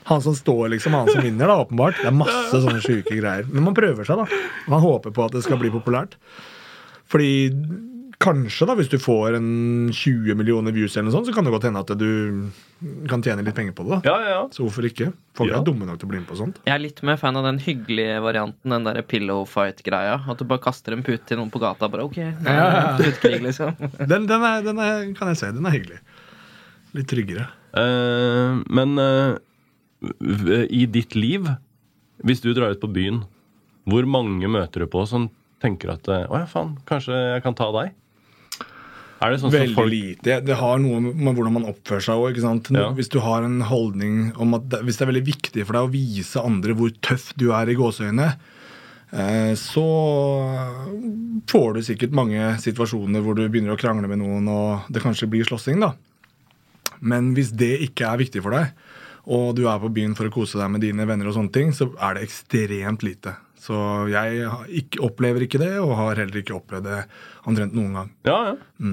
[0.06, 1.96] Han som står, liksom, han som vinner, da, åpenbart.
[1.98, 3.46] Det er masse sånne sjuke greier.
[3.50, 4.42] Men man prøver seg, da.
[4.70, 6.14] Man håper på at det skal bli populært.
[7.10, 7.30] Fordi
[8.18, 9.48] kanskje, da, hvis du får en
[9.92, 12.48] 20 millioner views, eller noe sånt, så kan det godt hende at du
[13.10, 13.98] kan tjene litt penger på det.
[14.00, 14.38] da Ja, ja, ja.
[14.56, 15.10] Så hvorfor ikke?
[15.36, 15.58] Folk Ja.
[15.60, 16.56] er dumme nok til å bli med på sånt.
[16.64, 20.16] Jeg er litt mer fan av den hyggelige varianten, den der pillow fight-greia.
[20.32, 21.90] At du bare kaster en pute til noen på gata.
[21.92, 23.38] Bare OK, nå Ja, ja, ja.
[23.44, 23.76] liksom.
[24.08, 25.52] Den, den, er, den er, kan jeg si.
[25.52, 26.00] Den er hyggelig.
[26.96, 27.50] Litt tryggere.
[27.76, 29.36] Uh, men uh,
[30.72, 31.44] i ditt liv,
[32.24, 33.22] hvis du drar ut på byen,
[33.86, 35.28] hvor mange møter du på som
[35.62, 37.94] tenker at eh, Å ja, faen, kanskje jeg kan ta deg?
[39.24, 40.40] Er det sånn Veldig folk lite.
[40.44, 42.40] Det har noe med hvordan man oppfører seg òg.
[42.76, 42.90] Ja.
[42.96, 45.86] Hvis du har en holdning om at det, hvis det er veldig viktig for deg
[45.86, 48.26] å vise andre hvor tøff du er i gåseøynene,
[49.16, 49.86] eh, så
[51.48, 55.30] får du sikkert mange situasjoner hvor du begynner å krangle med noen, og det kanskje
[55.32, 55.94] blir slåssing, da.
[57.00, 58.76] Men hvis det ikke er viktig for deg,
[59.32, 61.72] og du er på byen for å kose deg med dine venner, og sånne ting,
[61.74, 63.32] så er det ekstremt lite.
[63.66, 63.76] Så
[64.12, 64.46] jeg
[64.82, 67.02] ikke, opplever ikke det, og har heller ikke opplevd det
[67.50, 68.10] omtrent noen gang.
[68.28, 68.90] Ja, ja.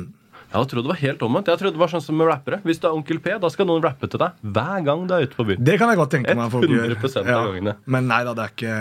[0.53, 1.47] Jeg trodde det var helt omvendt.
[1.49, 2.59] Jeg trodde det var sånn som med rappere.
[2.65, 5.25] Hvis du er Onkel P, da skal noen rappe til deg hver gang du er
[5.25, 5.63] ute på byen.
[5.65, 6.93] Det kan jeg godt tenke meg at folk gjør.
[6.93, 7.73] 100% av gangene.
[7.95, 8.75] Men nei da, det er ikke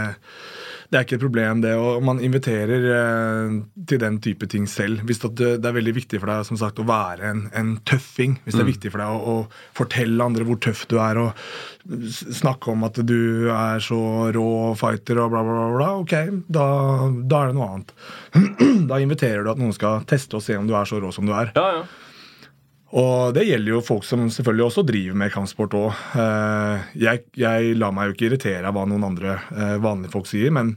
[0.93, 1.71] det er ikke et problem, det.
[1.81, 3.55] Og man inviterer eh,
[3.89, 5.01] til den type ting selv.
[5.09, 5.31] Hvis det,
[5.63, 8.35] det er veldig viktig for deg som sagt, å være en, en tøffing.
[8.45, 8.59] Hvis Mm.
[8.59, 11.33] det er viktig for deg å, å fortelle andre hvor tøff du er, og
[12.37, 13.99] snakke om at du er så
[14.37, 14.47] rå
[14.79, 16.15] fighter og bla, bla, bla, bla ok,
[16.53, 16.67] da,
[17.25, 17.97] da er det noe annet.
[18.93, 21.25] da inviterer du at noen skal teste og se om du er så rå som
[21.27, 21.55] du er.
[21.57, 21.85] Ja, ja.
[22.93, 26.01] Og det gjelder jo folk som selvfølgelig også driver med kampsport òg.
[27.01, 30.53] Jeg, jeg lar meg jo ikke irritere av hva noen andre eh, vanlige folk sier,
[30.53, 30.75] men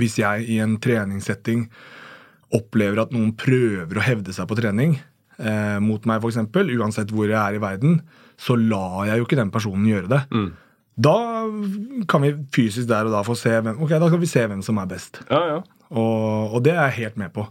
[0.00, 1.66] hvis jeg i en treningssetting
[2.56, 6.40] opplever at noen prøver å hevde seg på trening eh, mot meg, f.eks.,
[6.80, 8.00] uansett hvor jeg er i verden,
[8.40, 10.22] så lar jeg jo ikke den personen gjøre det.
[10.98, 11.18] Da
[12.10, 14.64] kan vi fysisk der og da få se hvem, okay, da kan vi se hvem
[14.64, 15.20] som er best.
[15.28, 15.58] ja, ja.
[15.88, 17.46] Og, og det er jeg helt med på.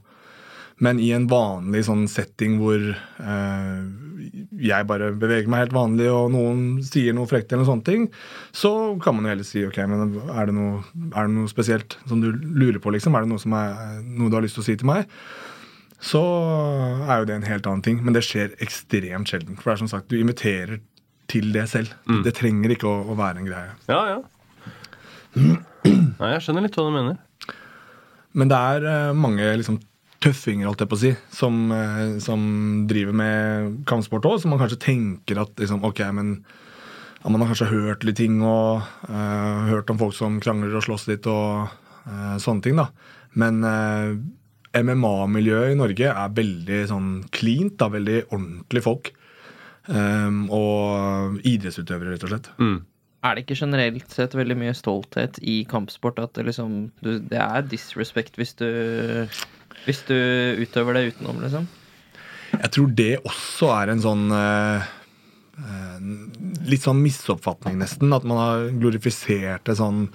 [0.83, 3.79] Men i en vanlig sånn setting hvor eh,
[4.61, 8.05] jeg bare beveger meg helt vanlig, og noen sier noe frekt, eller noen sånne ting,
[8.55, 8.71] så
[9.01, 12.21] kan man jo heller si ok, men er det noe, er det noe spesielt som
[12.21, 13.17] du lurer på, liksom?
[13.17, 15.09] Er det noe, som er, noe du har lyst til å si til meg?
[15.97, 16.21] Så
[17.09, 18.03] er jo det en helt annen ting.
[18.05, 19.57] Men det skjer ekstremt sjelden.
[19.57, 20.77] For det er som sagt, du inviterer
[21.31, 21.95] til det selv.
[22.25, 23.73] Det trenger ikke å, å være en greie.
[23.89, 24.19] ja, ja.
[25.37, 27.17] Nei, jeg skjønner litt hva du mener.
[28.37, 29.79] Men det er eh, mange liksom,
[30.23, 32.41] tøffinger holdt jeg på å si, som, eh, som
[32.89, 36.39] driver med kampsport òg, som man kanskje tenker at liksom, ok, men
[37.21, 40.85] ja, man har kanskje hørt litt ting og uh, hørt om folk som krangler og
[40.85, 41.67] slåss litt og
[42.07, 42.77] uh, sånne ting.
[42.77, 42.87] da.
[43.37, 44.13] Men uh,
[44.77, 49.11] MMA-miljøet i Norge er veldig sånn cleant, da, veldig ordentlige folk.
[49.87, 52.51] Um, og idrettsutøvere, rett og slett.
[53.25, 57.39] Er det ikke generelt sett veldig mye stolthet i kampsport at det liksom du, Det
[57.41, 58.67] er disrespect hvis du
[59.87, 60.17] Hvis du
[60.61, 61.67] utøver det utenom, liksom?
[62.53, 64.85] Jeg tror det også er en sånn uh,
[65.59, 65.97] uh,
[66.69, 68.13] Litt sånn misoppfatning, nesten.
[68.13, 70.07] At man har glorifisert det sånn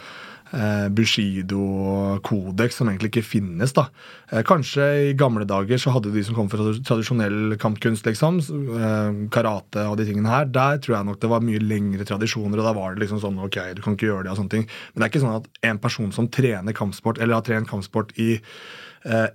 [0.92, 3.72] Bushido-kodeks som egentlig ikke finnes.
[3.72, 3.86] da.
[4.30, 8.40] Eh, kanskje i gamle dager så hadde de som kom fra tradisjonell kampkunst, liksom,
[8.76, 12.58] eh, karate og de tingene her, der tror jeg nok det var mye lengre tradisjoner,
[12.58, 14.68] og da var det liksom sånn ok, du kan ikke gjøre det og sånne ting.
[14.92, 18.12] Men det er ikke sånn at en person som trener kampsport, eller har trent kampsport
[18.18, 18.40] i eh,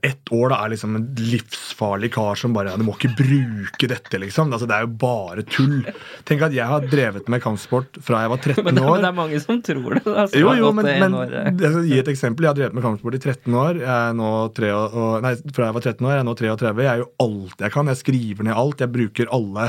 [0.08, 3.90] ett år da er liksom en livsfarlig kar som bare ja, Du må ikke bruke
[3.92, 4.52] dette, liksom.
[4.56, 5.82] Altså, det er jo bare tull.
[6.30, 9.10] Tenk at jeg har drevet med kampsport fra jeg var 13 Men, det- men det
[9.10, 10.04] er mange som tror det.
[10.08, 11.18] Altså, Jo, jo, men, men
[11.60, 12.48] jeg skal gi et eksempel.
[12.48, 13.82] Jeg har drevet med kampsport i 13 år.
[13.84, 16.38] Jeg er nå tre og, og, nei, fra jeg var 13 år, jeg er nå
[16.44, 16.88] 33.
[16.88, 17.92] Jeg jo alt jeg kan.
[17.92, 18.84] Jeg skriver ned alt.
[18.86, 19.68] Jeg bruker alle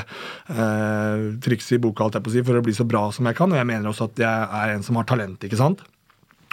[0.54, 3.26] eh, triks i boka alt jeg på å si, for å bli så bra som
[3.28, 3.50] jeg kan.
[3.52, 5.82] Og jeg mener også at jeg er en som har talent, ikke sant?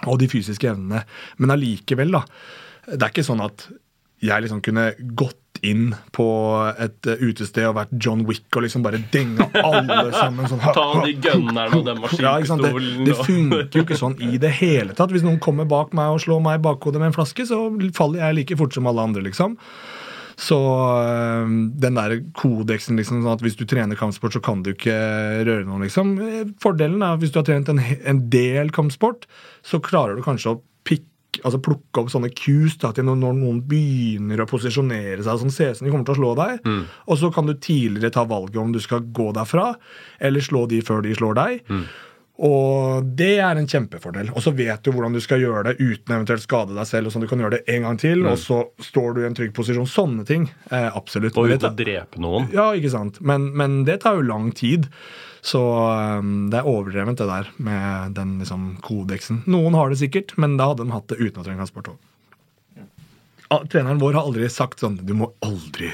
[0.10, 1.06] Og de fysiske evnene.
[1.40, 2.26] Men allikevel, da.
[2.86, 3.68] Det er ikke sånn at
[4.24, 6.28] jeg liksom kunne gått inn på
[6.82, 10.86] et eh, utested og vært John Wick og liksom bare denga alle sammen sånn Ta
[11.04, 12.36] de gunnerne og den ja.
[12.40, 12.72] Det,
[13.08, 15.14] det funker jo ikke sånn i det hele tatt.
[15.16, 17.68] Hvis noen kommer bak meg og slår meg i bakhodet med en flaske, så
[17.98, 19.58] faller jeg like fort som alle andre, liksom.
[20.36, 24.74] Så øh, den der kodeksen liksom, sånn at hvis du trener kampsport, så kan du
[24.74, 24.96] ikke
[25.48, 26.18] røre noen, liksom.
[26.20, 29.30] Eh, Fordelen er at hvis du har trent en, en del kampsport,
[29.64, 30.62] så klarer du kanskje å
[31.44, 35.92] Altså plukke opp sånne cues da, til når noen begynner å posisjonere seg sånn, de
[35.92, 36.72] kommer til å slå deg.
[37.10, 39.74] Og så kan du tidligere ta valget om du skal gå derfra,
[40.20, 41.64] eller slå de før de slår deg.
[42.36, 44.34] Og det er en kjempefordel.
[44.36, 47.08] Og så vet du hvordan du skal gjøre det uten eventuelt skade deg selv.
[47.08, 49.38] og sånn Du kan gjøre det en gang til, og så står du i en
[49.38, 49.88] trygg posisjon.
[49.88, 50.50] Sånne ting.
[50.70, 51.38] Eh, absolutt.
[51.40, 52.50] Og uten å drepe noen.
[52.52, 53.22] ja, ikke sant.
[53.24, 54.90] Men, men det tar jo lang tid.
[55.46, 59.44] Så um, det er overdrevent, det der med den liksom, kodeksen.
[59.46, 62.00] Noen har det sikkert, men da hadde de hatt det uten å trenge transport òg.
[63.54, 65.92] Ah, Treneren vår har aldri sagt sånn Du må aldri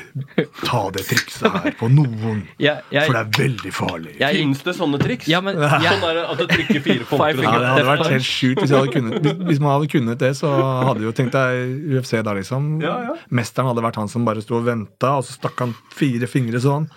[0.64, 4.14] ta det trikset her på noen, ja, jeg, for det er veldig farlig.
[4.22, 5.28] jeg, Fins det sånne triks?
[5.28, 7.44] Ja, men- Sånn er det at du trykker fire punkter.
[7.44, 10.32] Ja, det hadde vært helt sjukt hvis, hvis, hvis man hadde kunnet det.
[10.40, 12.78] Så hadde jo tenkt deg UFC da, liksom.
[12.88, 13.18] Ja, ja.
[13.36, 16.64] Mesteren hadde vært han som bare sto og venta, og så stakk han fire fingre
[16.64, 16.88] sånn.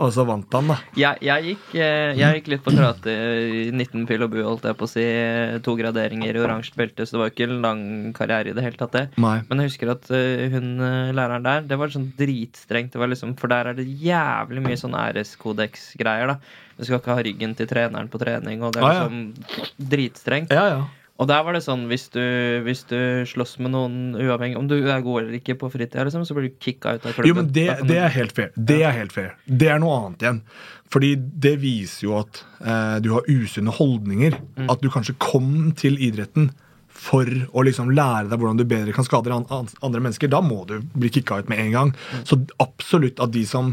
[0.00, 0.76] Og så vant han, da.
[0.96, 4.64] Jeg, jeg, gikk, eh, jeg gikk litt på karate i 19 pil og bu, holdt
[4.70, 5.04] jeg på å si.
[5.66, 7.82] To graderinger i oransje belte, så det var ikke en lang
[8.16, 9.04] karriere i det hele tatt, det.
[9.20, 9.36] Nei.
[9.50, 12.94] Men jeg husker at eh, hun eh, læreren der, det var sånn dritstrengt.
[12.96, 16.38] Det var liksom, for der er det jævlig mye sånn æreskodeks-greier, da.
[16.80, 19.04] Du skal ikke ha ryggen til treneren på trening, og det er Ah, ja.
[19.04, 20.54] liksom dritstrengt.
[20.56, 20.80] Ja, ja.
[21.20, 22.20] Og der var det sånn, hvis du,
[22.64, 22.96] hvis du
[23.28, 26.48] slåss med noen uavhengig Om du er god eller ikke på fritida, liksom, så blir
[26.48, 27.28] du kicka ut av klubben.
[27.28, 28.48] Jo, men det, det er helt fair.
[28.56, 29.34] Det er helt fair.
[29.44, 30.40] Det er noe annet igjen.
[30.90, 31.12] Fordi
[31.44, 34.38] det viser jo at eh, du har usunne holdninger.
[34.56, 34.66] Mm.
[34.72, 36.50] At du kanskje kom til idretten
[37.00, 37.24] for
[37.56, 40.28] å liksom lære deg hvordan du bedre kan skade an an- andre mennesker.
[40.28, 41.92] Da må du bli kicka ut med en gang.
[42.10, 42.24] Mm.
[42.28, 43.70] Så absolutt at de som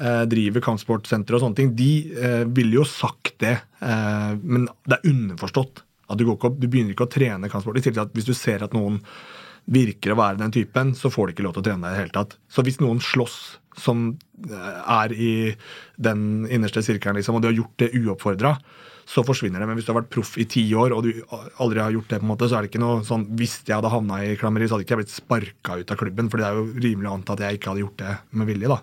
[0.00, 3.58] eh, driver kampsportsenter og sånne ting, de eh, ville jo sagt det.
[3.84, 5.83] Eh, men det er underforstått.
[6.08, 7.78] At du, ikke, opp- du begynner ikke å trene kampsport.
[7.80, 9.00] I tillegg til at hvis du ser at noen
[9.74, 11.96] virker å være den typen, så får de ikke lov til å trene deg i
[11.96, 12.34] det hele tatt.
[12.52, 13.36] Så hvis noen slåss
[13.80, 14.02] som
[14.44, 15.30] eh, er i
[15.96, 18.52] den innerste sirkelen, liksom, og de har gjort det uoppfordra,
[19.08, 19.66] så forsvinner det.
[19.68, 21.24] Men hvis du har vært proff i ti år, og du
[21.60, 23.76] aldri har gjort det, på en måte, så er det ikke noe sånn Hvis jeg
[23.76, 26.30] hadde havna i klammeri, så hadde ikke jeg blitt sparka ut av klubben.
[26.32, 28.70] For det er jo rimelig å anta at jeg ikke hadde gjort det med vilje,
[28.72, 28.78] da.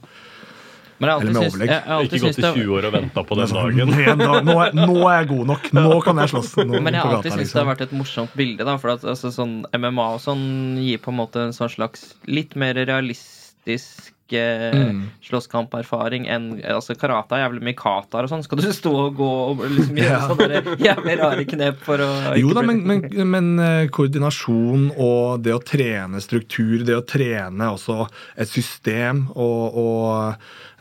[1.02, 1.72] Men jeg Eller med overlegg.
[2.06, 4.20] Ikke gått i 20 år og venta på den Sånn, dagen.
[4.46, 5.64] nå, er, nå er jeg god nok.
[5.74, 6.52] Nå kan jeg slåss.
[6.62, 7.58] Nå, Men jeg har alltid syntes liksom.
[7.58, 8.68] det har vært et morsomt bilde.
[8.70, 10.44] da For at altså, sånn MMA og sånn
[10.84, 15.02] gir på en måte en sånn slags litt mer realistisk eh, Mm.
[15.24, 18.44] slåsskamperfaring enn altså Karate er jævlig mye katar og sånn.
[18.44, 20.20] Skal du stå og gå og liksom gjøre Ja.
[20.30, 25.54] sånne jævlig rare knep for å Jo da, men, men, men eh, koordinasjon og det
[25.56, 28.08] å trene struktur, det å trene også
[28.38, 30.36] et system og, og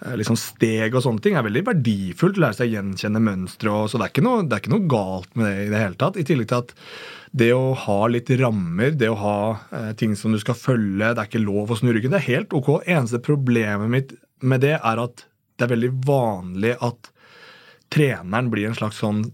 [0.07, 2.38] eh, liksom steg og sånne ting er veldig verdifullt.
[2.40, 3.70] Lære seg å gjenkjenne mønstre.
[3.70, 5.80] og- Så det er, ikke noe, det er ikke noe galt med det i det
[5.82, 6.16] hele tatt.
[6.16, 6.74] I tillegg til at
[7.31, 9.39] det å ha litt rammer, det å ha
[9.70, 12.11] eh, ting som du skal følge, det er ikke lov å snu ryggen.
[12.14, 12.81] Det er helt ok.
[12.83, 15.26] Eneste problemet mitt med det er at
[15.61, 17.11] det er veldig vanlig at
[17.91, 19.24] treneren blir en slags sånn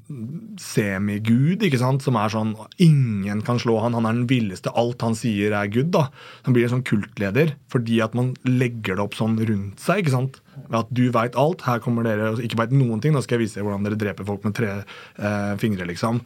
[0.60, 2.04] semigud, ikke sant?
[2.04, 4.72] som er sånn Ingen kan slå han, han er den villeste.
[4.72, 5.92] Alt han sier, er good.
[5.92, 6.06] da.
[6.48, 10.02] Han blir en sånn kultleder fordi at man legger det opp sånn rundt seg.
[10.02, 10.40] ikke sant?
[10.72, 13.16] At du veit alt, her kommer dere og ikke veit noen ting.
[13.16, 16.24] Nå skal jeg vise dere hvordan dere dreper folk med tre eh, fingre, liksom.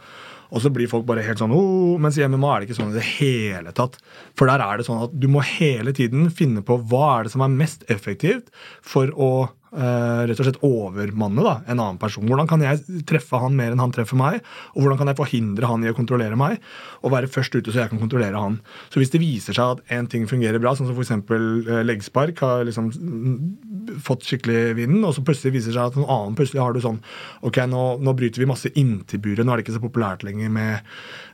[0.50, 2.92] Og så blir folk bare helt sånn oh, Mens i MMA er det ikke sånn
[2.92, 3.98] i det hele tatt.
[4.38, 7.34] For der er det sånn at du må hele tiden finne på hva er det
[7.34, 8.50] som er mest effektivt
[8.82, 9.30] for å
[9.76, 12.26] eh, rett og slett overmanne da, en annen person.
[12.28, 14.40] Hvordan kan jeg treffe han mer enn han treffer meg?
[14.74, 16.58] Og hvordan kan jeg forhindre han i å kontrollere meg?
[17.04, 18.60] Og være først ute så jeg kan kontrollere han.
[18.92, 21.14] Så hvis det viser seg at en ting fungerer bra, sånn som f.eks.
[21.30, 25.98] Uh, leggspark, har liksom mm, fått skikkelig vinden, og så plutselig viser det seg at
[25.98, 27.00] noen annen plutselig har du sånn
[27.46, 30.52] Ok, nå, nå bryter vi masse inntil buret, nå er det ikke så populært lenger
[30.52, 30.90] med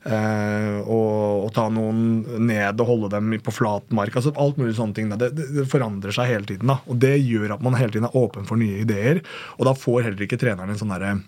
[0.06, 4.16] eh, og, å ta noen ned og holde dem på flat mark.
[4.16, 5.10] altså Alt mulig sånne ting.
[5.12, 6.70] Det, det, forandrer seg hele tiden.
[6.72, 9.22] da, Og det gjør at man hele tiden er åpen for nye ideer.
[9.58, 11.18] Og da får heller ikke treneren en sånn derre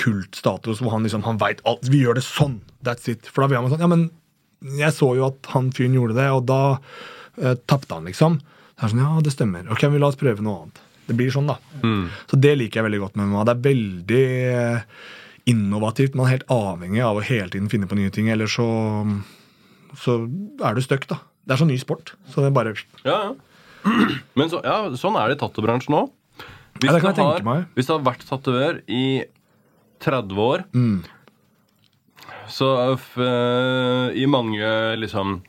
[0.00, 1.84] kultstatus hvor han liksom, han veit alt.
[1.92, 2.60] Vi gjør det sånn!
[2.86, 3.28] That's it.
[3.28, 4.08] For da blir han sånn Ja, men
[4.80, 8.40] jeg så jo at han fyren gjorde det, og da eh, tapte han, liksom.
[8.76, 9.68] Så er sånn, ja, det stemmer.
[9.72, 10.80] Ok, vi la oss prøve noe annet.
[11.06, 11.58] Det blir sånn, da.
[12.30, 13.44] Så det liker jeg veldig godt med MMA.
[13.46, 15.04] Det er veldig eh,
[15.46, 16.14] innovativt.
[16.18, 18.66] Man er helt avhengig av å hele tiden finne på nye ting, Eller så,
[19.96, 20.16] så
[20.64, 21.20] er du stuck, da.
[21.46, 22.14] Det er sånn ny sport.
[22.32, 22.74] Så det er bare
[23.04, 23.34] Ja, ja.
[24.34, 26.10] Men så, ja, sånn er det i tattoobransjen òg.
[26.80, 29.24] Hvis, Ja, du har- hvis du har vært tatovør i
[30.00, 31.04] 30 år, Mm.
[32.48, 35.42] så eh, i mange liksom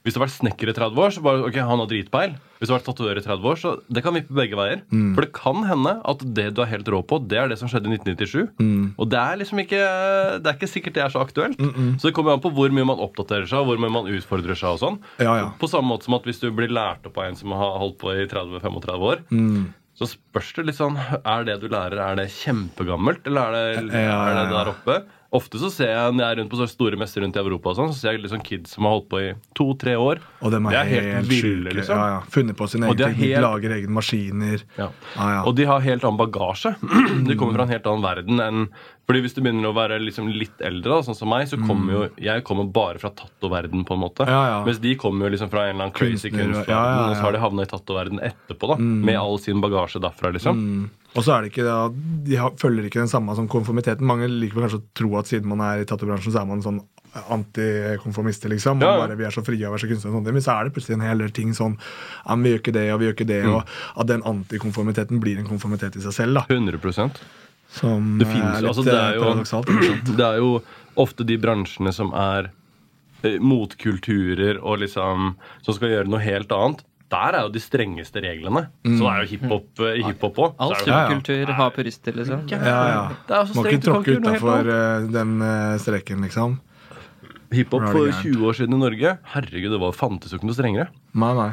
[0.00, 2.30] Hvis du har vært snekker i 30 år, så bare ok, han har dritpeil.
[2.56, 4.80] Hvis du har vært tatovør i 30 år, så det kan vippe begge veier.
[4.88, 5.10] Mm.
[5.16, 7.68] For det kan hende at det du er helt rå på, det er det som
[7.68, 8.48] skjedde i 1997.
[8.64, 8.86] Mm.
[8.96, 9.80] Og det er liksom ikke
[10.40, 11.60] Det er ikke sikkert det er så aktuelt.
[12.00, 14.72] Så det kommer an på hvor mye man oppdaterer seg, hvor mye man utfordrer seg
[14.72, 14.98] og sånn.
[15.20, 15.50] Ja, ja.
[15.60, 18.00] På samme måte som at hvis du blir lært opp av en som har holdt
[18.00, 19.68] på i 30-35 år, Mm.
[20.00, 23.92] så spørs det litt sånn Er det du lærer, er det kjempegammelt, eller er det,
[23.92, 25.02] er det der oppe?
[25.30, 27.70] Ofte så ser jeg når jeg er rundt på så store messer rundt i Europa,
[27.70, 30.18] og sånn, så ser jeg liksom kids som har holdt på i to-tre år.
[30.42, 32.00] Og de er, er helt helt, ville, liksom.
[32.02, 32.20] Ja, ja.
[32.34, 34.64] Funnet på sin egen teknikk, helt- lager egne maskiner.
[34.80, 34.88] Ja.
[35.14, 35.44] Ah, ja.
[35.46, 36.74] Og de har helt annen bagasje.
[37.30, 38.66] De kommer fra en helt annen verden enn
[39.10, 41.96] Fordi Hvis du begynner å være liksom litt eldre, da, sånn som meg, så kommer
[41.96, 44.22] jo jeg kommer bare fra tattoverden på en måte.
[44.22, 44.30] Mm.
[44.30, 44.60] Ja, ja.
[44.68, 47.34] Mens de kommer jo liksom fra en eller annen crazy kunstverden, ja, og så har
[47.34, 48.78] de havna i tattoverden etterpå, da.
[48.78, 50.62] Med all sin bagasje derfra, liksom.
[50.62, 50.88] Mm.
[51.10, 54.06] Og så er det ikke da, De har, følger ikke den samme som konformiteten.
[54.06, 56.78] Mange liker kanskje å tro at siden man er i tattoobransjen, så er man sånn
[57.34, 58.78] antikonformister, liksom.
[58.78, 60.30] Man Ja, bare, vi er så frie å være så kunstnere og.
[60.30, 62.76] Men så er det plutselig en hel del ting sånn ja, men Vi gjør ikke
[62.78, 63.42] det, og vi gjør ikke det.
[63.44, 63.54] Mm.
[63.58, 66.38] Og at den antikonformiteten blir en konformitet i seg selv.
[66.38, 66.78] da 100
[67.70, 69.68] Som Det eh, finnes, er litt altså, det er eh, jo- paradoksalt.
[70.20, 70.52] Det er jo
[71.00, 72.50] ofte de bransjene som er
[73.22, 76.82] eh, motkulturer og liksom Som skal gjøre noe helt annet.
[77.10, 78.68] der er jo de strengeste reglene.
[78.86, 80.52] Så det er jo hiphop eh, i hiphop òg.
[80.62, 81.54] All Ja, ja.
[81.58, 82.44] har purister, liksom.
[82.50, 83.00] Ja, ja.
[83.26, 84.70] Det er Må ikke tråkke utafor
[85.10, 86.60] den eh, streken, liksom.
[87.50, 90.86] Hiphop for 20 år siden i Norge Herregud, det var fantes jo ikke noe strengere.
[91.18, 91.50] Nei, nei.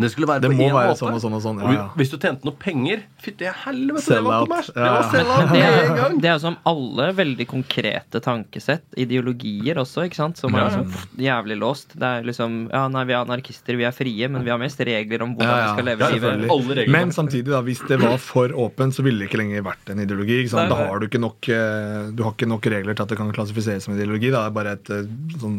[0.00, 0.96] Det skulle være Det på må én måte.
[0.98, 1.58] sånn og sånn og sånn.
[1.64, 1.84] Ja, ja.
[2.00, 4.70] Hvis du tjente noe penger Fytti helvete, det var kommers!
[4.72, 8.84] Det Ja, var out Det er, jo som alle veldig konkrete tankesett.
[8.96, 10.40] Ideologier også, ikke sant?
[10.40, 11.92] Som er liksom jævlig låst.
[12.00, 14.80] Det er liksom Ja, nei, vi er anarkister, vi er frie, men vi har mest
[14.80, 15.68] regler om hvordan Ja, ja.
[15.68, 16.88] vi skal leve livet.
[16.96, 20.00] Men samtidig, da, hvis det var for åpent, så ville det ikke lenger vært en
[20.06, 20.40] ideologi.
[20.44, 20.68] Ikke sant?
[20.70, 23.18] Nei, Da har du ikke nok eh, Du har ikke nok regler til at det
[23.20, 24.30] kan klassifiseres som ideologi.
[24.32, 24.46] Da.
[24.46, 25.58] Det er bare et eh, sånn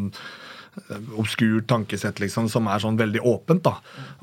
[1.20, 3.64] obskurt tankesett liksom, som er sånn veldig åpent.
[3.66, 3.76] da.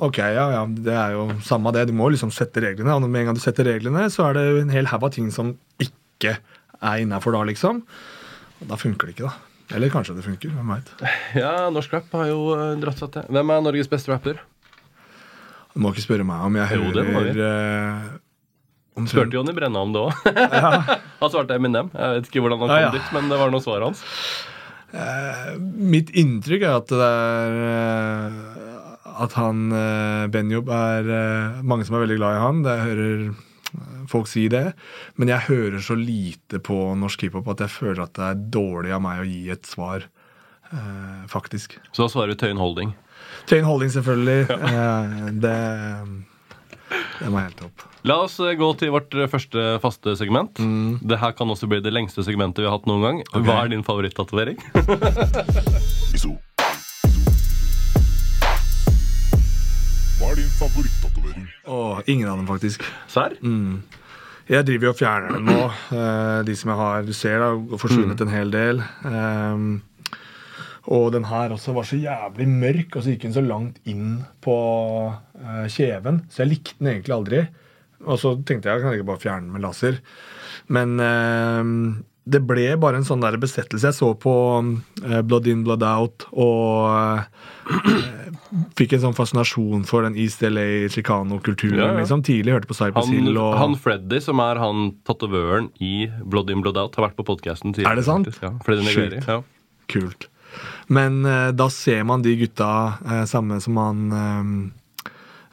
[0.05, 1.87] Ok, ja, ja, det er jo samme det.
[1.91, 2.95] Du må liksom sette reglene.
[2.97, 5.29] Og med en gang du setter reglene, så er det en hel haug av ting
[5.35, 6.39] som ikke
[6.79, 7.83] er innafor da, liksom.
[8.63, 9.35] Og da funker det ikke, da.
[9.77, 10.55] Eller kanskje det funker.
[10.57, 10.93] Hvem veit.
[11.37, 13.27] Ja, norsk rap har jo eh, dratt seg til.
[13.37, 14.41] Hvem er Norges beste rapper?
[15.75, 18.07] Du må ikke spørre meg om jeg Jo, det hører eh,
[18.99, 20.25] om Spurte Jonny Brenna om det òg.
[21.21, 21.91] han svarte Eminem.
[21.93, 22.95] Jeg vet ikke hvordan han kom Ja, ja.
[22.97, 24.01] dit, men det var noe svaret hans.
[25.93, 28.39] Mitt inntrykk er at det er eh,
[29.25, 32.63] At han eh, Benjob er eh, mange som er veldig glad i han.
[32.65, 34.63] Det jeg hører eh, folk si det.
[35.21, 38.95] Men jeg hører så lite på norsk hiphop at jeg føler at det er dårlig
[38.97, 40.07] av meg å gi et svar.
[40.73, 41.77] eh, faktisk.
[41.93, 42.95] Så da svarer du Tøyen Holding.
[43.51, 44.47] Tøyen Holding, selvfølgelig.
[44.49, 45.57] Eh, det,
[46.91, 47.85] det var helt topp.
[48.09, 50.59] La oss eh, gå til vårt eh, første faste segment.
[51.03, 53.23] Det her kan også bli det lengste segmentet vi har hatt noen gang.
[53.45, 54.59] Hva er din favorittatovering?
[60.19, 61.47] Hva er din favorittatovering?
[61.71, 62.83] Oh, ingen av dem, faktisk.
[63.11, 63.37] Serr?
[64.49, 65.59] Jeg driver jo og fjerner dem nå.
[65.93, 67.05] eh, de som jeg har.
[67.07, 68.81] Du ser har forsvunnet en hel del.
[69.07, 69.69] Ehm,
[70.89, 74.23] og den her også var så jævlig mørk, og så gikk den så langt inn
[74.45, 74.59] på
[75.13, 76.23] eh, kjeven.
[76.33, 77.43] Så jeg likte den egentlig aldri.
[78.07, 79.99] Og så tenkte jeg kan jeg ikke bare fjerne den med laser.
[80.73, 81.75] Men ehm,
[82.29, 83.91] det ble bare en sånn der besettelse.
[83.91, 84.35] Jeg så på
[85.05, 87.93] eh, Blood In, Blood Out og eh,
[88.79, 91.77] fikk en sånn fascinasjon for den East LA Chicano-kulturen.
[91.81, 91.99] Ja, ja.
[92.01, 92.25] liksom.
[92.25, 96.65] Tidlig hørte på Cypress Hill og han Freddy, som er han tatovøren i Blood In
[96.65, 97.93] Blood Out, har vært på podkasten tidligere.
[97.93, 98.33] Er det sant?
[98.33, 99.29] faktisk.
[99.29, 99.37] Ja.
[99.37, 99.41] Ja.
[99.89, 100.31] Kult.
[100.89, 104.05] Men eh, da ser man de gutta, eh, samme som han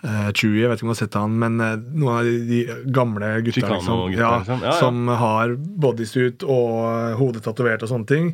[0.06, 2.60] eh, Chewie, jeg vet ikke om du har sett han, men noen av de,
[2.94, 4.62] gamle gutta, liksom, ja, liksom.
[4.62, 4.76] Ja, ja.
[4.80, 8.32] som har bodysuit og hodet tatovert og sånne ting.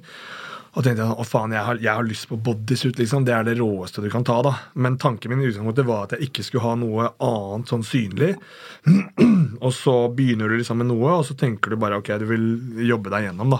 [0.71, 3.25] Og tenkte jeg å faen, jeg har, jeg har lyst på bodysuit, liksom.
[3.27, 4.53] Det er det råeste du kan ta, da.
[4.79, 8.37] Men tanken min i utgangspunktet var at jeg ikke skulle ha noe annet sånn synlig.
[9.65, 12.47] og så begynner du liksom med noe, og så tenker du bare ok, du vil
[12.87, 13.59] jobbe deg gjennom, da.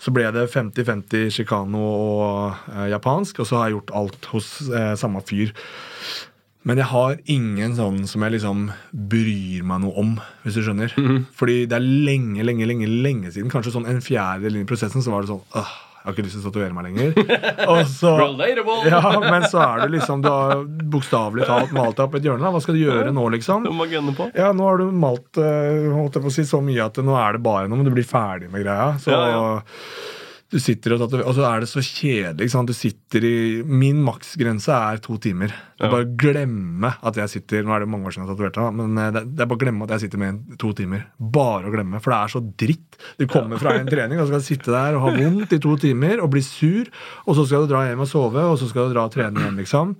[0.00, 4.52] Så ble det 50-50 chicano og eh, japansk, og så har jeg gjort alt hos
[4.68, 5.56] eh, samme fyr.
[6.68, 10.92] Men jeg har ingen sånn som jeg liksom bryr meg noe om, hvis du skjønner.
[11.38, 15.00] Fordi det er lenge, lenge, lenge lenge siden, kanskje sånn en fjerdedel inn i prosessen,
[15.00, 17.10] så var det sånn åh, jeg har ikke lyst til å tatovere meg lenger.
[17.68, 18.12] Og så,
[18.88, 22.46] ja, men så er det liksom Du har bokstavelig talt malt deg opp et hjørne.
[22.46, 22.52] Da.
[22.54, 23.66] Hva skal du gjøre nå, liksom?
[23.68, 24.30] Du må gunne på.
[24.32, 27.18] Ja, nå har du malt eh, holdt jeg på å si, så mye at nå
[27.20, 28.94] er det bare noe, men du blir ferdig med greia.
[29.02, 29.44] Så Ja, ja.
[30.50, 32.48] Du sitter og og så er det så kjedelig.
[32.66, 35.52] Du sitter i Min maksgrense er to timer.
[35.78, 35.88] Du Ja.
[35.90, 38.70] Bare glemme at jeg sitter Nå er det mange år siden jeg har tatovert, da,
[38.70, 41.06] men eh, det, det er bare å glemme at jeg sitter med en to timer.
[41.18, 42.98] Bare å glemme, for det er så dritt.
[43.16, 46.20] Du kommer fra en trening og skal sitte der og ha vondt i to timer
[46.20, 46.90] og bli sur,
[47.24, 49.40] og så skal du dra hjem og sove, og så skal du dra og trene
[49.40, 49.96] igjen, liksom.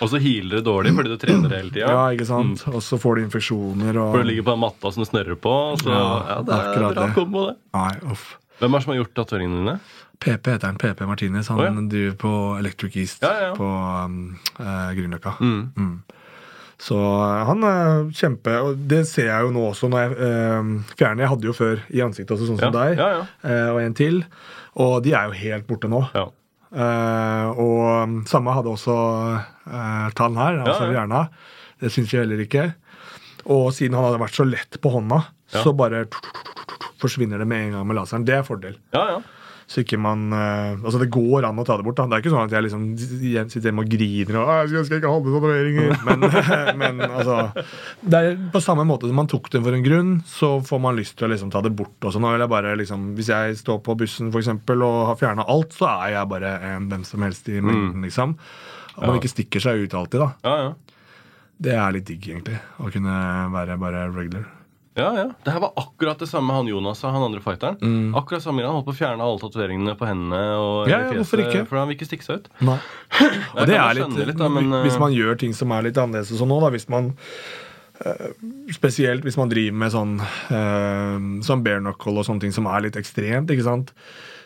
[0.00, 1.92] Og så healer det dårlig fordi du trener hele tida.
[1.92, 2.64] Ja, ikke sant?
[2.72, 5.36] Og så får du infeksjoner og For du ligger på den matta som du snørrer
[5.38, 5.54] på.
[5.84, 7.14] Så, ja, Ja, det er akkurat bra det.
[7.14, 7.56] kombo, det.
[7.76, 8.30] Nei, uff.
[8.60, 9.76] Hvem er det som har gjort tatoveringene dine?
[10.20, 10.78] PP heter han.
[10.80, 11.48] PP Martinez.
[11.48, 11.84] Han oh, ja.
[11.94, 14.18] driver på Electric East Ja, ja, på um,
[14.60, 15.36] eh, Grünerløkka.
[15.40, 15.62] Mm.
[15.76, 15.94] Mm.
[16.80, 20.74] Så eh, han er kjempe Og det ser jeg jo nå også når jeg eh,
[20.92, 21.24] fjerner.
[21.24, 24.20] Jeg hadde jo før i ansiktet også, sånn som deg, eh, og en til.
[24.80, 26.04] Og de er jo helt borte nå.
[26.16, 26.28] Ja.
[26.70, 31.24] Eh, og um, samme hadde også uh, tann her, altså Ja, hjerna.
[31.80, 32.68] Det syns jeg heller ikke.
[33.50, 36.04] Og siden han hadde vært så lett på hånda, så bare
[37.02, 38.24] forsvinner det med en gang med laseren.
[38.28, 38.78] Det er fordel.
[38.96, 39.20] ja, ja.
[39.70, 41.94] Så ikke man uh, Altså, det går an å ta det bort.
[42.00, 44.98] da Det er ikke sånn at jeg liksom sitter hjemme og griner og jeg skal
[44.98, 45.92] ikke det tatoveringer.
[46.80, 47.36] Men, men altså
[48.02, 50.98] Det er på samme måte som man tok det for en grunn, så får man
[50.98, 51.94] lyst til å liksom ta det bort.
[52.02, 52.18] også.
[52.18, 55.46] nå vil jeg bare liksom Hvis jeg står på bussen for eksempel, og har fjerna
[55.46, 58.34] alt, så er jeg bare en hvem som helst i mengden, liksom.
[58.96, 59.20] At man Ja.
[59.22, 60.32] ikke stikker seg ut alltid, da.
[60.50, 60.74] ja, ja.
[61.62, 62.58] Det er litt digg, egentlig.
[62.82, 63.14] Å kunne
[63.54, 64.50] være bare regular.
[65.00, 65.26] Ja, ja.
[65.46, 67.80] Det her var akkurat det samme han Jonas sa, han andre fighteren.
[68.18, 68.62] Akkurat samme.
[68.66, 70.90] Han holdt på å fjerne alle tatoveringene på hendene og Mm.
[70.92, 71.64] Ja, ja, hvorfor ikke?
[71.68, 72.48] For han vil ikke stikke seg ut.
[72.66, 72.78] Nei.
[73.58, 75.98] Og det er litt, litt, da, men, eh, Hvis man gjør ting som er litt
[76.00, 77.10] annerledes sånn nå, da, hvis man
[78.04, 78.30] eh,
[78.74, 82.86] Spesielt hvis man driver med sånn uh, Sånn bare knuckle og sånne ting som er
[82.86, 83.92] litt ekstremt, ikke sant,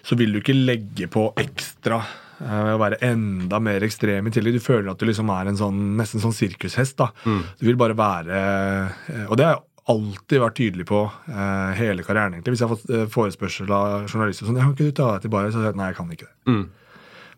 [0.04, 2.00] så vil du ikke legge på ekstra
[2.42, 4.58] eh, å være enda mer ekstrem i tillegg.
[4.58, 6.98] Du føler at du liksom er en sånn nesten sånn sirkushest.
[7.00, 7.08] da.
[7.24, 12.04] Du vil bare være eh, Og det er jeg alltid vært tydelig på eh, hele
[12.06, 12.36] karrieren.
[12.36, 12.54] egentlig.
[12.54, 15.26] Hvis jeg har fått eh, forespørsel av journalister sånn, ja, 'Kan ikke du ta deg
[15.26, 16.34] til bare Så har jeg sagt nei, jeg kan ikke det.
[16.48, 16.64] Mm.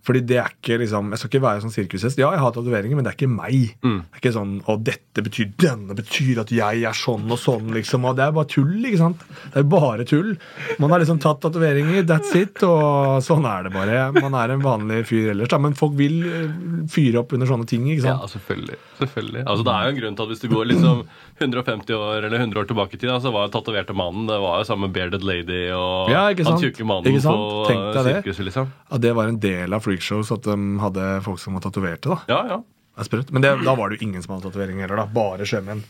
[0.06, 2.18] Fordi det er ikke liksom Jeg skal ikke være sånn sirkushest.
[2.22, 3.72] Ja, jeg har tatoveringer, men det er ikke meg.
[3.82, 3.96] Mm.
[4.06, 7.72] Det er ikke sånn Og dette betyr denne betyr at jeg er sånn og sånn,
[7.74, 8.04] liksom.
[8.06, 9.24] Og det er bare tull, ikke sant?
[9.54, 10.36] Det er bare tull.
[10.78, 14.04] Man har liksom tatt tatoveringer, that's it, og sånn er det bare.
[14.20, 15.58] Man er en vanlig fyr ellers, da.
[15.58, 16.50] Men folk vil eh,
[16.92, 18.76] fyre opp under sånne ting, ikke Ja, selvfølgelig.
[19.00, 19.42] selvfølgelig.
[19.46, 21.02] Altså, det er jo en grunn til at hvis du går liksom
[21.40, 24.60] 150 år eller 100 år tilbake i tid, så var jo tatoverte mannen det var
[24.62, 26.64] jo samme bearded lady og Ja, ikke han sant?
[26.64, 27.36] tjukke mannen sant?
[27.36, 28.14] på det.
[28.22, 28.70] sirkuset, liksom.
[28.90, 32.18] Ja, det var en del av freakshows at de hadde folk som var tatoverte, da.
[32.28, 32.58] Ja, ja.
[32.96, 33.32] Det er sprøtt.
[33.32, 35.06] Men det, da var det jo ingen som hadde tatovering heller, da.
[35.12, 35.82] Bare sjømenn.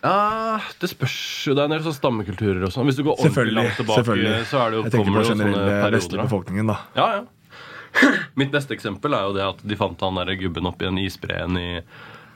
[0.00, 1.52] Ja, det spørs jo.
[1.52, 2.86] Det er en del sånn stammekulturer og sånn.
[2.88, 5.26] Hvis du går ordentlig langt tilbake, så er det jo, Jeg tenker kommer på det
[5.26, 6.16] jo sånne generelle vestlige perioder.
[6.16, 6.24] da.
[6.30, 6.78] befolkningen, da.
[6.96, 7.26] Ja, ja.
[8.40, 11.56] Mitt neste eksempel er jo det at de fant han der gubben oppi en isbreen
[11.58, 11.68] i,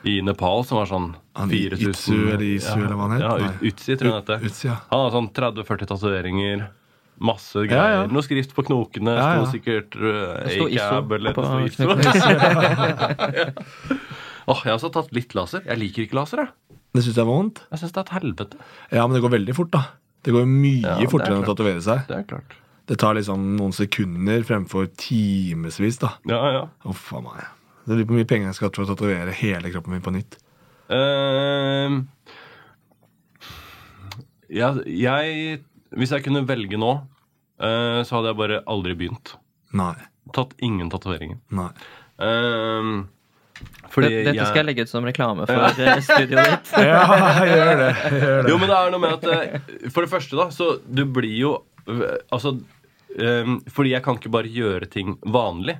[0.05, 3.23] i Nepal som var sånn Han 4000 Itsu eller Isu, eller hva han het?
[3.23, 3.47] Ja, Nei.
[3.55, 4.45] Ut- Utsi, tror jeg han heter.
[4.51, 4.75] Utsi, ja.
[4.91, 6.65] Han har sånn 30-40 tatoveringer.
[7.23, 7.79] Masse greier.
[7.79, 8.07] Ja, ja.
[8.11, 9.13] Noe skrift på knokene.
[9.15, 9.43] Ja, ja.
[9.45, 13.45] Sto sikkert uh, ISO ACAB eller noe det ja.
[14.51, 15.63] oh, jeg har også tatt litt laser.
[15.63, 16.43] Jeg liker ikke laser.
[16.43, 17.63] Jeg, Det syns jeg var vondt.
[17.71, 18.59] jeg synes det er et helvete.
[18.91, 19.83] Ja, men det går veldig fort, da.
[20.25, 22.03] Det går mye Ja, er fortere enn å tatovere seg.
[22.09, 22.57] Det er klart.
[22.85, 26.15] Det tar liksom noen sekunder fremfor timevis, da.
[26.29, 26.65] Ja, ja.
[26.89, 27.45] Uff a meg.
[27.85, 30.13] Det blir på mye penger jeg skal ha for å tatovere hele kroppen min på
[30.13, 30.37] nytt.
[30.89, 32.03] Uh,
[34.51, 35.63] jeg, jeg
[35.93, 36.93] Hvis jeg kunne velge nå,
[37.61, 39.35] eh, så hadde jeg bare aldri begynt.
[39.75, 39.93] Nei.
[40.33, 41.37] Tatt ingen tatoveringer.
[41.53, 41.69] Nei.
[42.19, 43.07] Ehm,
[43.93, 45.55] fordi Dette jeg- skal jeg legge ut som reklame for
[45.85, 46.71] eh, studioet ditt.
[46.89, 47.05] Ja,
[47.45, 47.91] gjør det.
[48.21, 48.49] Gjør det.
[48.51, 51.35] Jo, men det er noe med at eh, For det første, da, så du blir
[51.37, 51.51] jo
[51.87, 52.55] eh, Altså
[53.19, 55.77] um, Fordi jeg kan ikke bare gjøre ting vanlig.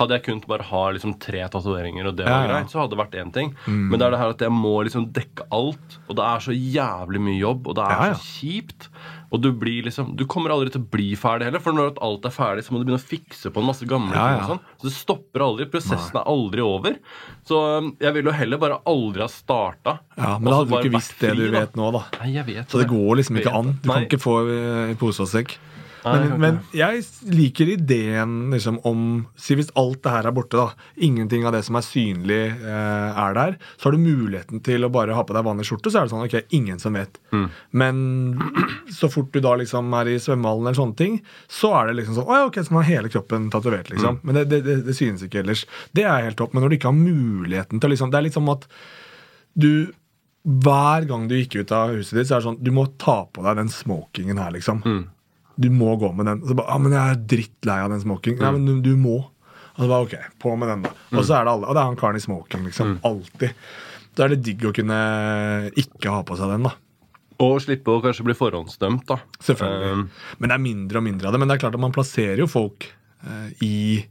[0.00, 2.52] Hadde jeg kunnet bare ha liksom tre tatoveringer, og det var Ja, ja.
[2.54, 3.50] greit, så hadde det vært én ting.
[3.68, 6.54] Men det er det her at jeg må liksom dekke alt, og det er så
[6.56, 8.14] jævlig mye jobb, og det er Ja, ja.
[8.16, 8.86] så kjipt.
[9.30, 12.24] Og du blir liksom Du kommer aldri til å bli ferdig heller, for når alt
[12.26, 14.40] er ferdig, så må du begynne å fikse på en masse gamle Ja, ting.
[14.42, 15.66] og sånn Så det stopper aldri.
[15.70, 16.96] Prosessen er aldri over.
[17.46, 19.98] Så um, jeg vil jo heller bare aldri ha starta.
[20.18, 21.60] Ja, men da hadde du ikke visst det du da.
[21.60, 22.02] vet nå, da.
[22.20, 23.72] Nei, jeg vet Så det går liksom ikke an.
[23.78, 25.54] Du Du kan ikke få eh, i pose og sekk.
[26.04, 30.88] Men, men jeg liker ideen liksom om Si hvis alt det her er borte, da.
[31.02, 33.56] Ingenting av det som er synlig, eh, er der.
[33.76, 36.14] Så har du muligheten til å bare ha på deg vanlig skjorte, så er det
[36.14, 37.20] sånn ok, ingen som vet.
[37.34, 37.46] Mm.
[37.82, 38.00] Men
[38.94, 41.20] så fort du da liksom er i svømmehallen eller sånne ting,
[41.50, 44.20] så er det liksom sånn Å ja, ok, så man har hele kroppen tatovert, liksom.
[44.20, 44.24] Mm.
[44.24, 45.66] Men det, det, det, det synes ikke ellers.
[45.96, 46.54] Det er helt topp.
[46.54, 48.68] Men når du ikke har muligheten til liksom Det er litt som at
[49.58, 49.72] du
[50.40, 53.22] hver gang du gikk ut av huset ditt, så er det sånn Du må ta
[53.28, 54.80] på deg den smokingen her, liksom.
[54.86, 55.02] Mm.
[55.56, 56.42] Du må gå med den.
[56.42, 58.42] Og så bare, ah, men jeg er drittlei av den smokingen.
[58.42, 59.18] Nei, men du, du må.
[59.74, 60.92] Og så bare, ok, på med den da.
[61.14, 62.94] Og så er det alle, og det er han karen i smoking, liksom.
[63.06, 63.66] Alltid.
[64.16, 65.00] Da er det digg å kunne
[65.80, 66.74] ikke ha på seg den, da.
[67.40, 69.16] Og slippe å kanskje bli forhåndsdømt, da.
[69.40, 69.92] Selvfølgelig.
[69.96, 70.02] Um,
[70.38, 71.40] Men det er mindre og mindre av det.
[71.40, 72.88] Men det er klart at man plasserer jo folk
[73.24, 74.02] uh, i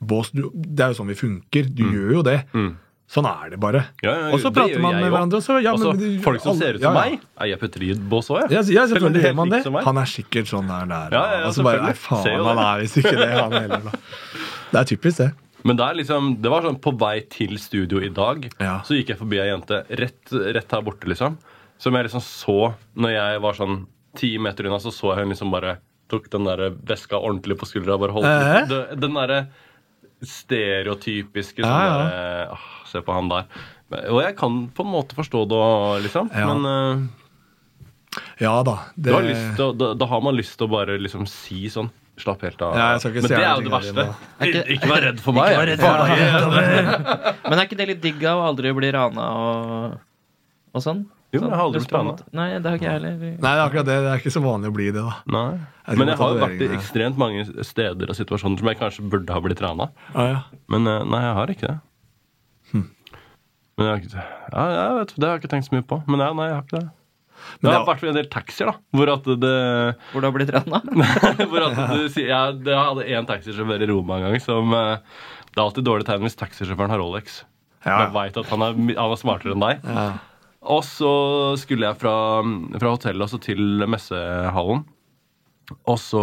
[0.00, 0.30] bås.
[0.32, 1.68] Du, det er jo sånn vi funker.
[1.68, 2.38] Du gjør jo det.
[2.56, 2.72] mm.
[3.14, 3.84] Sånn er det bare.
[4.02, 5.38] Ja, ja, og så prater man med hverandre.
[5.38, 8.26] Og så, ja, også men- folk som ser ut som meg, er jeg et bås
[8.34, 8.50] òg, jeg.
[8.74, 9.60] Ja, selvfølgelig gjør man det.
[9.84, 10.86] Han er sikkert sånn der.
[10.90, 13.52] der Ja, ja, ja, og så bare Nei, faen, han er visst ikke det, han
[13.52, 13.80] heller.
[13.86, 13.90] Da.
[14.72, 15.32] Det er typisk, det.
[15.64, 18.80] Men det, er liksom, det var sånn på vei til studio i dag, Ja.
[18.84, 21.38] så gikk jeg forbi ei jente rett, rett her borte, liksom.
[21.78, 23.86] Som jeg liksom så når jeg var sånn
[24.16, 25.78] ti meter unna, så så jeg hun liksom bare
[26.10, 28.66] tok den der veska ordentlig på skuldra bare holdt Eh?
[28.68, 29.00] den.
[29.00, 29.46] Den derre
[30.22, 32.56] stereotypiske sånn Ja, ja.
[32.94, 33.50] Se på han der.
[34.08, 36.30] Og jeg kan på en måte forstå det òg, liksom.
[36.34, 36.46] Ja.
[36.54, 38.78] Men uh, Ja da.
[38.94, 41.26] du Det, har lyst til, å- da, da har man lyst til å bare liksom
[41.30, 42.76] si sånn Slapp helt av.
[42.78, 44.02] Ja, Men det er jo det verste.
[44.38, 45.50] ikke- Ikke vær redd for meg.
[45.50, 47.38] Ikke vær redd for meg.
[47.50, 49.96] Men er ikke det litt digg av å aldri bli rana og,
[50.78, 51.00] og sånn?
[51.34, 52.26] Jo, men jeg har aldri Sånn, blitt rana.
[52.38, 53.14] Nei, det har ikke jeg heller.
[53.18, 53.96] Nei, det er akkurat det.
[54.04, 55.14] Det er ikke så vanlig å bli det, da.
[55.34, 55.48] Nei.
[55.88, 59.06] Jeg Men jeg har jo vært i ekstremt mange steder og situasjoner som jeg kanskje
[59.10, 59.88] burde ha blitt rana.
[60.14, 60.38] Ah, ja.
[60.70, 61.76] Men eh, nei, jeg har ikke det.
[63.78, 65.98] Men jeg har ja, jeg vet, Det har jeg ikke tenkt så mye på.
[66.06, 66.90] Men ja, nei, jeg har ikke det.
[67.60, 68.74] Men Det har det- vært en del taxier, da.
[68.94, 69.54] Hvor at det
[70.12, 70.80] Hvor du har blitt rana?
[71.50, 75.02] hvor at du sier Jeg, jeg hadde én taxisjåfør i Roma en gang som eh,
[75.50, 77.42] Det er alltid dårlig tegn hvis taxisjåføren har Rolex.
[77.84, 77.98] Ja.
[78.06, 79.82] Man veit at han er, han er smartere enn deg.
[79.84, 80.06] Ja.
[80.64, 81.10] Og så
[81.60, 82.14] skulle jeg fra,
[82.80, 84.86] fra hotellet også til messehallen.
[85.84, 86.22] Og så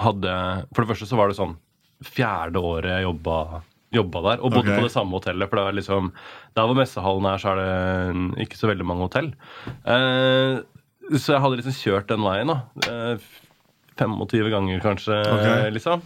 [0.00, 0.32] hadde
[0.74, 1.54] For det første så var det sånn
[2.02, 3.36] fjerde året jeg jobba,
[3.92, 4.42] jobba der.
[4.44, 4.78] Og bodde okay.
[4.78, 5.50] på det samme hotellet.
[5.50, 6.12] For det er liksom
[6.56, 9.32] der hvor messehallen er, så er det ikke så veldig mange hotell.
[9.84, 10.60] Eh,
[11.18, 12.58] så jeg hadde liksom kjørt den veien, da.
[12.86, 13.30] Eh,
[14.00, 15.70] 25 ganger kanskje, Okay.
[15.74, 16.02] liksom.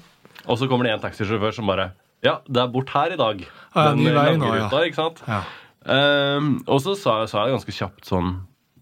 [0.48, 1.92] Og så kommer det en taxisjåfør som bare
[2.24, 3.44] Ja, det er bort her i dag.
[3.74, 4.80] Ah, ja, den veien, vei lange nå, ja.
[4.88, 5.20] ikke sant?
[5.28, 5.42] Ja.
[5.84, 8.30] Ehm, og så sa, sa jeg ganske kjapt sånn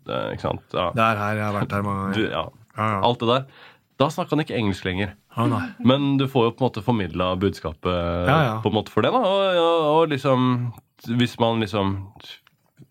[0.07, 0.63] eh, Ikke sant?
[0.71, 2.31] Ja, Det er her jeg har vært her mange du, ganger.
[2.31, 2.45] ja,
[2.79, 3.01] Ja, ja.
[3.09, 3.43] alt det der.
[4.03, 5.15] Da snakka han ikke engelsk lenger.
[5.49, 5.63] Nei.
[5.87, 7.93] Men du får jo på en måte formidla budskapet
[8.29, 8.55] Ja, ja.
[8.65, 9.13] på en måte for det.
[9.15, 10.49] da Og, og, og liksom
[11.21, 11.95] Hvis man liksom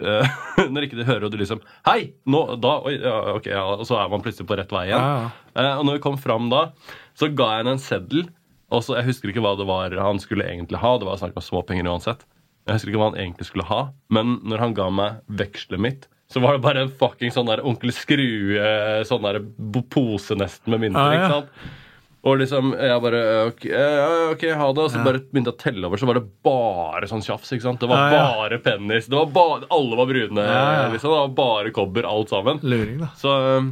[0.01, 0.39] uh,
[0.72, 2.14] Når ikke du hører og du liksom Hei!
[2.26, 5.03] Nå, da, oi, ja, ok, ja, Og så er man plutselig på rett vei igjen.
[5.03, 5.32] Ja, ja.
[5.51, 6.70] Eh, og når vi kom fram da,
[7.20, 8.30] så ga jeg henne en seddel.
[8.72, 10.93] Og så, Jeg husker ikke hva det var han skulle egentlig ha.
[10.97, 12.24] Det var snakk om småpenger uansett.
[12.70, 13.82] Jeg husker ikke hva han egentlig skulle ha,
[14.14, 17.61] men når han ga meg vekselet mitt, så var det bare en fucking sånn der
[17.67, 19.39] onkel Skrue sånn der
[19.91, 20.99] pose nesten med mynter.
[21.01, 21.21] Ah, ja.
[21.21, 21.77] ikke sant?
[22.21, 23.19] Og liksom, jeg bare
[23.49, 24.84] ok, ja, ok, ha det.
[24.86, 25.03] Og så Ja.
[25.07, 27.49] bare begynte jeg å telle over, så var det bare sånn tjafs.
[27.51, 27.79] ikke sant?
[27.82, 28.27] Det var Ja, ja.
[28.38, 29.07] bare pennis.
[29.09, 30.38] Det var bare, alle var brune.
[30.38, 32.59] Ja, liksom, Det var bare kobber, alt sammen.
[32.61, 33.09] Luring, da.
[33.17, 33.71] Så um,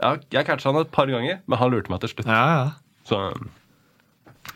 [0.00, 2.26] jeg catcha han et par ganger, men han lurte meg til slutt.
[2.30, 2.70] Ja, ja.
[3.04, 3.18] Så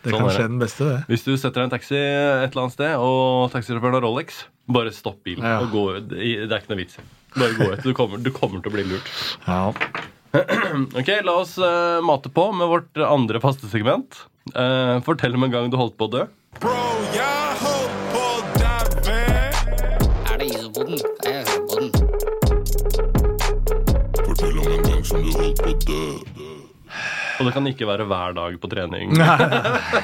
[0.04, 0.98] Det Sånn kan skje den beste, det.
[1.10, 4.44] hvis du setter deg en taxi et eller annet sted, og taxisjåføren har Rolex,
[4.74, 5.44] bare stopp bilen.
[5.46, 5.60] Ja.
[5.64, 6.08] og gå ut.
[6.10, 7.00] Det er ikke noe vits.
[7.36, 7.82] Bare gå ut.
[7.84, 9.12] Du kommer, du kommer til å bli lurt.
[9.46, 9.62] Ja.
[11.00, 14.14] Ok, La oss uh, mate på med vårt andre faste segment.
[14.54, 16.22] Uh, fortell om en gang du holdt på å dø.
[16.62, 16.74] Bro,
[17.14, 19.16] jeg holdt på å daue.
[20.30, 21.02] Er det isopoden?
[21.26, 21.90] Jeg hører på den.
[24.22, 26.02] Fortell om en gang som du holdt på å dø.
[27.40, 29.14] Og det kan ikke være hver dag på trening.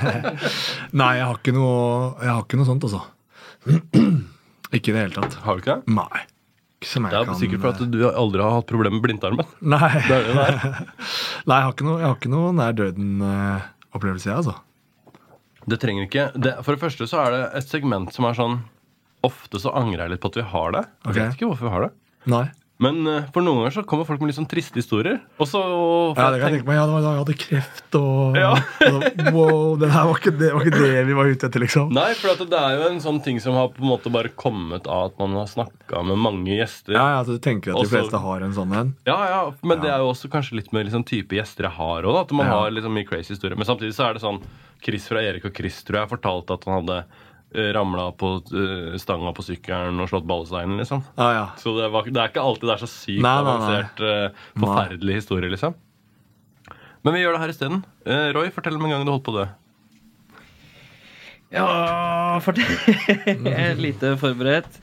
[1.00, 3.04] Nei, jeg har ikke noe, jeg har ikke noe sånt, altså.
[4.74, 5.36] Ikke i det hele tatt.
[5.44, 5.94] Har du ikke det?
[5.96, 6.22] Nei.
[6.76, 9.04] Ikke som jeg Det er kan sikkert for at du aldri har hatt problemer med
[9.06, 9.48] blindtarmen.
[9.74, 9.92] Nei.
[10.08, 10.86] Det er det.
[11.48, 14.56] Nei, jeg har ikke noe, jeg har ikke noe nær døden-opplevelse, jeg, altså.
[15.66, 18.60] Det trenger ikke det, For det første så er det et segment som er sånn
[19.26, 20.82] Ofte så angrer jeg litt på at vi har det.
[21.08, 21.94] Jeg vet ikke hvorfor vi har det.
[22.30, 22.44] Nei.
[22.78, 25.16] Men eh, for noen ganger så kommer folk med litt sånn triste historier.
[25.40, 26.76] Og så og Ja, det kan jeg tenke meg.
[26.76, 28.50] Ja, jeg hadde kreft og Ja.
[28.90, 31.90] og- Wow, det her var ikke det, var ikke det vi var ute etter, liksom.
[31.96, 34.86] Nei, for det er jo en sånn ting som har på en måte bare kommet
[34.86, 36.92] av at man har snakka med mange gjester.
[36.98, 38.94] Ja, ja, så Du tenker at de Også- fleste har en sånn en?
[39.06, 42.02] Ja, ja, men det er jo også kanskje litt med liksom type gjester jeg har
[42.02, 42.20] òg.
[42.20, 42.52] At man Ja.
[42.60, 43.56] har liksom mye crazy historier.
[43.56, 44.42] Men samtidig så er det sånn
[44.84, 47.04] Chris fra Erik og Chris tror jeg fortalte at han hadde
[47.76, 51.02] ramla på eh, stanga på sykkelen og slått ballesteinen, liksom.
[51.16, 51.44] Ah, ja.
[51.60, 53.54] Så det, var, det er ikke alltid det er så sykt Nei, nei, nei.
[53.54, 55.76] avansert, eh, forferdelig historie, liksom.
[57.06, 57.84] Men vi gjør det her isteden.
[58.08, 59.46] Uh, Roy, fortell om en gang du holdt på å dø.
[61.54, 61.66] Ja,
[62.42, 64.80] fortell lite forberedt.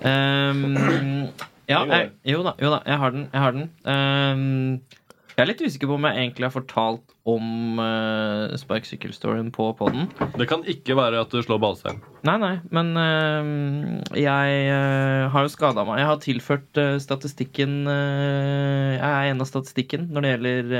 [0.00, 1.28] Um,
[1.70, 3.26] ja, jeg, jo da, jo da, jeg har den.
[3.28, 3.66] Jeg har den.
[3.92, 4.99] Ehm,
[5.40, 10.10] jeg er litt usikker på om jeg egentlig har fortalt om uh, sparkesykkelstoryen på poden.
[10.36, 12.02] Det kan ikke være at du slår ballstein.
[12.28, 16.02] Nei, nei, men uh, jeg uh, har jo skada meg.
[16.02, 20.76] Jeg har tilført uh, statistikken Jeg er en av statistikken når det gjelder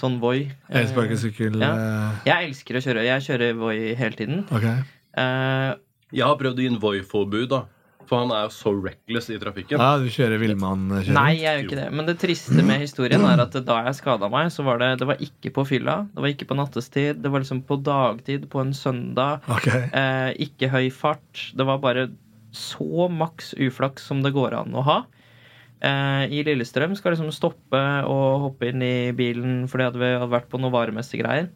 [0.00, 0.46] sånn Voi.
[0.72, 1.74] Elsparkesykkel Ja.
[2.24, 3.04] jeg elsker å kjøre.
[3.04, 4.46] Jeg kjører Voi hele tiden.
[4.54, 4.64] Ok.
[5.18, 5.74] Eh,
[6.14, 7.60] Jeg har prøvd å gi en Voi-forbud, da.
[8.10, 9.78] For han er jo så reckless i trafikken.
[9.78, 11.14] Ja, du kjører villmannkjøring?
[11.14, 11.84] Nei, jeg gjør ikke det.
[11.94, 15.06] Men det triste med historien er at da jeg skada meg, så var det Det
[15.12, 15.94] var ikke på fylla.
[16.10, 17.20] Det var ikke på nattestid.
[17.22, 19.46] Det var liksom på dagtid på en søndag.
[19.46, 19.86] Okay.
[19.94, 21.46] Eh, ikke høy fart.
[21.54, 22.08] Det var bare
[22.50, 24.98] så maks uflaks som det går an å ha.
[25.80, 27.80] Eh, I Lillestrøm skal liksom stoppe
[28.10, 31.46] og hoppe inn i bilen fordi at vi hadde vært på noe varemestegreier.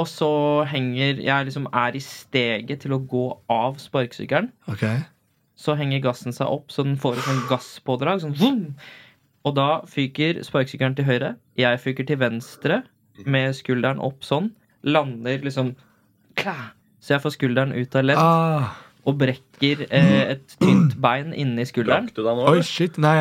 [0.00, 0.30] Og så
[0.70, 5.02] henger Jeg liksom er i steget til å gå av sparkesykkelen Okay.
[5.60, 8.22] så henger gassen seg opp, så den får et sånn gasspådrag.
[8.22, 8.62] Sånn, vroom.
[9.44, 11.34] og da fyker sparkesykkelen til høyre.
[11.60, 12.82] Jeg fyker til venstre
[13.26, 14.50] med skulderen opp sånn.
[14.84, 15.74] Lander liksom
[16.40, 16.54] klæ,
[17.00, 18.72] Så jeg får skulderen ut av ledd Ah,
[19.10, 22.08] og brekker eh, et tynt bein inni skulderen.
[22.08, 22.46] Brakk du deg nå?
[22.54, 22.96] oi, shit.
[23.02, 23.14] Nei,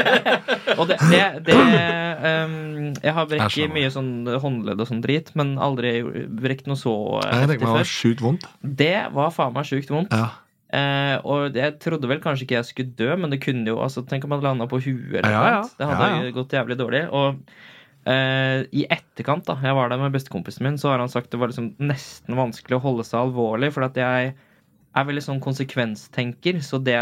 [0.80, 4.12] Og det, det, det um, Jeg har brekk brekket mye sånn
[4.42, 5.98] håndledd og sånn drit, men aldri
[6.40, 6.94] brekt noe så
[7.24, 7.88] eh, heftig før.
[7.88, 8.46] sjukt vondt.
[8.62, 10.14] Det var faen meg sjukt vondt.
[10.14, 10.30] Ja.
[10.70, 14.04] Eh, og jeg trodde vel kanskje ikke jeg skulle dø, men det kunne jo altså,
[14.06, 15.18] Tenk om jeg landa på huet.
[15.18, 15.58] Eller noe ja.
[15.58, 15.66] ja.
[15.80, 16.34] Det hadde Ja, ja.
[16.36, 17.02] gått jævlig dårlig.
[17.10, 17.40] Og
[18.06, 21.40] eh, i etterkant, da jeg var der med bestekompisen min, så har han sagt det
[21.42, 23.72] var liksom nesten vanskelig å holde seg alvorlig.
[23.74, 24.36] For at jeg
[24.96, 26.60] er veldig sånn konsekvenstenker.
[26.64, 26.96] Så det,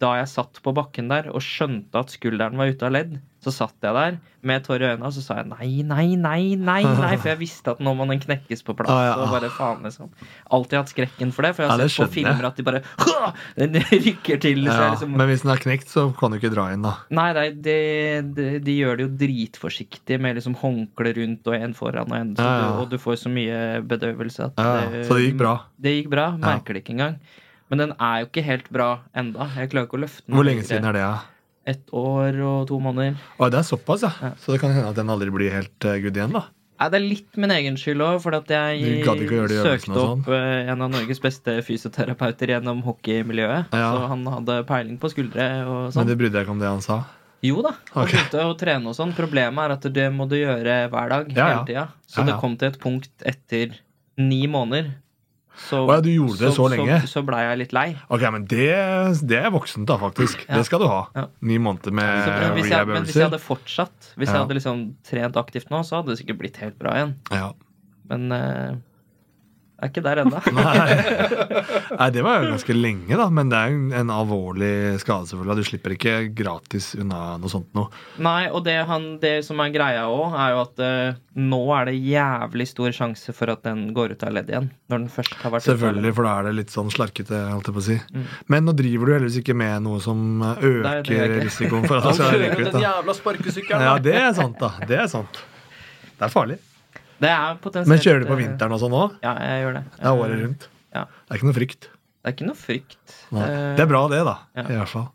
[0.00, 3.52] da jeg satt på bakken der og skjønte at skulderen var ute av ledd, Så
[3.54, 4.16] satt jeg der
[4.46, 7.10] med tårer i øynene, og så sa jeg nei, nei, nei, nei, nei.
[7.18, 8.90] For jeg visste at nå må den knekkes på plass.
[8.96, 9.14] Ah, ja.
[9.22, 10.08] Og bare faen liksom
[10.54, 11.52] Alltid hatt skrekken for det.
[11.54, 14.62] For jeg har Ja, sett på filmer at de bare «Hå!» Den rykker til.
[14.66, 16.82] Så Ja, jeg liksom, men hvis den er knekt, så kan du ikke dra inn,
[16.86, 16.94] da.
[17.14, 17.76] Nei, nei de,
[18.38, 22.34] de, de gjør det jo dritforsiktig med liksom håndkle rundt og en foran og en.
[22.38, 22.46] Så.
[22.46, 24.74] Du, og du får så mye bedøvelse at Ja,
[25.06, 25.54] så det gikk bra?
[25.78, 26.28] Det gikk bra.
[26.40, 27.18] Merker det ikke engang.
[27.70, 29.48] Men den er jo ikke helt bra enda.
[29.58, 30.36] Jeg klarer ikke å løfte den.
[30.38, 31.02] Hvor lenge siden er det?
[31.02, 31.16] Ja?
[31.66, 33.16] Ett år og to måneder.
[33.38, 34.12] Å, det er såpass, ja.
[34.22, 34.34] Ja.
[34.38, 36.46] Så det kan hende at den aldri blir helt uh, good igjen, da.
[36.76, 39.02] Nei, Det er litt min egen skyld òg, for at jeg
[39.64, 43.72] søkte opp eh, en av Norges beste fysioterapeuter gjennom hockeymiljøet.
[43.72, 43.86] Ja.
[43.94, 46.10] Så han hadde peiling på skuldre og Men sånn.
[46.10, 47.00] du brydde deg ikke om det han sa?
[47.44, 48.18] Jo da, han okay.
[48.18, 49.16] begynte å trene og sånn.
[49.16, 51.32] Problemet er at det må du gjøre hver dag.
[51.32, 51.88] Ja, hele tida.
[52.10, 53.76] Så det kom til et punkt etter
[54.20, 54.94] ni måneder.
[55.56, 56.98] Så, oh, ja, du gjorde det så lenge?
[57.06, 57.86] Så, så blei jeg litt lei.
[58.12, 58.68] Ok, men det,
[59.30, 60.44] det er voksent, da, faktisk.
[60.44, 60.58] Ja.
[60.58, 60.98] Det skal du ha.
[61.16, 61.24] Ja.
[61.48, 64.58] Ni måneder med Så, men, hvis jeg, men hvis jeg hadde fortsatt, hvis jeg hadde
[64.58, 67.16] liksom trent aktivt nå, så hadde det sikkert blitt helt bra igjen.
[67.32, 67.48] Ja.
[68.10, 68.76] Men jeg
[69.76, 70.40] er ikke der ennå.
[72.00, 73.26] Nei, det var jo ganske lenge, da.
[73.32, 74.72] Men det er jo en alvorlig
[75.02, 75.56] skade, selvfølgelig.
[75.58, 77.90] Du slipper ikke gratis unna noe sånt noe.
[78.22, 81.90] Nei, og det, han, det som er greia òg, er jo at uh, nå er
[81.90, 84.70] det jævlig stor sjanse for at den går ut av ledd igjen.
[84.88, 87.76] Når den først har vært Selvfølgelig, for da er det litt sånn slarkete, holdt jeg
[87.76, 87.98] på å si.
[88.14, 88.30] Mm.
[88.54, 92.08] Men nå driver du heldigvis ikke med noe som Nei, gjør øker risikoen for at
[92.08, 92.72] den det skal ryke ut.
[92.72, 93.86] den jævla sparkesykkelen!
[93.90, 94.72] Ja, det er sant, da.
[94.88, 95.44] Det er sant.
[96.16, 96.56] Det er farlig.
[97.20, 99.18] Det er potensielt Men kjører du på eh, vinteren og sånn òg?
[99.24, 99.84] Ja, jeg gjør det.
[99.96, 100.68] Det er året rundt.
[100.94, 101.04] Ja.
[101.04, 101.80] Det er ikke noe frykt.
[101.90, 103.14] Det er ikke noe frykt.
[103.32, 103.46] Nei.
[103.46, 104.36] Eh, Det er bra, det, da.
[104.56, 104.62] ja.
[104.66, 105.06] I hvert fall.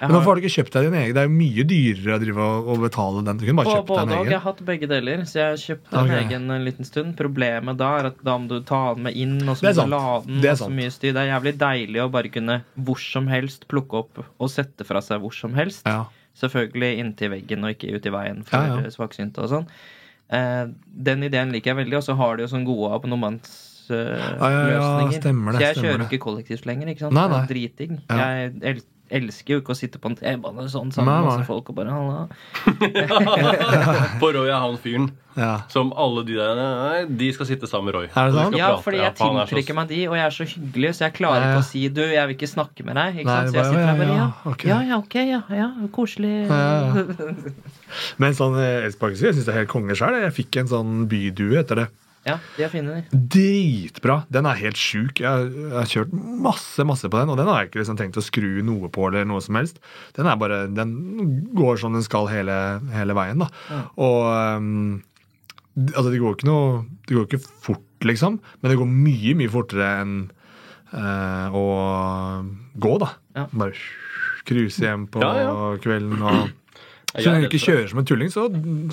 [0.00, 1.14] Men hvorfor har- du ikke kjøpt deg din egen?
[1.14, 3.36] Det er jo mye dyrere å drive og, betale den.
[3.36, 4.24] Du kunne bare kjøpt deg en og.
[4.30, 6.14] Jeg har hatt begge deler, så jeg kjøpte en Ok.
[6.30, 7.16] egen en liten stund.
[7.18, 9.90] Problemet da er at da må du ta den med inn, og så må du
[9.90, 10.40] lade den.
[10.40, 11.12] Det er så mye styr.
[11.12, 15.00] Det er jævlig deilig å bare kunne hvor som helst plukke opp og sette fra
[15.04, 15.82] seg hvor som helst.
[15.84, 16.06] Ja.
[16.40, 18.88] Selvfølgelig inntil veggen og ikke ut i veien for Ja, ja.
[18.88, 19.66] svaksynte og sånn.
[20.30, 20.66] Eh,
[21.10, 24.38] den ideen liker jeg veldig, og så har de jo sånn gode abonnementsløsninger.
[24.38, 24.80] Ja, ja,
[25.10, 26.92] ja, stemmer det, så jeg kjører ikke kollektivt lenger.
[26.92, 27.16] ikke sant?
[27.16, 27.46] Nei, Det nei.
[27.50, 27.96] Dritdigg.
[28.08, 28.28] Ja.
[28.62, 31.76] Jeg elsker jo ikke å sitte på en T-bane sånn sammen med masse folk og
[31.80, 32.28] bare halla.
[34.20, 35.60] På Roy er han fyren ja.
[35.70, 38.08] som alle de der nei, De skal sitte sammen med Roy.
[38.10, 38.84] Er det skal Ja, prate.
[38.86, 41.12] fordi jeg for han er så- meg de, og jeg er så hyggelig, så jeg
[41.14, 41.50] klarer Ja, ja.
[41.54, 43.14] ikke å si du, jeg vil ikke snakke med deg.
[43.20, 43.50] Ikke Nei, sant?
[43.50, 44.64] Så jeg sitter der ja, bare ja, ja, ok.
[44.64, 46.34] ja, ja, ok, ja, ja, koselig.
[46.48, 46.60] Ja,
[46.94, 47.34] ja.
[48.18, 50.20] Men sånn eh, elsparkesykkel, jeg syns det er helt konge sjøl.
[50.22, 51.88] Jeg fikk en sånn bydue etter det.
[52.26, 53.20] Ja, de er fine, de.
[53.32, 54.18] Dritbra!
[54.32, 55.22] Den er helt sjuk.
[55.24, 56.10] Jeg, jeg har kjørt
[56.44, 59.06] masse masse på den, og den har jeg ikke liksom tenkt å skru noe på.
[59.08, 59.80] eller noe som helst.
[60.18, 60.92] Den er bare, den
[61.56, 62.56] går som den skal hele,
[62.92, 63.40] hele veien.
[63.40, 63.48] da.
[63.96, 64.28] Og
[64.60, 65.00] um,
[65.94, 69.52] altså, det går ikke noe Det går ikke fort, liksom, men det går mye, mye
[69.56, 70.14] fortere enn
[70.92, 71.64] uh, å
[72.84, 73.14] gå, da.
[73.38, 73.48] Ja.
[73.52, 73.72] Bare
[74.48, 75.52] cruise hjem på Ja, ja.
[75.80, 76.50] kvelden og
[77.14, 78.44] Så når lenge du ikke kjører som en tulling, så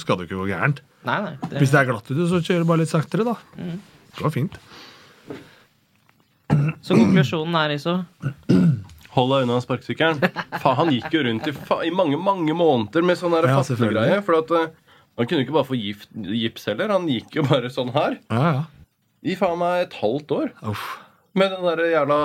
[0.01, 0.79] skal det ikke gå gærent.
[1.05, 1.35] Nei, nei.
[1.45, 3.35] Det, Hvis det er glatt ute, så kjører du bare litt saktere, da.
[3.59, 3.77] Mm.
[4.17, 4.57] Det var fint.
[6.81, 7.93] Så konklusjonen er Iso
[9.17, 10.19] Hold deg unna sparkesykkelen.
[10.63, 14.19] Han gikk jo rundt i, fa i mange mange måneder med sånn der Ja, fattiggreie.
[14.25, 14.67] For at uh,
[15.17, 16.93] han kunne jo ikke bare få gift, gips heller.
[16.93, 18.61] Han gikk jo bare sånn her Ja, ja.
[19.25, 20.51] i faen meg et halvt år.
[20.69, 20.85] Uff.
[21.37, 22.17] Med den der jævla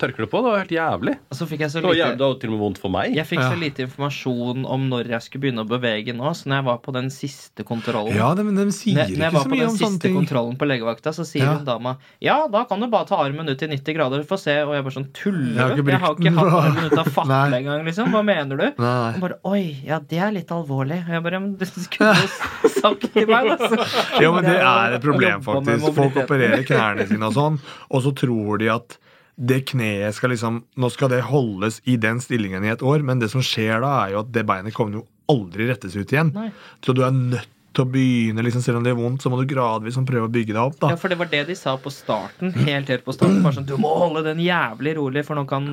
[0.00, 0.40] tørkleet på.
[0.42, 1.14] Det var helt jævlig.
[1.30, 3.14] Altså fikk jeg så Det var, jævlig, det var til og med vondt for meg.
[3.16, 3.50] Jeg fikk Ja.
[3.52, 6.78] så lite informasjon om når jeg skulle begynne å bevege nå, så når jeg var
[6.86, 9.60] på den siste kontrollen Ja, de, de sier Når når jeg var så på mye
[9.66, 11.54] den om siste kontrollen på legevakta, så sier Ja.
[11.58, 14.40] hun dama Ja, da kan du bare ta armen ut i 90 grader for å
[14.40, 14.56] se.
[14.64, 15.82] Og jeg bare sånn Tuller du?
[15.82, 18.10] Jeg, Jeg har ikke hatt armen ut av fatle engang, liksom.
[18.12, 18.66] Hva mener du?
[18.78, 21.02] Nei, Og bare Oi, ja, det er litt alvorlig.
[21.06, 23.56] Og jeg bare Men du skulle jo sagt til meg, da.
[23.68, 25.92] Så- Jo, men det er et problem, faktisk.
[25.96, 27.58] Folk opererer knærne sine og sånn,
[27.90, 28.98] og så tror de at
[29.36, 33.18] det kneet skal liksom Nå skal det holdes i den stillingen i et år, men
[33.20, 36.30] det som skjer da, er jo at det beinet kommer jo aldri rettes ut igjen.
[36.32, 36.48] Nei.
[36.86, 39.36] Så du er nødt til å begynne, liksom, selv om det gjør vondt, så må
[39.36, 40.78] du gradvis sånn prøve å bygge deg opp.
[40.80, 40.88] da.
[40.94, 42.54] Ja, for det var det de sa på starten.
[42.64, 45.66] Helt helt på starten Bare sånn, Du må holde den jævlig rolig, for nå kan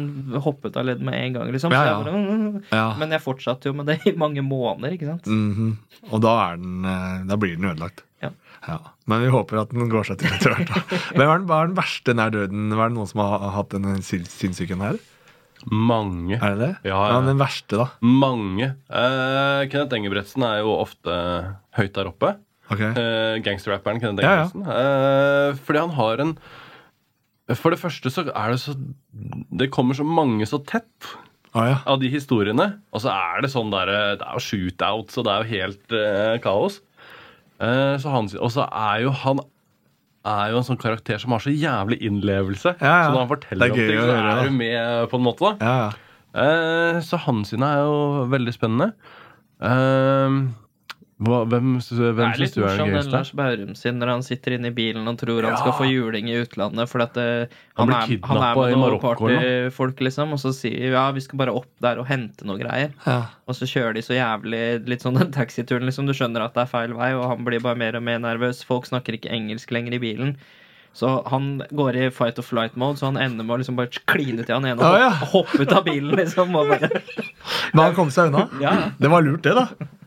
[0.44, 1.52] hoppe ut av ledd med en gang.
[1.56, 2.64] liksom Ja, Ja, jeg bare, «Mm».
[2.74, 2.88] Ja.
[3.00, 4.92] Men jeg fortsatte jo med det i mange måneder.
[4.98, 5.24] ikke sant?
[5.32, 5.78] Mhm.
[6.12, 8.04] Og da, er den, eh, da blir den ødelagt.
[8.22, 8.30] Ja.
[8.68, 8.78] Ja.
[9.12, 10.70] Men vi håper at den går seg til etter hvert.
[11.18, 12.70] Hvem er, den, hva er den verste nær døden?
[12.72, 15.00] Hva er det noen som har hatt denne sinnssyken her?
[15.72, 16.36] Mange.
[16.44, 16.72] Er det det?
[16.92, 17.20] Ja, ja.
[17.24, 17.86] Den verste, da?
[18.04, 18.74] Mange.
[18.92, 21.14] Eh, Kenneth Engebretsen er jo ofte
[21.78, 22.34] høyt der oppe.
[22.72, 22.90] Okay.
[22.96, 24.76] Eh, Gangsterrapperen Kenneth Ja, ja.
[24.80, 26.30] Eh, fordi han har en
[27.60, 28.72] For det første så er det så
[29.52, 31.10] Det kommer så mange så tett
[31.54, 31.76] Ah, ja.
[31.86, 32.66] av de historiene.
[32.96, 35.94] Og så er det sånn der Det er jo shootouts, og det er jo helt
[36.00, 36.80] eh, kaos.
[37.64, 39.44] Eh, så han, og så er jo han
[40.24, 42.76] er jo en sånn karakter som har så jævlig innlevelse.
[42.80, 43.06] Ja, ja.
[43.06, 45.54] Så når han forteller er om ting, så er du med på en måte.
[45.60, 45.92] Ja, ja.
[46.34, 47.98] Eh, så hans sine er jo
[48.32, 48.94] veldig spennende.
[49.64, 50.40] Ehm,
[51.24, 52.00] hva, hvem hvem syns
[52.56, 53.12] du er den gøyeste?
[53.14, 55.60] Lars Bærum sin når han sitter inne i bilen og tror han Ja.
[55.62, 56.90] skal få juling i utlandet.
[56.92, 60.34] For at eh, Han han, er, han er med noen Marokko, partyfolk, liksom.
[60.36, 62.92] Og så sier ja, vi skal bare opp der og hente noe greier.
[63.08, 63.20] Ja.
[63.48, 66.06] Og så kjører de så jævlig litt sånn den taxituren, liksom.
[66.10, 68.64] Du skjønner at det er feil vei, og han blir bare mer og mer nervøs.
[68.68, 70.36] Folk snakker ikke engelsk lenger i bilen.
[70.94, 74.44] Så han går i fight or flight-mode, så han ender med å liksom bare kline
[74.46, 76.54] til han ene og hoppe, ut av bilen, liksom.
[76.54, 76.92] Bare,
[77.74, 78.44] Men han kom seg unna.
[78.62, 78.76] ja.
[79.02, 79.66] Det var lurt, det, da.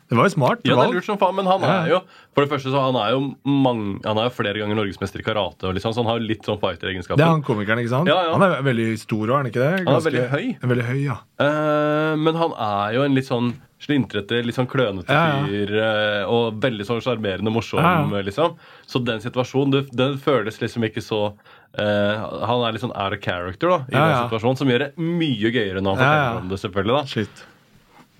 [0.09, 0.61] Det var jo smart.
[0.63, 1.83] Ja, det er lurt som faen, men han Ja.
[1.83, 2.01] er jo
[2.37, 5.25] For det første så han er jo mange, Han er jo flere ganger norgesmester i
[5.27, 7.17] karate, og liksom, så han har litt sånn fighter-egenskaper.
[7.17, 8.07] Det er han komikeren, ikke sant?
[8.09, 8.33] Ja, ja.
[8.37, 9.87] Han er veldig stor òg, er han ikke det?
[9.87, 10.59] Han er veldig høy.
[10.63, 11.17] Veldig høy, ja.
[11.41, 15.47] uh, men han er jo en litt sånn slintrete, litt sånn klønete Ja, ja.
[15.47, 15.73] fyr.
[15.77, 18.23] eh, og veldig sånn sjarmerende morsom, Ja, ja.
[18.25, 18.55] liksom.
[18.89, 21.35] Så den situasjonen, den føles liksom ikke så
[21.79, 22.17] eh,
[22.47, 24.97] Han er litt sånn out of character da, i Ja, den situasjonen, som gjør det
[24.97, 26.41] mye gøyere når han Ja, forteller ja.
[26.41, 26.97] om det, selvfølgelig.
[26.97, 27.45] da Shit.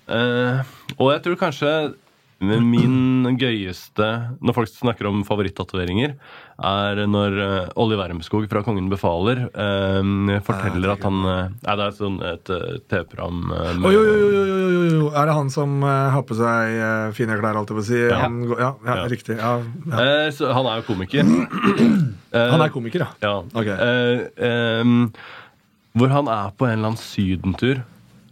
[0.07, 0.59] Eh,
[0.97, 1.71] og jeg tror kanskje
[2.37, 4.05] min gøyeste
[4.45, 6.11] Når folk snakker om favorittatoveringer,
[6.61, 11.87] er når uh, Olli Wermskog fra Kongen befaler uh, forteller at han uh, Nei, det
[11.87, 12.51] er sånn, et
[12.93, 15.09] TV-program med- Oi, jo, jo, jo, jo, oi.
[15.17, 16.77] Er det han som har på seg
[17.17, 17.99] fine klær, holdt jeg på å si?
[18.05, 18.21] Ja.
[18.27, 19.09] Han, ja, ja, Ja.
[19.09, 19.39] riktig.
[19.41, 21.25] Han er jo komiker.
[22.53, 23.09] Han er komiker, ja.
[23.23, 23.35] Ja.
[23.49, 23.69] Ok.
[23.73, 24.97] Eh, em,
[25.97, 27.79] hvor han er på en eller annen sydentur,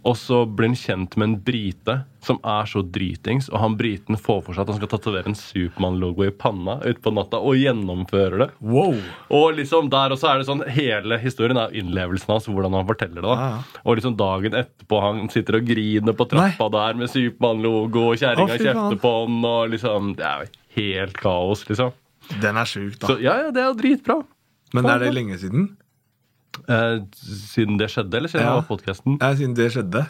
[0.06, 1.96] og så blir han kjent med en brite
[2.26, 5.38] som er så dritings, og han briten får for seg at han skal tatovere en
[5.38, 8.48] Supermann-logo i panna utpå natta, og gjennomfører det.
[8.62, 8.96] Wow.
[9.34, 13.20] Og liksom der også er det sånn Hele historien er innlevelsen hans, hvordan han forteller
[13.20, 13.26] det.
[13.26, 13.80] da ja.
[13.84, 18.58] Og liksom dagen etterpå han sitter og griner på trappa der med Supermann-logo, og kjerringa
[18.58, 21.94] oh, kjefter på han, og liksom Det er jo helt kaos, liksom.
[22.42, 23.10] Den er sjuk, da.
[23.10, 24.20] Så ja, ja, det er jo dritbra.
[24.74, 25.70] Men er det lenge siden?
[26.68, 26.98] Eh,
[27.52, 28.54] siden det skjedde, eller siden Ja.
[28.56, 29.18] det var podkasten?
[29.20, 30.06] Ja, siden det skjedde.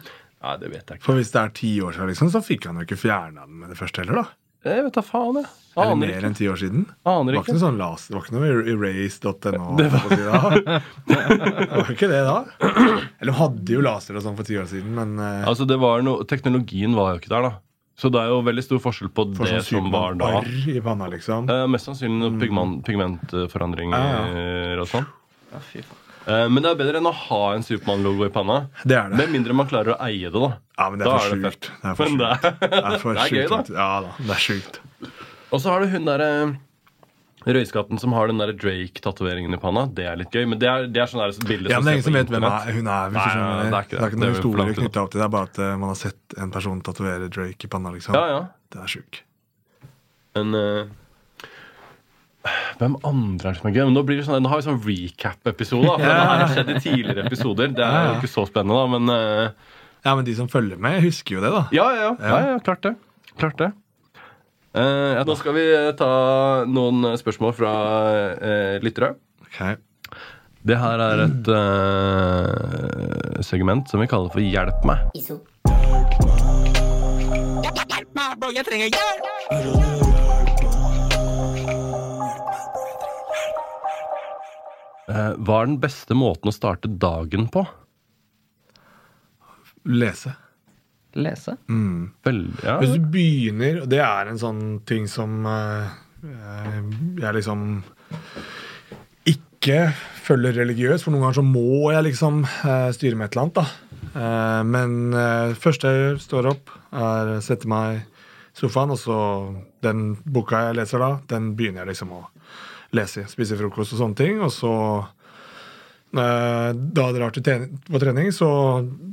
[0.46, 1.04] Nei, det vet jeg ikke.
[1.08, 3.60] For hvis det er ti år siden, liksom, så fikk han jo ikke fjerna den
[3.62, 4.26] med det første heller, da.
[4.66, 5.46] Jeg vet da faen, jeg.
[5.76, 6.86] Eller Aner mer enn ti år siden.
[6.88, 7.54] Det var ikke ikke.
[7.54, 9.76] noe sånn las, det var ikke noe erase.no?
[9.78, 10.56] Det var...
[11.06, 12.38] det var ikke det da.
[13.20, 15.78] Eller de hadde jo laser og sånn for ti år siden, men eh, Altså, det
[15.82, 17.52] var noe, Teknologien var jo ikke der, da.
[17.96, 20.32] Så det er jo veldig stor forskjell på for det sånn som var da.
[20.68, 21.46] I panna, liksom.
[21.52, 25.06] Eh, mest sannsynlig noen pigment, pigmentforandringer og sånn.
[25.52, 26.02] Ja, fy faen.
[26.26, 28.66] Eh, men det er bedre enn å ha en Supermann-logo i panna.
[28.82, 29.20] Det er det.
[29.20, 30.52] Med mindre man klarer å eie det, da.
[30.76, 31.70] Ja, men det er for det sjukt.
[31.70, 32.22] Det er for sjukt.
[32.22, 33.60] det Det er for det er gøy, da.
[33.78, 34.80] Ja da, det er sjukt.
[35.54, 36.30] Og så har du hun derre
[37.46, 39.86] røyskatten som har den der Drake-tatoveringen i panna.
[39.86, 42.08] Det er litt gøy, men det er, det er sånn bilde Ja, som er ser
[42.08, 43.14] som på vet hvem er, hun er.
[43.14, 44.00] Nei, du det, er ikke det.
[44.00, 45.22] det er ikke noen historier knytta opp til det.
[45.22, 48.18] Det er bare at uh, man har sett en person tatovere Drake i panna, liksom.
[48.18, 48.40] Ja, ja.
[48.74, 49.22] Det er sjukt.
[50.36, 50.88] Men eh,
[52.80, 53.84] Hvem andre er det som er gøy?
[53.88, 55.94] Men nå, blir det sånn, nå har vi sånn recap-episode.
[55.94, 56.12] For ja.
[56.12, 57.72] det har skjedd i tidligere episoder.
[57.76, 59.74] Det er jo ikke så spennende, da, men uh...
[60.06, 61.64] Ja, men de som følger med, husker jo det, da.
[61.74, 62.58] ja, ja, ja, ja, ja.
[62.62, 62.94] Klart det.
[63.40, 63.72] Klart det.
[64.76, 66.10] Uh, ja, nå skal vi eh, ta
[66.68, 67.72] noen spørsmål fra
[68.36, 69.14] uh, lyttere.
[69.48, 69.80] Okay.
[70.66, 74.98] Det her er et uh, segment som vi kaller for Hjelp meg.
[77.86, 78.90] Hjelp meg, jeg trenger
[79.46, 80.05] Eh,
[85.06, 87.62] hva er den beste måten å starte dagen på?
[89.86, 90.32] Lese.
[91.16, 91.56] Lese?
[92.26, 92.76] Veldig, ja.
[92.82, 95.94] Hvis du begynner, og det er en sånn ting som eh,
[96.26, 96.80] eh,
[97.22, 97.64] jeg liksom
[99.30, 99.78] ikke
[100.26, 103.62] følger religiøs, for noen ganger så må jeg liksom eh, styre med et eller annet.
[103.62, 103.86] da.
[104.16, 108.04] Eh, men uh, første jeg står opp, er setter meg i
[108.56, 109.18] sofaen, og så
[109.84, 112.22] den boka jeg leser da, den begynner jeg liksom å
[112.94, 113.28] lese i.
[113.30, 114.40] Spise frokost og sånne ting.
[114.44, 114.72] Og så
[116.16, 118.50] eh, da jeg drar på trening, så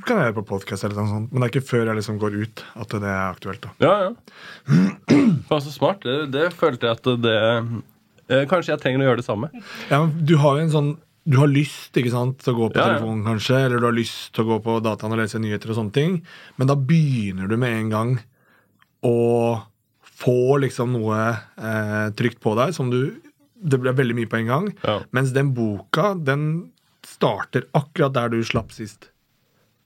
[0.07, 1.31] kan jeg høre på podkast, eller noe sånt.
[1.31, 3.65] Men det er ikke før jeg liksom går ut at det er aktuelt.
[3.65, 3.73] da.
[3.83, 4.11] Ja, ja.
[5.49, 6.03] Faen, så smart.
[6.05, 9.49] Det, det følte jeg at det eh, Kanskje jeg trenger å gjøre det samme.
[9.89, 10.93] Ja, men du har jo en sånn
[11.23, 12.95] du har lyst ikke sant, til å gå på Ja, ja.
[12.97, 15.77] telefonen, kanskje, eller du har lyst til å gå på dataen og lese nyheter, og
[15.77, 16.17] sånne ting,
[16.59, 18.09] men da begynner du med en gang
[19.07, 19.13] å
[20.03, 22.99] få liksom noe eh, trygt på deg som du
[23.63, 24.69] Det blir veldig mye på en gang.
[24.83, 24.99] Ja.
[25.15, 26.71] Mens den boka, den
[27.07, 29.09] starter akkurat der du slapp sist.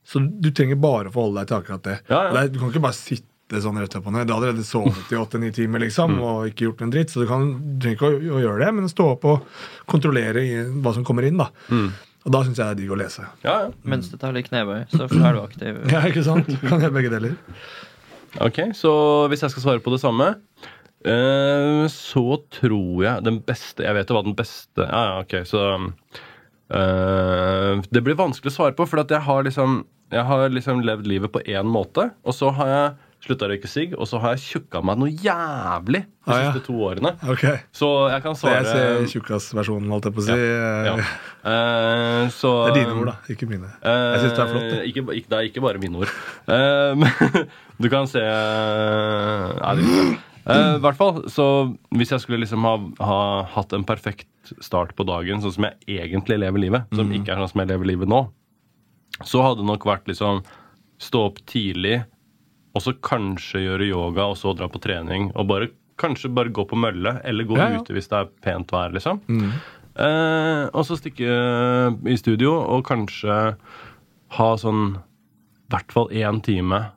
[0.07, 1.97] Så du trenger bare å forholde deg til akkurat det.
[2.09, 2.33] Ja, ja.
[2.37, 4.27] Det Du kan ikke bare sitte sånn rett opp og ned.
[4.27, 6.21] Du har allerede sovet i åtte-ni timer liksom, Mm.
[6.23, 7.45] og ikke gjort en dritt, så du, kan,
[7.77, 9.45] du trenger ikke å, å gjøre det, men stå opp og
[9.87, 11.37] kontrollere i, hva som kommer inn.
[11.39, 11.49] da.
[11.71, 11.89] Mm.
[12.27, 13.23] Og da syns jeg det er digg å lese.
[13.45, 13.69] Ja, ja.
[13.87, 15.79] Mens du tar litt knebøy, så er du aktiv.
[15.93, 16.49] Ja, ikke sant?
[16.67, 17.37] Kan jeg begge deler.
[18.43, 18.91] Ok, så
[19.31, 20.33] hvis jeg skal svare på det samme
[21.07, 22.23] eh, Så
[22.59, 25.63] tror jeg den beste Jeg vet jo hva den beste Ja, ja, ok, så
[26.73, 29.81] uh, Det blir vanskelig å svare på, for jeg har liksom
[30.13, 32.95] Jeg har liksom levd livet på én måte, og så har jeg
[33.27, 36.51] slutta å røyke sigg, og så har jeg tjukka meg noe jævlig de Ah, ja.
[36.51, 37.11] siste to årene.
[37.33, 37.57] Okay.
[37.75, 40.35] Så jeg kan svare Det svare tjukkasversjonen, holdt jeg på å si.
[40.85, 40.93] ja.
[41.47, 43.71] Eh, så Det er dine ord, da, ikke mine.
[43.81, 44.67] Jeg syns det er flott.
[44.69, 44.79] Det.
[44.91, 46.13] Ikke, ikke, det er ikke bare mine ord.
[46.47, 46.93] Uh,
[47.81, 50.17] du kan se Nei, det er ikke det.
[50.47, 51.45] Eh, I hvert fall, så
[51.91, 54.27] Hvis jeg skulle liksom ha, ha hatt en perfekt
[54.63, 56.95] start på dagen, sånn som jeg egentlig lever livet, Mm.
[57.01, 58.21] som ikke er sånn som jeg lever livet nå,
[59.25, 60.43] så hadde det nok vært liksom
[60.99, 62.05] stå opp tidlig,
[62.75, 65.67] og så kanskje gjøre yoga, og så dra på trening, og bare,
[65.97, 67.79] kanskje bare gå på mølle, eller gå Ja, ja.
[67.81, 69.19] ute hvis det er pent vær, liksom.
[69.27, 69.51] Mm.
[69.97, 73.57] Eh, og så stikke eh, i studio og kanskje
[74.37, 76.91] ha sånn i hvert fall én time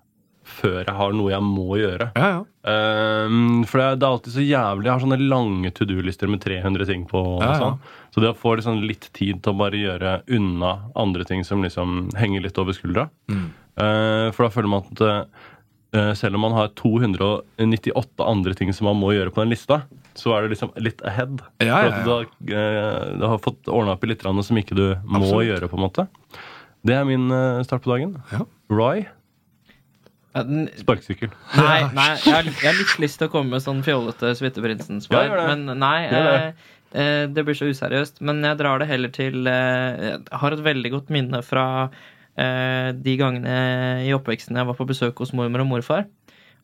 [0.50, 2.10] før jeg har noe jeg må gjøre.
[2.16, 2.40] Ja, ja.
[2.60, 6.28] Um, for det er, det er alltid så jævlig Jeg har sånne lange to do-lister
[6.28, 7.22] med 300 ting på.
[7.40, 7.78] Ja, sånn.
[8.12, 11.64] Så det å få liksom litt tid til å bare gjøre unna andre ting som
[11.64, 13.08] liksom henger litt over skuldra.
[13.32, 13.46] Mm.
[13.80, 18.90] uh, for da føler man at uh, selv om man har 298 andre ting som
[18.90, 19.82] man må gjøre på den lista,
[20.18, 21.40] så er det liksom litt ahead.
[21.62, 24.60] Ja, For ja, at du, har, uh, du har fått ordna opp i litt som
[24.60, 25.48] ikke du må Absolutt.
[25.48, 25.70] gjøre.
[25.70, 26.06] på en måte
[26.84, 28.18] Det er min eh, start på dagen.
[28.32, 28.44] Ja.
[28.72, 29.06] Roy
[30.34, 31.32] sparkesykkel.
[31.58, 35.26] Nei, nei jeg, har, jeg har litt lyst til å komme med sånn fjollete Suiteprinsen-svar.
[35.26, 36.20] Ja, men nei, det.
[36.20, 38.22] eh, eh, det blir så useriøst.
[38.26, 42.90] Men jeg drar det heller til eh, Jeg har et veldig godt minne fra eh,
[42.94, 43.58] de gangene
[44.06, 46.06] i oppveksten jeg var på besøk hos mormor og morfar.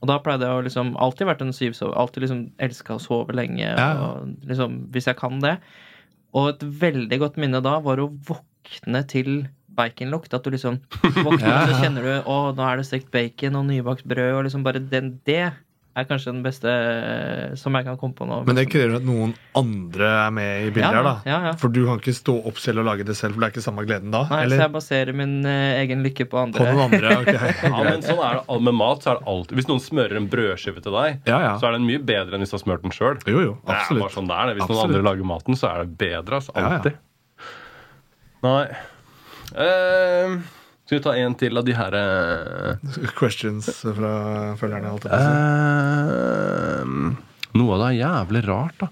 [0.05, 1.97] Og da pleide jeg å liksom alltid vært en syvsover.
[1.99, 3.65] Alltid liksom elska å sove lenge.
[3.65, 3.91] Ja.
[3.97, 5.57] Og liksom, hvis jeg kan det.
[6.37, 10.33] Og et veldig godt minne da var å våkne til baconlukt.
[10.35, 13.69] At du liksom våkner, og så kjenner du Å, nå er det stekt bacon og
[13.71, 14.35] nybakt brød.
[14.41, 15.45] Og liksom bare den, Det
[15.97, 18.43] er kanskje den beste eh, som jeg kan komme på nå.
[18.45, 21.13] Men det krever at noen andre er med i bildet Ja, her, da.
[21.25, 21.53] ja, ja.
[21.57, 23.65] For du kan ikke stå opp selv og lage det selv, for det er ikke
[23.65, 24.21] samme gleden da?
[24.29, 26.67] Nei, så jeg baserer min eh, egen lykke på andre.
[26.67, 27.15] På noen andre?
[27.23, 27.31] ok.
[27.65, 30.29] Ja, men sånn er det Med mat så er det alltid Hvis noen smører en
[30.35, 31.55] brødskive til deg, Ja, ja.
[31.63, 33.17] så er den mye bedre enn hvis du har smurt den sjøl.
[33.25, 34.51] Jo, jo, Det er bare sånn det er.
[34.53, 34.59] det.
[34.61, 34.83] Hvis Absolutt.
[34.85, 36.43] noen andre lager maten, så er det bedre.
[36.43, 36.77] Altså, Ja, ja.
[36.77, 37.01] alltid.
[38.45, 38.61] Nei
[39.55, 40.37] Eh,
[40.87, 42.77] Skal vi ta en til av de her uh,
[43.19, 44.13] Questions fra
[44.61, 44.93] følgerne.
[44.95, 46.85] Alt eh,
[47.57, 48.89] Noe av det er jævlig rart, da.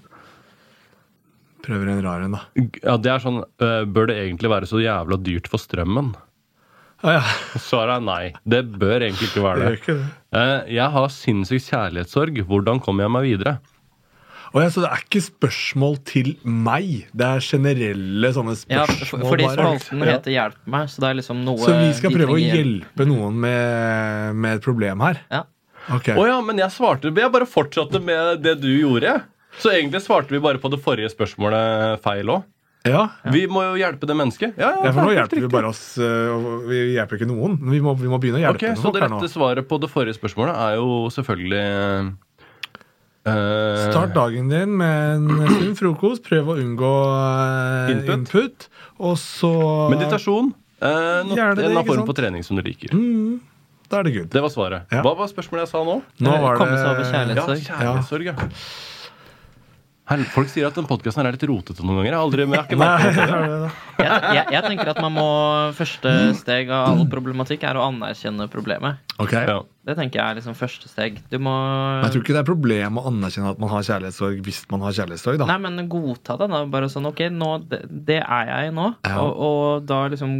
[1.65, 2.41] Prøver en rar en, da.
[2.83, 6.13] Ja, det er sånn Bør det egentlig være så jævla dyrt for strømmen?
[7.01, 7.23] Ah, ja.
[7.61, 8.25] Svaret er nei.
[8.47, 9.65] Det bør egentlig ikke være det.
[9.65, 9.79] det.
[9.81, 10.05] ikke det.
[10.73, 12.39] Jeg har sinnssyk kjærlighetssorg.
[12.49, 13.57] Hvordan kommer jeg meg videre?
[14.55, 17.09] Å ja, så det er ikke spørsmål til meg.
[17.11, 20.13] Det er generelle sånne Ja, for, fordi spalten ja.
[20.13, 23.35] heter 'Hjelp meg', så det er liksom noe Så vi skal prøve å hjelpe noen
[23.43, 25.19] med, med et problem her?
[25.27, 25.43] Ja.
[25.91, 26.15] Okay.
[26.15, 29.19] Oh, ja, men jeg svarte Jeg bare fortsatte med det du gjorde.
[29.59, 32.47] Så egentlig svarte vi bare på det forrige spørsmålet feil òg.
[32.85, 33.07] Ja.
[33.33, 34.59] Vi må jo hjelpe det mennesket.
[34.61, 35.97] Ja, ja, ja, for nå hjelper vi bare oss.
[35.97, 37.57] øh, Vi hjelper ikke noen.
[37.71, 39.89] Vi må, vi må begynne å hjelpe Ok, noen Så det rette svaret på det
[39.89, 41.63] forrige spørsmålet er jo selvfølgelig
[43.25, 46.23] eh, Start dagen din med en sunn frokost.
[46.27, 48.13] Prøv å unngå uh, Input.
[48.19, 48.69] input.
[49.01, 49.51] Og så
[49.93, 50.53] Meditasjon.
[50.81, 52.09] Uh, noe, Gjerne det, en form sant?
[52.09, 52.93] for trening som du liker.
[52.95, 53.39] Mm,
[53.89, 54.31] da er det good.
[54.33, 54.89] Det var svaret.
[54.93, 55.01] Ja.
[55.05, 56.01] Hva var spørsmålet jeg sa nå?
[56.25, 57.63] Nå var Komme seg over det Ja, kjærlighetssorg.
[57.69, 58.35] kjærlighetssorg, ja.
[60.05, 62.11] Her, folk sier at den podkasten er litt rotete noen ganger.
[62.11, 63.69] Jeg har aldri, jeg ikke merket det.
[64.03, 65.29] Jeg, jeg, jeg tenker at man må
[65.73, 69.01] Første steg av all problematikk er å anerkjenne problemet.
[69.17, 69.47] Okay.
[69.49, 69.63] Ja.
[69.85, 71.17] Det tenker jeg er liksom første steg.
[71.31, 71.55] Du må
[72.03, 74.95] Jeg tror ikke det er problem å anerkjenne at man har kjærlighetssorg hvis man har
[74.99, 75.41] kjærlighetssorg.
[75.41, 76.51] da Nei, men godta det.
[76.53, 78.91] da Bare sånn, ok, nå, det, det er jeg nå.
[79.09, 79.17] Ja.
[79.25, 80.37] Og, og da liksom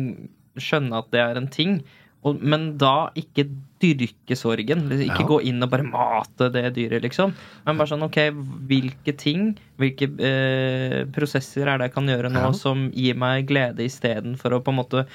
[0.61, 1.79] skjønne at det er en ting.
[2.25, 3.43] Og, men da ikke
[3.83, 4.87] dyrke sorgen.
[4.89, 5.27] Liksom, Ikke Ja.
[5.29, 7.33] gå inn og bare mate det dyret, liksom.
[7.67, 8.17] Men bare sånn, ok,
[8.65, 12.51] hvilke ting, hvilke eh, prosesser er det jeg kan gjøre nå Ja.
[12.57, 15.05] som gir meg glede istedenfor å på en måte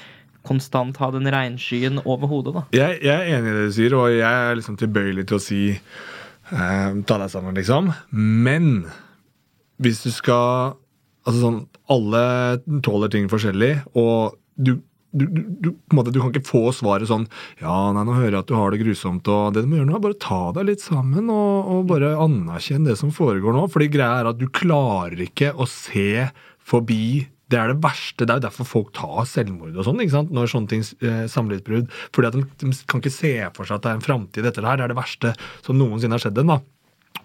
[0.47, 2.63] konstant ha den regnskyen over hodet, da.
[2.73, 5.41] Jeg, jeg er enig i det du sier, og jeg er liksom tilbøyelig til å
[5.43, 7.91] si eh, ta deg sammen, liksom.
[8.11, 8.85] Men
[9.81, 10.77] hvis du skal
[11.21, 11.57] Altså sånn
[11.93, 12.21] Alle
[12.81, 14.79] tåler ting forskjellig, og du
[15.11, 17.25] du, du, måte, du kan ikke få svaret sånn
[17.59, 19.89] Ja, nei, nå hører jeg at du har det grusomt, og det du må gjøre
[19.89, 23.67] nå, er bare ta deg litt sammen og, og bare anerkjenne det som foregår nå.
[23.71, 26.29] Fordi greia er at du klarer ikke å se
[26.71, 28.23] forbi det er det verste.
[28.23, 29.99] Det er jo derfor folk tar selvmord og sånn.
[30.03, 30.29] ikke sant?
[30.31, 31.25] Når sånne ting eh.
[31.27, 34.45] Fordi at de, de kan ikke se for seg at det er en framtid.
[34.47, 35.33] Dette her det er det verste
[35.65, 36.53] som noensinne har skjedd dem.
[36.53, 36.61] da.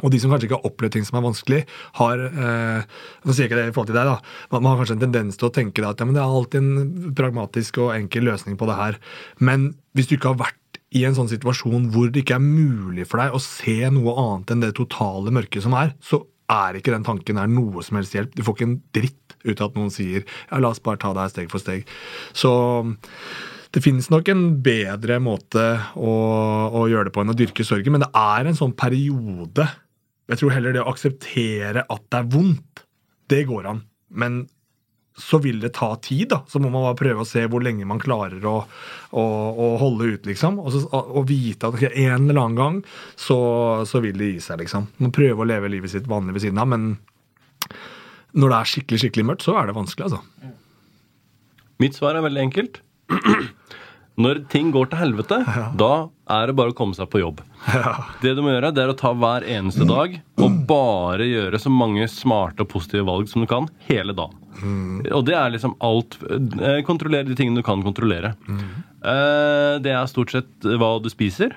[0.03, 1.63] Og de som kanskje ikke har opplevd ting som er vanskelig,
[1.97, 4.19] har eh, Nå sier jeg ikke det i forhold til deg, da.
[4.53, 7.81] Man, har kanskje en tendens til å tenke at ja, det er alltid en pragmatisk
[7.85, 9.01] og enkel løsning på det her.
[9.41, 13.07] Men hvis du ikke har vært i en sånn situasjon hvor det ikke er mulig
[13.09, 16.23] for deg å se noe annet enn det totale mørket som er, så
[16.53, 18.37] er ikke den tanken her noe som helst hjelp.
[18.37, 21.13] Du får ikke en dritt ut av at noen sier ja, la oss bare ta
[21.15, 21.89] det her steg for steg.
[22.37, 22.53] Så
[23.77, 25.63] det finnes nok en bedre måte
[26.01, 26.13] å,
[26.73, 29.67] å gjøre det på enn å dyrke sorgen, men det er en sånn periode.
[30.33, 32.87] Jeg tror heller det å akseptere at det er vondt,
[33.29, 33.83] det går an.
[34.17, 34.47] Men
[35.21, 36.39] så vil det ta tid, da.
[36.49, 38.55] Så må man bare prøve å se hvor lenge man klarer å,
[39.13, 40.57] å, å holde ut, liksom.
[40.63, 42.81] Og, så, og vite at en eller annen gang
[43.13, 43.39] så,
[43.89, 44.89] så vil det gi seg, liksom.
[45.05, 46.89] Man prøver å leve livet sitt vanlig ved siden av, men
[48.37, 50.53] når det er skikkelig skikkelig mørkt, så er det vanskelig, altså.
[51.85, 52.81] Mitt svar er veldig enkelt.
[54.17, 55.39] Når ting går til helvete,
[55.77, 55.91] da
[56.33, 57.43] er det bare å komme seg på jobb.
[58.23, 61.73] Det du må gjøre, det er å ta hver eneste dag og bare gjøre så
[61.73, 64.41] mange smarte og positive valg som du kan hele dagen.
[65.13, 68.33] Og det er liksom alt eh, Kontrollere de tingene du kan kontrollere.
[68.49, 68.63] Mm.
[69.85, 71.53] Det er stort sett hva du spiser.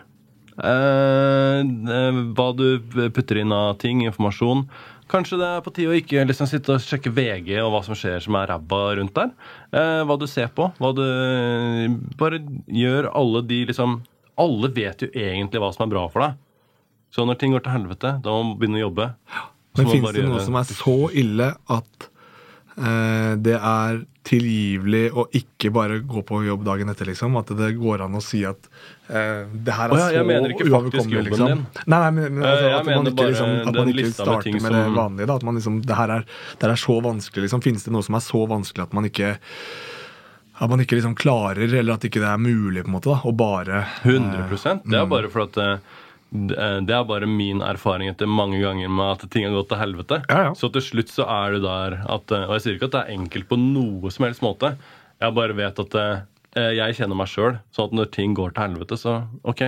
[0.60, 2.68] Eh, eh, hva du
[3.16, 4.66] putter inn av ting, informasjon.
[5.10, 7.98] Kanskje det er på tide å ikke liksom sitte og sjekke VG og hva som
[7.98, 9.32] skjer som er ræva rundt der.
[9.74, 10.68] Eh, hva du ser på.
[10.78, 11.02] Hva du
[12.20, 14.00] Bare gjør alle de liksom
[14.40, 16.38] Alle vet jo egentlig hva som er bra for deg.
[17.12, 19.08] Så når ting går til helvete, da må man begynne å jobbe.
[19.80, 22.08] Men fins det noe gjøre- som er så ille at
[22.78, 27.38] eh, det er tilgivelig å ikke bare gå på jobb dagen etter, liksom?
[27.40, 28.70] At det går an å si at
[29.10, 31.54] eh, det her er oh, ja, jeg så mener ikke faktisk uoverkommelig, jobben liksom.
[31.54, 31.86] din.
[31.86, 34.52] Nei, nei, men, men Eh, altså, jeg at man ikke, liksom, at man ikke starter
[34.56, 35.30] med med det vanlige.
[35.30, 37.64] Da, at man liksom, det her er, det her er så vanskelig, liksom.
[37.66, 39.38] Finnes det noe som er så vanskelig at man ikke
[40.60, 43.22] at man ikke liksom klarer, eller at ikke det er mulig på en måte da,
[43.24, 46.00] å bare 100% Det er bare for at eh,
[46.30, 49.82] det det er bare min erfaring etter mange ganger med at ting har gått til
[49.82, 50.22] helvete.
[50.30, 50.52] Ja, ja.
[50.58, 53.02] Så til slutt så er du der at eh, Og jeg sier ikke at det
[53.06, 54.76] er enkelt på noe som helst måte.
[55.20, 56.22] Jeg bare vet at eh,
[56.78, 57.58] jeg kjenner meg sjøl.
[57.74, 59.20] Sånn at når ting går til helvete, så
[59.50, 59.66] OK,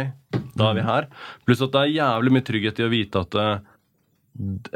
[0.57, 1.09] da er vi her.
[1.45, 3.53] Pluss at det er jævlig mye trygghet i å vite at eh,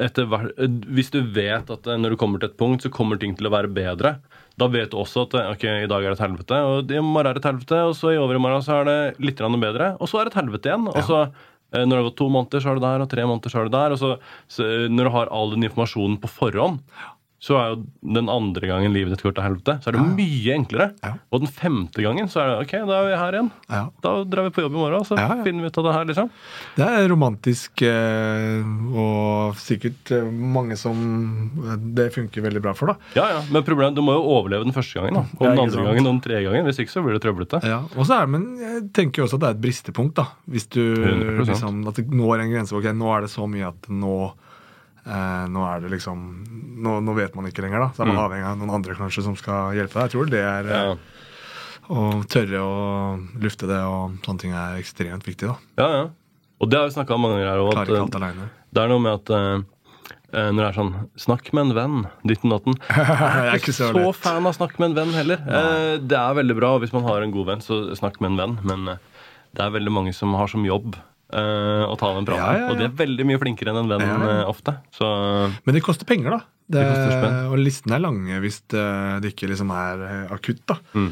[0.03, 3.21] etter eh, Hvis du vet at eh, når du kommer til et punkt, så kommer
[3.21, 4.17] ting til å være bedre.
[4.59, 7.01] Da vet du også at eh, ok, i dag er det et helvete, og i
[7.03, 10.11] morgen er det et helvete, og så i overmorgen så er det litt bedre, og
[10.11, 10.87] så er det et helvete igjen.
[10.91, 11.45] Og så eh,
[11.83, 13.67] når det har gått to måneder, så er det der, og tre måneder, så er
[13.67, 13.95] det der.
[13.95, 14.11] Og så,
[14.51, 16.79] så eh, når du har all den informasjonen på forhånd,
[17.45, 17.81] så er jo
[18.15, 20.87] den andre gangen livet ditt går til helvete, så er det mye enklere.
[21.05, 21.11] Ja.
[21.29, 23.51] Og den femte gangen så er det ok, da er vi her igjen.
[23.69, 23.81] Ja.
[24.01, 25.43] Da drar vi på jobb i morgen, og så Ja, ja.
[25.45, 26.31] finner vi ut av det her, liksom.
[26.79, 28.65] Det er romantisk, eh,
[28.97, 30.97] og sikkert eh, mange som
[31.69, 32.97] eh, det funker veldig bra for, da.
[33.17, 35.19] Ja, ja, Men problemet, du må jo overleve den første gangen.
[35.21, 36.65] da Og den andre gangen og den tredje gangen.
[36.69, 37.61] Hvis ikke så blir det trøblete.
[37.65, 40.15] Ja, og så er det, Men jeg tenker jo også at det er et bristepunkt.
[40.17, 41.45] da Hvis du 100%.
[41.45, 42.73] liksom, At det når en grense.
[42.75, 44.15] Ok, nå er det så mye at nå
[45.05, 46.23] eh, Nå er det liksom
[46.85, 47.89] nå, nå vet man ikke lenger, da.
[47.95, 50.09] Så er man avhengig av noen andre kanskje som skal hjelpe deg.
[50.09, 50.81] Jeg tror det er Ja.
[50.91, 50.97] eh,
[51.85, 52.75] Å tørre å
[53.39, 55.47] lufte det og sånne ting er ekstremt viktig.
[55.51, 56.05] da ja, ja.
[56.61, 57.61] Og det har vi snakka om mange ganger her.
[57.61, 58.25] òg.
[58.33, 59.59] Eh, det er noe med at eh,
[60.33, 61.97] eh, når det er sånn Snakk med en venn.
[62.25, 62.73] Ditten datten.
[62.89, 65.37] Jeg er ikke så Så fan av snakk med en venn heller.
[65.45, 68.37] Eh, det er veldig bra hvis man har en god venn, så snakk med en
[68.41, 68.57] venn.
[68.65, 68.85] Men
[69.55, 70.95] det er veldig mange som har som jobb
[71.33, 72.43] eh, å ta den praten.
[72.43, 72.67] Ja, ja, ja.
[72.73, 74.77] Og de er veldig mye flinkere enn en venn eh, ofte.
[74.95, 75.07] Så
[75.65, 76.41] Men det koster penger, da.
[76.65, 78.85] Det, Det og listene er lange hvis det,
[79.33, 80.63] ikke liksom er eh, akutt.
[80.69, 81.11] da Mm.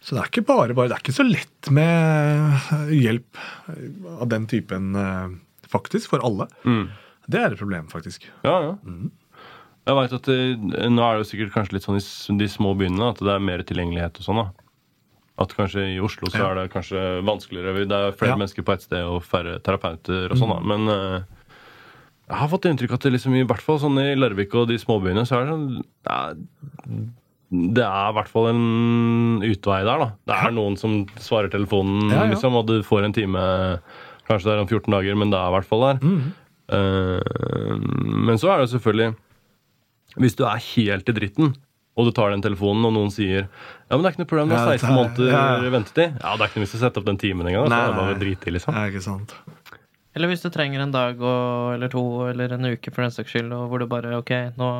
[0.00, 3.36] Så det er ikke bare bare, det er ikke så lett med hjelp
[4.16, 4.94] av den typen,
[5.68, 6.46] faktisk, for alle.
[6.64, 6.86] mm.
[7.30, 8.24] Det er et problem, faktisk.
[8.42, 8.70] Ja, ja.
[9.90, 10.38] Jeg vet at det,
[10.90, 13.44] Nå er det jo sikkert kanskje litt sånn i de små byene at det er
[13.44, 14.40] mer tilgjengelighet og sånn.
[14.40, 14.48] da
[15.40, 17.86] At kanskje i Oslo så er det kanskje vanskeligere.
[17.88, 18.36] Det er flere Ja.
[18.36, 20.52] mennesker på ett sted og færre terapeuter og sånn.
[20.52, 21.22] da Men uh,
[22.28, 24.68] jeg har fått inntrykk av at det liksom i hvert fall sånn i Larvik og
[24.68, 25.64] de småbyene så er det sånn
[26.06, 26.18] ja,
[27.74, 30.10] Det er i hvert fall en utvei der, da.
[30.30, 32.34] Det er noen som svarer telefonen, Ja, ja.
[32.34, 33.40] liksom, og du får en time
[34.28, 36.04] Kanskje det er om 14 dager, men det er i hvert fall der.
[36.04, 36.20] Mm.
[36.70, 37.80] Uh,
[38.28, 39.16] men så er det selvfølgelig
[40.22, 41.56] Hvis du er helt i dritten,
[41.98, 44.52] og du tar den telefonen, og noen sier Ja, men det er ikke noe problem,
[44.52, 45.72] det er 16 er- måneder ja, ja.
[45.74, 46.18] ventetid.
[46.22, 47.66] Ja, det er ikke noe vits i å sette opp den timen engang.
[47.66, 48.16] så Nei, det er bare nei.
[48.16, 48.80] å drite i, liksom.
[48.86, 49.34] Ikke sant.
[50.14, 53.30] Eller hvis du trenger en dag og, eller to eller en uke for den saks
[53.34, 54.70] skyld, og hvor du bare OK, nå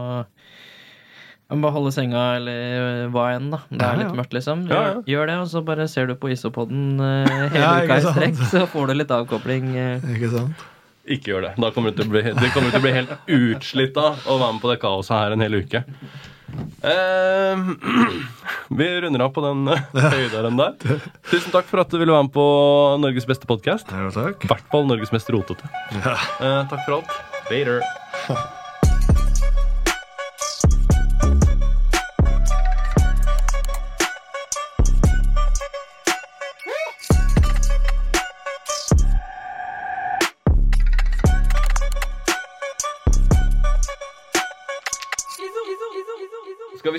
[1.51, 3.59] jeg må bare holde senga, eller hva enn, da.
[3.67, 4.03] Det er ja.
[4.05, 4.61] litt mørkt, liksom.
[4.71, 4.99] Gjør, ja.
[5.11, 8.39] gjør det, og så bare ser du på isopoden uh, hele Ja, uka i strekk,
[8.53, 9.73] så får du litt avkopling.
[9.75, 10.05] eh.
[10.15, 10.63] Ikke sant?
[11.11, 11.51] Ikke gjør det.
[11.59, 14.53] Da kommer du til å bli, du til å bli helt utslitt av å være
[14.55, 15.83] med på det kaoset her en hel uke.
[16.83, 17.65] Eh,
[18.79, 19.67] vi runder av på den
[20.15, 21.01] høyderen der.
[21.31, 22.47] Tusen takk for at du ville være med på
[23.03, 23.91] Norges beste podkast.
[23.93, 25.69] I hvert fall Norges mest rotete.
[25.97, 27.21] Eh, takk for alt.
[27.51, 27.85] Later.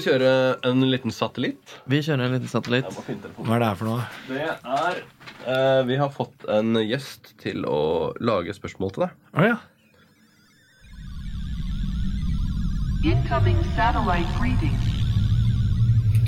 [0.02, 0.30] vi kjøre
[0.66, 1.74] en liten satellitt?
[1.90, 2.88] Vi kjører en liten satellitt.
[3.38, 4.06] Hva er det her for noe?
[4.30, 5.02] Det er
[5.46, 9.20] eh, Vi har fått en gjest til å lage spørsmål til deg.
[9.36, 9.60] Oh, ja.
[13.06, 14.78] Incoming satellite greeting.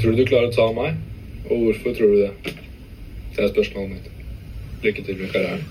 [0.01, 0.99] Tror du du klarer å ta meg?
[1.49, 2.53] Og hvorfor tror du det?
[3.33, 4.11] Det er spørsmålet mitt.
[4.83, 5.65] Lykke til med karrieren.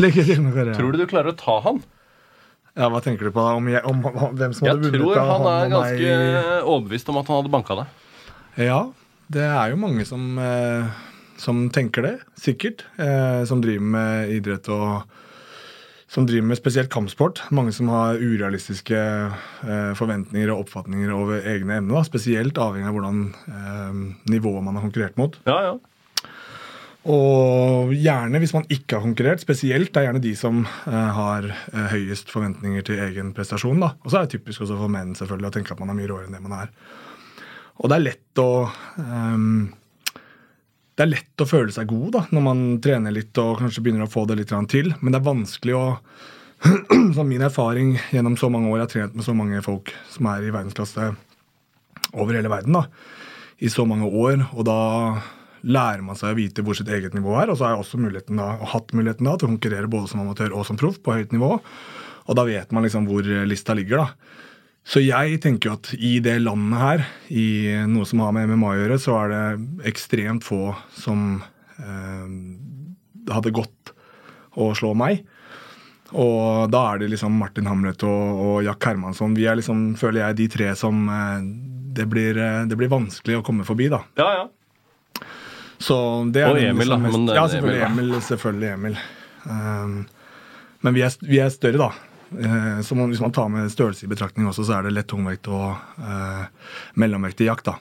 [0.00, 0.76] Lykke til med karrieren.
[0.76, 1.80] Tror du du klarer å ta han?
[2.78, 3.42] Ja, Hva tenker du på?
[3.42, 3.54] da?
[3.58, 5.00] Om, jeg, om, om hvem som Jeg hadde vunnet?
[5.00, 6.50] tror av han er ganske meg?
[6.70, 7.96] overbevist om at han hadde banka deg.
[8.70, 8.80] Ja,
[9.30, 10.86] det er jo mange som, eh,
[11.40, 12.84] som tenker det, sikkert.
[12.98, 15.02] Eh, som driver med idrett og
[16.10, 17.38] som driver med spesielt kampsport.
[17.54, 22.02] Mange som har urealistiske eh, forventninger og oppfatninger over egne evner.
[22.08, 24.00] Spesielt avhengig av hvordan eh,
[24.32, 25.38] nivået man har konkurrert mot.
[25.46, 25.76] Ja, ja.
[27.08, 31.46] Og gjerne hvis man ikke har konkurrert, spesielt det er gjerne de som eh, har
[31.48, 33.80] eh, høyest forventninger til egen prestasjon.
[33.80, 33.94] da.
[34.04, 36.10] Og så er det typisk også for menn selvfølgelig å tenke at man er mye
[36.10, 36.74] råere enn det man er.
[37.80, 38.50] Og det er lett å
[38.98, 39.70] um,
[40.92, 44.04] Det er lett å føle seg god da, når man trener litt og kanskje begynner
[44.04, 45.86] å få det litt til, men det er vanskelig å
[47.16, 50.26] Som min erfaring gjennom så mange år, jeg har trent med så mange folk som
[50.28, 51.06] er i verdensklasse
[52.12, 52.82] over hele verden, da,
[53.64, 54.76] i så mange år, og da
[55.62, 57.50] lærer man seg å vite hvor sitt eget nivå er.
[57.50, 60.12] Og så har jeg også muligheten da, og hatt muligheten da, til å konkurrere både
[60.12, 61.56] som amatør og som proff på høyt nivå.
[62.30, 64.38] Og da vet man liksom hvor lista ligger, da.
[64.86, 67.46] Så jeg tenker jo at i det landet her, i
[67.90, 71.42] noe som har med MMA å gjøre, så er det ekstremt få som
[71.76, 72.30] eh,
[73.30, 73.92] hadde gått
[74.58, 75.22] å slå meg.
[76.10, 79.36] Og da er det liksom Martin Hamlet og, og Jack Hermansson.
[79.38, 81.44] Vi er liksom, føler jeg, de tre som eh,
[82.00, 84.02] det, blir, eh, det blir vanskelig å komme forbi, da.
[84.18, 84.48] ja, ja.
[85.80, 85.96] Så
[86.32, 88.06] det er Og Emil, da, men ja, selvfølgelig Emil.
[88.10, 88.22] Emil.
[88.26, 88.96] Selvfølgelig Emil.
[89.48, 90.00] Um,
[90.84, 91.90] men vi er, vi er større, da.
[92.30, 95.08] Eh, så man, hvis man tar med størrelse i betraktning også, så er det lett
[95.10, 97.72] tungvekt og uh, mellomvekt i jakt.
[97.72, 97.78] da.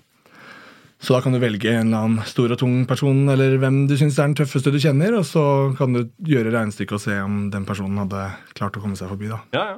[1.00, 3.96] Så da kan du velge en eller annen stor og tung person, eller hvem du
[4.00, 5.44] syns er den tøffeste du kjenner, og så
[5.80, 8.26] kan du gjøre regnestykket og se om den personen hadde
[8.58, 9.32] klart å komme seg forbi.
[9.32, 9.40] da.
[9.56, 9.78] ja, ja.